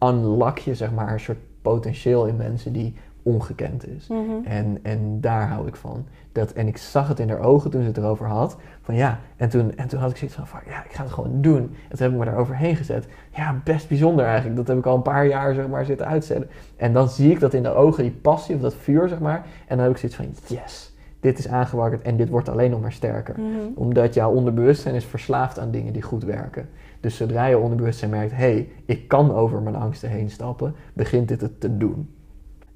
unlock 0.01 0.59
je 0.59 0.75
zeg 0.75 0.93
maar 0.93 1.13
een 1.13 1.21
soort 1.21 1.39
potentieel 1.63 2.27
in 2.27 2.37
mensen 2.37 2.73
die 2.73 2.95
ongekend 3.25 3.89
is. 3.89 4.07
Mhm. 4.09 4.45
en, 4.45 4.79
en 4.83 5.21
daar 5.21 5.49
hou 5.49 5.67
ik 5.67 5.77
van. 5.77 6.07
Dat, 6.33 6.53
en 6.53 6.67
ik 6.67 6.77
zag 6.77 7.09
het 7.09 7.19
in 7.19 7.29
haar 7.29 7.41
ogen 7.41 7.71
toen 7.71 7.81
ze 7.81 7.87
het 7.87 7.97
erover 7.97 8.27
had. 8.27 8.57
Van 8.81 8.95
ja, 8.95 9.19
en 9.37 9.49
toen, 9.49 9.77
en 9.77 9.89
toen 9.89 10.01
had 10.01 10.11
ik 10.11 10.17
zoiets 10.17 10.37
van, 10.37 10.47
van 10.47 10.61
ja, 10.67 10.85
ik 10.85 10.93
ga 10.93 11.03
het 11.03 11.13
gewoon 11.13 11.41
doen. 11.41 11.61
En 11.63 11.97
toen 11.97 11.99
heb 11.99 12.11
ik 12.11 12.19
me 12.19 12.25
daar 12.25 12.37
overheen 12.37 12.77
gezet. 12.77 13.07
Ja, 13.31 13.61
best 13.65 13.89
bijzonder 13.89 14.25
eigenlijk. 14.25 14.57
Dat 14.57 14.67
heb 14.67 14.79
ik 14.79 14.87
al 14.87 14.97
een 14.97 15.03
paar 15.03 15.27
jaar 15.27 15.55
zeg 15.55 15.69
maar 15.69 15.85
zitten 15.85 16.07
uitzetten. 16.07 16.51
En 16.77 16.93
dan 16.93 17.09
zie 17.09 17.31
ik 17.31 17.41
dat 17.41 17.55
in 17.55 17.63
de 17.63 17.75
ogen, 17.75 18.03
die 18.03 18.13
passie 18.13 18.55
of 18.55 18.61
dat 18.61 18.75
vuur 18.75 19.09
zeg 19.09 19.21
maar. 19.21 19.47
En 19.67 19.77
dan 19.77 19.87
heb 19.87 19.91
ik 19.91 20.11
zoiets 20.11 20.17
van, 20.17 20.57
yes, 20.57 20.93
dit 21.21 21.39
is 21.39 21.49
aangewakkerd 21.49 22.03
en 22.03 22.17
dit 22.17 22.29
wordt 22.29 22.49
alleen 22.49 22.71
nog 22.71 22.81
maar 22.81 22.93
sterker. 22.93 23.35
Mhm. 23.39 23.49
Omdat 23.75 24.15
jouw 24.15 24.33
onderbewustzijn 24.33 24.95
is 24.95 25.05
verslaafd 25.05 25.59
aan 25.59 25.71
dingen 25.71 25.93
die 25.93 26.03
goed 26.03 26.25
werken. 26.25 26.69
Dus 27.01 27.17
zodra 27.17 27.47
je 27.47 27.59
onderbewustzijn 27.59 28.11
merkt, 28.11 28.33
hé, 28.33 28.37
hey, 28.37 28.69
ik 28.85 29.09
kan 29.09 29.33
over 29.33 29.63
mijn 29.63 29.77
angsten 29.77 30.09
heen 30.09 30.31
stappen, 30.31 30.75
begint 30.93 31.29
dit 31.29 31.41
het 31.41 31.61
te 31.61 31.77
doen 31.77 32.13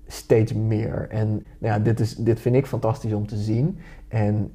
steeds 0.09 0.53
meer. 0.53 1.07
En 1.11 1.29
nou 1.29 1.43
ja, 1.75 1.79
dit, 1.79 2.01
is, 2.01 2.17
dit 2.17 2.41
vind 2.41 2.55
ik 2.55 2.67
fantastisch 2.67 3.13
om 3.13 3.27
te 3.27 3.37
zien. 3.37 3.79
En 4.09 4.53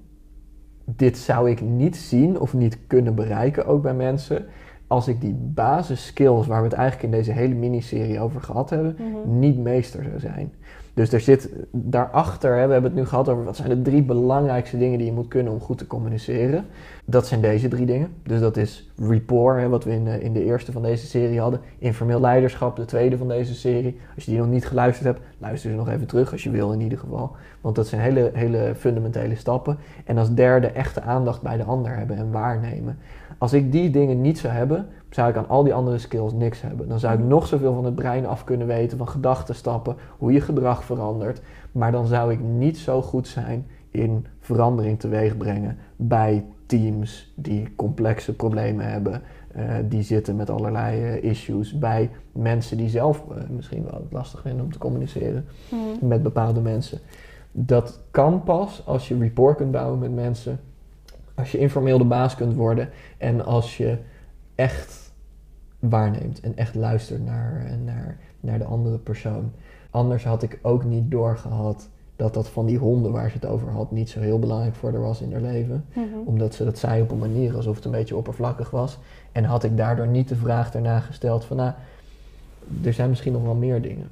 dit 0.86 1.18
zou 1.18 1.50
ik 1.50 1.62
niet 1.62 1.96
zien 1.96 2.39
of 2.39 2.54
niet 2.54 2.78
kunnen 2.88 3.16
bereiken, 3.16 3.66
ook 3.66 3.82
bij 3.82 3.94
mensen, 3.94 4.46
als 4.88 5.08
ik 5.08 5.22
die 5.22 5.34
basisskills 5.34 6.48
waar 6.48 6.62
we 6.62 6.68
het 6.68 6.78
eigenlijk 6.78 7.13
in 7.13 7.20
deze 7.20 7.32
hele 7.32 7.56
miniserie 7.56 8.20
over 8.20 8.42
gehad 8.42 8.70
hebben, 8.70 8.96
mhm. 8.98 9.39
niet 9.39 9.58
meester 9.58 10.04
zou 10.04 10.20
zijn. 10.20 10.54
Dus 10.94 11.14
er 11.14 11.20
zit 11.20 11.50
daarachter, 11.72 12.58
hè, 12.58 12.66
we 12.66 12.74
hebben 12.74 12.92
het 12.92 13.00
nu 13.00 13.06
gehad 13.06 13.30
over 13.30 13.44
wat 13.44 13.56
zijn 13.56 13.70
de 13.70 13.82
drie 13.82 14.04
belangrijkste 14.04 14.78
dingen 14.78 14.98
die 14.98 15.08
je 15.08 15.14
moet 15.14 15.28
kunnen 15.28 15.54
om 15.54 15.60
goed 15.60 15.78
te 15.78 15.88
communiceren. 15.88 16.66
Dat 17.06 17.28
zijn 17.28 17.42
deze 17.42 17.68
drie 17.68 17.86
dingen. 17.86 18.08
Dus 18.24 18.40
dat 18.40 18.58
is 18.58 18.92
rapport, 18.98 19.60
hè, 19.60 19.70
wat 19.70 19.84
we 19.84 19.92
in, 19.92 20.08
in 20.08 20.34
de 20.34 20.44
eerste 20.44 20.72
van 20.72 20.82
deze 20.82 21.06
serie 21.06 21.40
hadden. 21.40 21.60
Informeel 21.80 22.20
leiderschap, 22.20 22.76
de 22.76 22.86
tweede 22.86 23.18
van 23.18 23.28
deze 23.28 23.56
serie. 23.56 23.98
Als 24.16 24.26
je 24.26 24.32
die 24.32 24.40
nog 24.40 24.50
niet 24.50 24.66
geluisterd 24.66 25.06
hebt, 25.06 25.20
luister 25.38 25.70
ze 25.70 25.76
nog 25.76 25.90
even 25.90 26.08
terug 26.08 26.32
als 26.32 26.44
je 26.44 26.50
wil 26.50 26.72
in 26.72 26.82
ieder 26.82 26.98
geval. 26.98 27.36
Want 27.62 27.76
dat 27.76 27.88
zijn 27.88 28.02
hele, 28.02 28.32
hele 28.34 28.74
fundamentele 28.78 29.36
stappen. 29.36 29.78
En 30.06 30.18
als 30.18 30.34
derde 30.34 30.68
echte 30.68 31.02
aandacht 31.02 31.42
bij 31.42 31.58
de 31.58 31.64
ander 31.64 31.98
hebben 31.98 32.18
en 32.18 32.32
waarnemen. 32.32 32.98
Als 33.44 33.54
ik 33.54 33.72
die 33.72 33.90
dingen 33.90 34.22
niet 34.22 34.40
zou 34.40 34.54
hebben, 34.54 34.86
zou 35.10 35.30
ik 35.30 35.36
aan 35.36 35.48
al 35.48 35.64
die 35.64 35.74
andere 35.74 35.98
skills 35.98 36.34
niks 36.34 36.62
hebben. 36.62 36.88
Dan 36.88 37.00
zou 37.00 37.14
ik 37.20 37.26
nog 37.26 37.48
zoveel 37.48 37.74
van 37.74 37.86
het 37.86 37.96
brein 37.96 38.26
af 38.26 38.44
kunnen 38.44 38.68
weten, 38.68 38.98
van 38.98 39.08
gedachtenstappen, 39.08 39.96
hoe 40.18 40.32
je 40.32 40.42
gedrag 40.42 40.84
verandert. 40.84 41.42
Maar 41.72 41.92
dan 41.92 42.06
zou 42.06 42.32
ik 42.32 42.40
niet 42.40 42.78
zo 42.78 43.02
goed 43.02 43.28
zijn 43.28 43.66
in 43.92 44.26
verandering 44.40 45.00
teweeg 45.00 45.38
brengen 45.38 45.78
bij 45.96 46.46
teams 46.66 47.34
die 47.36 47.76
complexe 47.76 48.36
problemen 48.36 48.92
hebben, 48.92 49.22
uh, 49.56 49.64
die 49.90 50.04
zitten 50.04 50.36
met 50.36 50.50
allerlei 50.50 51.02
uh, 51.02 51.24
issues, 51.24 51.80
bij 51.80 52.10
mensen 52.32 52.78
die 52.78 52.90
zelf 52.90 53.24
uh, 53.32 53.38
misschien 53.50 53.84
wel 53.84 54.08
lastig 54.10 54.42
vinden 54.42 54.66
om 54.66 54.72
te 54.72 54.78
communiceren 54.78 55.46
Mhm. 55.72 56.08
met 56.08 56.24
bepaalde 56.24 56.62
mensen. 56.62 57.00
Dat 57.52 58.00
kan 58.12 58.44
pas 58.44 58.84
als 58.86 59.08
je 59.08 59.20
rapport 59.20 59.58
kunt 59.58 59.72
bouwen 59.72 60.00
met 60.00 60.16
mensen, 60.16 60.60
als 61.36 61.52
je 61.52 61.58
informeel 61.58 61.98
de 61.98 62.04
baas 62.04 62.36
kunt 62.36 62.56
worden 62.56 62.89
en 63.17 63.46
als 63.46 63.78
je 63.78 63.98
echt 64.56 65.13
waarneemt 65.80 66.39
en 66.39 66.58
echt 66.58 66.76
luistert 66.76 67.26
naar, 67.26 67.78
naar, 67.84 68.17
naar 68.39 68.58
de 68.58 68.65
andere 68.65 68.98
persoon. 68.98 69.52
Anders 69.89 70.24
had 70.24 70.43
ik 70.43 70.60
ook 70.62 70.84
niet 70.84 71.12
doorgehad 71.12 71.89
dat 72.15 72.34
dat 72.34 72.50
van 72.50 72.65
die 72.65 72.78
honden 72.78 73.12
waar 73.12 73.30
ze 73.30 73.36
het 73.36 73.46
over 73.46 73.69
had 73.69 73.91
niet 73.91 74.10
zo 74.10 74.19
heel 74.19 74.39
belangrijk 74.39 74.76
voor 74.76 74.91
haar 74.91 75.02
was 75.02 75.22
in 75.22 75.32
haar 75.32 75.41
leven. 75.41 75.86
Mhm. 75.93 76.06
Omdat 76.26 76.54
ze 76.56 76.63
dat 76.63 76.78
zei 76.78 77.02
op 77.02 77.12
een 77.12 77.17
manier 77.17 77.56
alsof 77.56 77.76
het 77.76 77.86
een 77.86 77.91
beetje 77.91 78.15
oppervlakkig 78.15 78.69
was. 78.69 79.00
En 79.32 79.43
had 79.43 79.63
ik 79.63 79.78
daardoor 79.78 80.08
niet 80.08 80.28
de 80.30 80.36
vraag 80.36 80.72
daarna 80.72 81.00
gesteld 81.00 81.46
van 81.46 81.58
nou, 81.58 81.72
er 82.84 82.93
zijn 82.93 83.10
misschien 83.10 83.34
nog 83.34 83.43
wel 83.43 83.56
meer 83.56 83.82
dingen. 83.82 84.10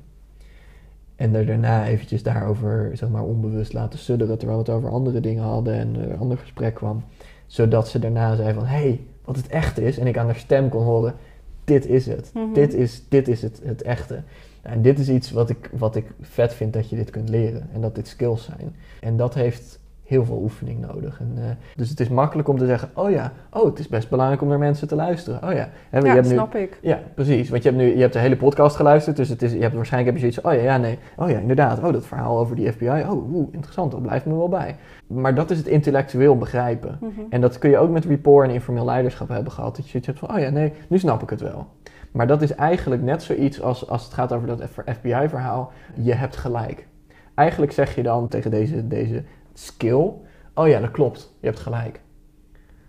En 1.22 1.36
er 1.36 1.46
daarna 1.46 1.88
eventjes 1.88 2.24
daarover, 2.24 2.92
zeg 2.94 3.10
maar, 3.10 3.24
onbewust 3.24 3.74
laten 3.74 4.00
sudderen 4.00 4.38
terwijl 4.38 4.60
we 4.60 4.66
het 4.66 4.76
over 4.78 4.90
andere 4.90 5.20
dingen 5.20 5.44
hadden 5.44 5.74
en 5.74 5.96
er 5.96 6.12
een 6.12 6.20
ander 6.20 6.38
gesprek 6.38 6.74
kwam. 6.74 7.04
Zodat 7.48 7.88
ze 7.88 8.00
daarna 8.00 8.36
zei 8.36 8.54
van, 8.54 8.66
hé, 8.66 8.78
hey, 8.78 9.00
wat 9.26 9.36
het 9.36 9.48
echt 9.48 9.80
is. 9.80 9.98
En 9.98 10.08
ik 10.08 10.18
aan 10.18 10.26
haar 10.26 10.36
stem 10.36 10.70
kon 10.70 10.84
horen, 10.84 11.16
dit 11.64 11.86
is 11.86 12.06
het. 12.06 12.32
Mhm. 12.34 12.54
Dit 12.54 12.74
is, 12.74 13.04
dit 13.10 13.28
is 13.28 13.42
het, 13.42 13.62
het 13.64 13.82
echte. 13.82 14.24
En 14.62 14.82
dit 14.82 15.00
is 15.00 15.10
iets 15.10 15.32
wat 15.32 15.50
ik, 15.50 15.70
wat 15.78 15.96
ik 15.96 16.06
vet 16.22 16.54
vind 16.54 16.74
dat 16.74 16.90
je 16.90 16.96
dit 16.96 17.10
kunt 17.10 17.30
leren. 17.30 17.70
En 17.74 17.82
dat 17.82 17.96
dit 17.96 18.08
skills 18.08 18.44
zijn. 18.44 18.76
En 19.00 19.18
dat 19.18 19.34
heeft 19.34 19.80
heel 20.12 20.26
veel 20.26 20.40
oefening 20.42 20.80
nodig. 20.80 21.20
En, 21.20 21.32
eh, 21.36 21.44
dus 21.76 21.90
het 21.90 22.00
is 22.00 22.10
makkelijk 22.10 22.48
om 22.48 22.58
te 22.58 22.66
zeggen, 22.66 22.90
oh 22.94 23.10
ja, 23.10 23.32
oh, 23.52 23.66
het 23.66 23.80
is 23.80 23.88
best 23.88 24.10
belangrijk 24.10 24.42
om 24.42 24.48
naar 24.48 24.58
mensen 24.60 24.88
te 24.88 24.96
luisteren. 24.96 25.44
Oh 25.44 25.52
ja, 25.54 25.70
Hè, 25.90 26.00
je 26.00 26.06
Ja, 26.06 26.14
hebt 26.14 26.28
nu, 26.28 26.34
snap 26.34 26.56
ik. 26.56 26.80
ja, 26.82 27.00
precies. 27.16 27.50
Want 27.50 27.64
je 27.64 27.70
hebt 27.70 27.82
nu 27.82 27.96
je 27.96 28.02
hebt 28.02 28.14
de 28.14 28.20
hele 28.20 28.36
podcast 28.38 28.76
geluisterd, 28.76 29.16
dus 29.16 29.30
het 29.30 29.42
is, 29.42 29.52
je 29.54 29.62
hebt 29.62 29.76
waarschijnlijk 29.76 30.14
heb 30.16 30.24
je 30.24 30.32
zoiets, 30.32 30.56
oh 30.56 30.64
ja, 30.64 30.72
ja, 30.74 30.78
nee, 30.78 31.00
oh 31.18 31.30
ja, 31.30 31.38
inderdaad, 31.40 31.84
oh 31.84 31.94
dat 31.94 32.06
verhaal 32.06 32.38
over 32.40 32.56
die 32.56 32.72
FBI, 32.72 33.04
oh, 33.10 33.34
oeh, 33.34 33.48
interessant, 33.52 33.92
dat 33.92 34.02
blijft 34.02 34.26
me 34.26 34.36
wel 34.36 34.50
bij. 34.50 34.76
Maar 35.08 35.36
dat 35.36 35.52
is 35.52 35.58
het 35.58 35.68
intellectueel 35.68 36.38
begrijpen. 36.38 36.98
Mhm. 37.02 37.10
En 37.30 37.42
dat 37.42 37.58
kun 37.58 37.70
je 37.70 37.78
ook 37.78 37.90
met 37.90 38.06
rapport 38.06 38.48
en 38.48 38.54
informeel 38.54 38.86
leiderschap 38.86 39.30
hebben 39.30 39.52
gehad. 39.52 39.76
Dat 39.76 39.84
je 39.86 39.90
zoiets 39.90 40.08
hebt 40.08 40.20
van, 40.20 40.34
oh 40.36 40.40
ja, 40.40 40.50
nee, 40.50 40.74
nu 40.88 41.00
snap 41.00 41.22
ik 41.22 41.30
het 41.30 41.42
wel. 41.42 41.68
Maar 42.12 42.28
dat 42.28 42.42
is 42.42 42.56
eigenlijk 42.56 43.02
net 43.02 43.24
zoiets 43.24 43.62
als, 43.62 43.90
als 43.90 44.04
het 44.04 44.14
gaat 44.14 44.34
over 44.34 44.48
dat 44.48 44.64
FBI-verhaal. 44.86 45.72
Je 45.96 46.14
hebt 46.14 46.36
gelijk. 46.36 46.88
Eigenlijk 47.36 47.72
zeg 47.72 47.96
je 47.96 48.04
dan 48.04 48.28
tegen 48.28 48.52
deze, 48.52 48.88
deze 48.88 49.24
skill, 49.54 50.12
oh 50.54 50.68
ja, 50.68 50.80
dat 50.80 50.92
klopt, 50.92 51.36
je 51.40 51.48
hebt 51.48 51.60
gelijk. 51.60 52.02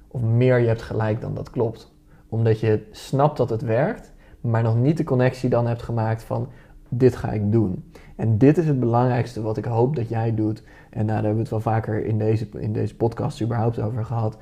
Of 0.08 0.22
meer, 0.22 0.58
je 0.58 0.66
hebt 0.66 0.82
gelijk 0.82 1.20
dan 1.20 1.34
dat 1.34 1.50
klopt. 1.50 1.94
Omdat 2.28 2.60
je 2.60 2.88
snapt 2.90 3.36
dat 3.36 3.50
het 3.50 3.62
werkt, 3.62 4.12
maar 4.40 4.62
nog 4.62 4.76
niet 4.76 4.96
de 4.96 5.04
connectie 5.04 5.48
dan 5.48 5.66
hebt 5.66 5.82
gemaakt 5.82 6.22
van, 6.22 6.48
dit 6.88 7.16
ga 7.16 7.32
ik 7.32 7.52
doen. 7.52 7.92
En 8.16 8.38
dit 8.38 8.58
is 8.58 8.66
het 8.66 8.80
belangrijkste 8.80 9.42
wat 9.42 9.56
ik 9.56 9.64
hoop 9.64 9.96
dat 9.96 10.08
jij 10.08 10.34
doet. 10.34 10.62
En 10.90 11.06
nou, 11.06 11.06
daar 11.06 11.14
hebben 11.14 11.34
we 11.34 11.40
het 11.40 11.50
wel 11.50 11.60
vaker 11.60 12.04
in 12.04 12.18
deze, 12.18 12.48
in 12.58 12.72
deze 12.72 12.96
podcast 12.96 13.42
überhaupt 13.42 13.80
over 13.80 14.04
gehad. 14.04 14.38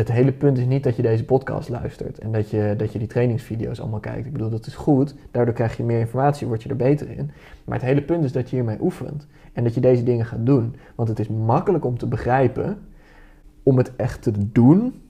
Het 0.00 0.12
hele 0.12 0.32
punt 0.32 0.58
is 0.58 0.66
niet 0.66 0.84
dat 0.84 0.96
je 0.96 1.02
deze 1.02 1.24
podcast 1.24 1.68
luistert 1.68 2.18
en 2.18 2.32
dat 2.32 2.50
je, 2.50 2.74
dat 2.76 2.92
je 2.92 2.98
die 2.98 3.08
trainingsvideo's 3.08 3.80
allemaal 3.80 4.00
kijkt. 4.00 4.26
Ik 4.26 4.32
bedoel, 4.32 4.50
dat 4.50 4.66
is 4.66 4.74
goed. 4.74 5.14
Daardoor 5.30 5.54
krijg 5.54 5.76
je 5.76 5.82
meer 5.82 5.98
informatie, 5.98 6.46
word 6.46 6.62
je 6.62 6.68
er 6.68 6.76
beter 6.76 7.10
in. 7.10 7.30
Maar 7.64 7.78
het 7.78 7.86
hele 7.86 8.02
punt 8.02 8.24
is 8.24 8.32
dat 8.32 8.50
je 8.50 8.56
hiermee 8.56 8.76
oefent 8.80 9.26
en 9.52 9.64
dat 9.64 9.74
je 9.74 9.80
deze 9.80 10.02
dingen 10.02 10.26
gaat 10.26 10.46
doen. 10.46 10.76
Want 10.94 11.08
het 11.08 11.18
is 11.18 11.28
makkelijk 11.28 11.84
om 11.84 11.98
te 11.98 12.06
begrijpen. 12.06 12.78
Om 13.62 13.76
het 13.76 13.96
echt 13.96 14.22
te 14.22 14.32
doen, 14.52 15.02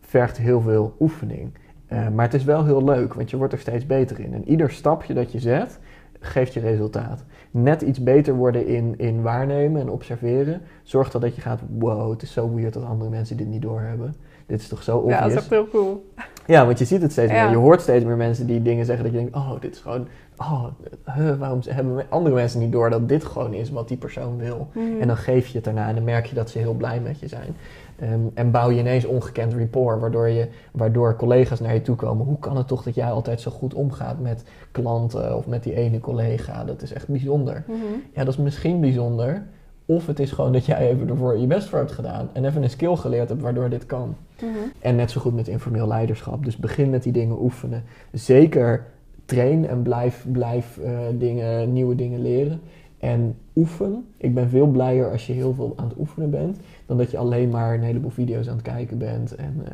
vergt 0.00 0.36
heel 0.36 0.60
veel 0.60 0.94
oefening. 1.00 1.50
Uh, 1.92 2.08
maar 2.08 2.24
het 2.24 2.34
is 2.34 2.44
wel 2.44 2.64
heel 2.64 2.84
leuk, 2.84 3.14
want 3.14 3.30
je 3.30 3.36
wordt 3.36 3.52
er 3.52 3.58
steeds 3.58 3.86
beter 3.86 4.20
in. 4.20 4.34
En 4.34 4.48
ieder 4.48 4.70
stapje 4.70 5.14
dat 5.14 5.32
je 5.32 5.38
zet, 5.38 5.78
geeft 6.20 6.54
je 6.54 6.60
resultaat. 6.60 7.24
Net 7.50 7.82
iets 7.82 8.02
beter 8.02 8.34
worden 8.34 8.66
in, 8.66 8.94
in 8.98 9.22
waarnemen 9.22 9.80
en 9.80 9.90
observeren, 9.90 10.60
zorgt 10.82 11.14
er 11.14 11.20
dat 11.20 11.34
je 11.34 11.40
gaat, 11.40 11.60
wow, 11.78 12.10
het 12.10 12.22
is 12.22 12.32
zo 12.32 12.54
weird 12.54 12.74
dat 12.74 12.84
andere 12.84 13.10
mensen 13.10 13.36
dit 13.36 13.46
niet 13.46 13.62
doorhebben. 13.62 14.14
Dit 14.46 14.60
is 14.60 14.68
toch 14.68 14.82
zo 14.82 14.96
obvious. 14.96 15.14
Ja, 15.18 15.22
dat 15.22 15.30
is 15.30 15.36
echt 15.36 15.50
heel 15.50 15.68
cool. 15.68 16.12
Ja, 16.46 16.66
want 16.66 16.78
je 16.78 16.84
ziet 16.84 17.02
het 17.02 17.12
steeds 17.12 17.32
Ja. 17.32 17.42
meer. 17.42 17.50
Je 17.50 17.56
hoort 17.56 17.80
steeds 17.80 18.04
meer 18.04 18.16
mensen 18.16 18.46
die 18.46 18.62
dingen 18.62 18.84
zeggen 18.84 19.04
dat 19.04 19.12
je 19.12 19.18
denkt, 19.18 19.36
oh, 19.36 19.60
dit 19.60 19.74
is 19.74 19.80
gewoon, 19.80 20.06
oh, 20.36 20.64
huh, 21.04 21.36
waarom 21.38 21.60
hebben 21.68 22.06
andere 22.08 22.34
mensen 22.34 22.60
niet 22.60 22.72
door 22.72 22.90
dat 22.90 23.08
dit 23.08 23.24
gewoon 23.24 23.54
is 23.54 23.70
wat 23.70 23.88
die 23.88 23.96
persoon 23.96 24.36
wil? 24.38 24.68
Mhm. 24.72 25.00
En 25.00 25.06
dan 25.06 25.16
geef 25.16 25.46
je 25.46 25.54
het 25.54 25.64
daarna 25.64 25.88
en 25.88 25.94
dan 25.94 26.04
merk 26.04 26.26
je 26.26 26.34
dat 26.34 26.50
ze 26.50 26.58
heel 26.58 26.74
blij 26.74 27.00
met 27.00 27.20
je 27.20 27.28
zijn. 27.28 27.56
Ehm, 27.98 28.20
en 28.34 28.50
bouw 28.50 28.70
je 28.70 28.78
ineens 28.78 29.04
ongekend 29.04 29.54
rapport, 29.54 30.00
waardoor, 30.00 30.28
je, 30.28 30.48
waardoor 30.72 31.16
collega's 31.16 31.60
naar 31.60 31.74
je 31.74 31.82
toe 31.82 31.96
komen. 31.96 32.26
Hoe 32.26 32.38
kan 32.38 32.56
het 32.56 32.68
toch 32.68 32.82
dat 32.82 32.94
jij 32.94 33.10
altijd 33.10 33.40
zo 33.40 33.50
goed 33.50 33.74
omgaat 33.74 34.20
met 34.20 34.44
klanten 34.72 35.36
of 35.36 35.46
met 35.46 35.62
die 35.62 35.74
ene 35.74 36.00
collega? 36.00 36.64
Dat 36.64 36.82
is 36.82 36.92
echt 36.92 37.08
bijzonder. 37.08 37.64
Mhm. 37.66 37.76
Ja, 38.12 38.24
dat 38.24 38.32
is 38.34 38.40
misschien 38.40 38.80
bijzonder. 38.80 39.42
Of 39.86 40.06
het 40.06 40.20
is 40.20 40.32
gewoon 40.32 40.52
dat 40.52 40.66
jij 40.66 40.90
even 40.90 41.08
ervoor 41.08 41.38
je 41.38 41.46
best 41.46 41.68
voor 41.68 41.78
hebt 41.78 41.92
gedaan. 41.92 42.28
En 42.32 42.44
even 42.44 42.62
een 42.62 42.70
skill 42.70 42.96
geleerd 42.96 43.28
hebt 43.28 43.40
waardoor 43.40 43.68
dit 43.68 43.86
kan. 43.86 44.16
Mhm. 44.36 44.48
En 44.78 44.96
net 44.96 45.10
zo 45.10 45.20
goed 45.20 45.34
met 45.34 45.48
informeel 45.48 45.86
leiderschap. 45.86 46.44
Dus 46.44 46.56
begin 46.56 46.90
met 46.90 47.02
die 47.02 47.12
dingen 47.12 47.42
oefenen. 47.42 47.82
Zeker 48.12 48.86
train 49.24 49.68
en 49.68 49.82
blijf, 49.82 50.26
blijf 50.32 50.78
eh, 50.78 50.98
dingen, 51.18 51.72
nieuwe 51.72 51.94
dingen 51.94 52.22
leren. 52.22 52.60
En 52.98 53.36
oefen. 53.56 54.06
Ik 54.16 54.34
ben 54.34 54.48
veel 54.48 54.66
blijer 54.66 55.10
als 55.10 55.26
je 55.26 55.32
heel 55.32 55.54
veel 55.54 55.72
aan 55.76 55.88
het 55.88 55.98
oefenen 55.98 56.30
bent. 56.30 56.58
Dan 56.86 56.96
dat 56.96 57.10
je 57.10 57.18
alleen 57.18 57.48
maar 57.48 57.74
een 57.74 57.82
heleboel 57.82 58.10
video's 58.10 58.48
aan 58.48 58.54
het 58.54 58.62
kijken 58.62 58.98
bent. 58.98 59.34
En, 59.34 59.62
eh, 59.64 59.72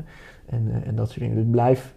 en, 0.57 0.71
eh, 0.71 0.89
en 0.89 0.95
dat 0.95 1.09
soort 1.09 1.21
dingen. 1.21 1.37
Dus 1.37 1.51
blijf, 1.51 1.95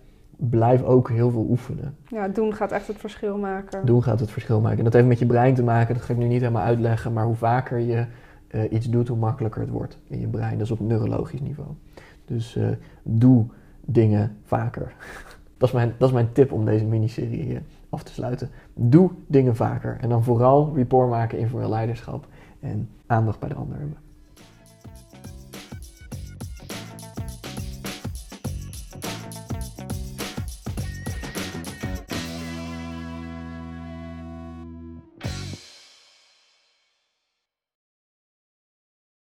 blijf 0.50 0.84
ook 0.84 1.10
heel 1.10 1.32
veel 1.32 1.46
oefenen. 1.50 1.96
Ja, 2.08 2.28
doen 2.28 2.54
gaat 2.54 2.72
echt 2.72 2.88
het 2.88 2.98
verschil 2.98 3.38
maken. 3.38 3.86
Doen 3.86 4.04
gaat 4.04 4.20
het 4.20 4.32
verschil 4.32 4.62
maken. 4.62 4.78
En 4.78 4.84
dat 4.84 4.94
heeft 4.94 5.08
met 5.08 5.20
je 5.20 5.26
brein 5.26 5.56
te 5.56 5.64
maken. 5.64 5.94
Dat 5.94 6.04
ga 6.04 6.14
ik 6.14 6.20
nu 6.20 6.28
niet 6.28 6.42
helemaal 6.42 6.64
uitleggen. 6.64 7.14
Maar 7.14 7.26
hoe 7.26 7.36
vaker 7.36 7.80
je 7.80 8.06
eh, 8.48 8.72
iets 8.72 8.90
doet, 8.90 9.08
hoe 9.08 9.18
makkelijker 9.18 9.62
het 9.62 9.70
wordt 9.70 9.98
in 10.08 10.20
je 10.20 10.28
brein. 10.28 10.58
Dat 10.58 10.66
is 10.66 10.72
op 10.72 10.80
neurologisch 10.80 11.42
niveau. 11.42 11.70
Dus 12.26 12.56
eh, 12.56 12.68
doe 13.04 13.46
dingen 13.82 14.38
vaker. 14.44 14.94
dat, 15.58 15.68
is 15.68 15.76
mijn, 15.76 15.94
dat 15.98 16.08
is 16.08 16.14
mijn 16.14 16.32
tip 16.32 16.52
om 16.52 16.66
deze 16.66 16.86
miniserie 16.86 17.60
af 17.90 18.04
te 18.04 18.14
sluiten. 18.14 18.50
Doe 18.74 19.12
dingen 19.28 19.56
vaker. 19.56 19.98
En 20.02 20.10
dan 20.10 20.24
vooral 20.24 20.74
rapport 20.76 21.10
maken, 21.10 21.38
informeel 21.38 21.70
leiderschap. 21.70 22.28
En 22.60 22.90
aandacht 23.06 23.40
bij 23.40 23.50
de 23.50 23.56
ander 23.56 23.78
hebben. 23.78 23.98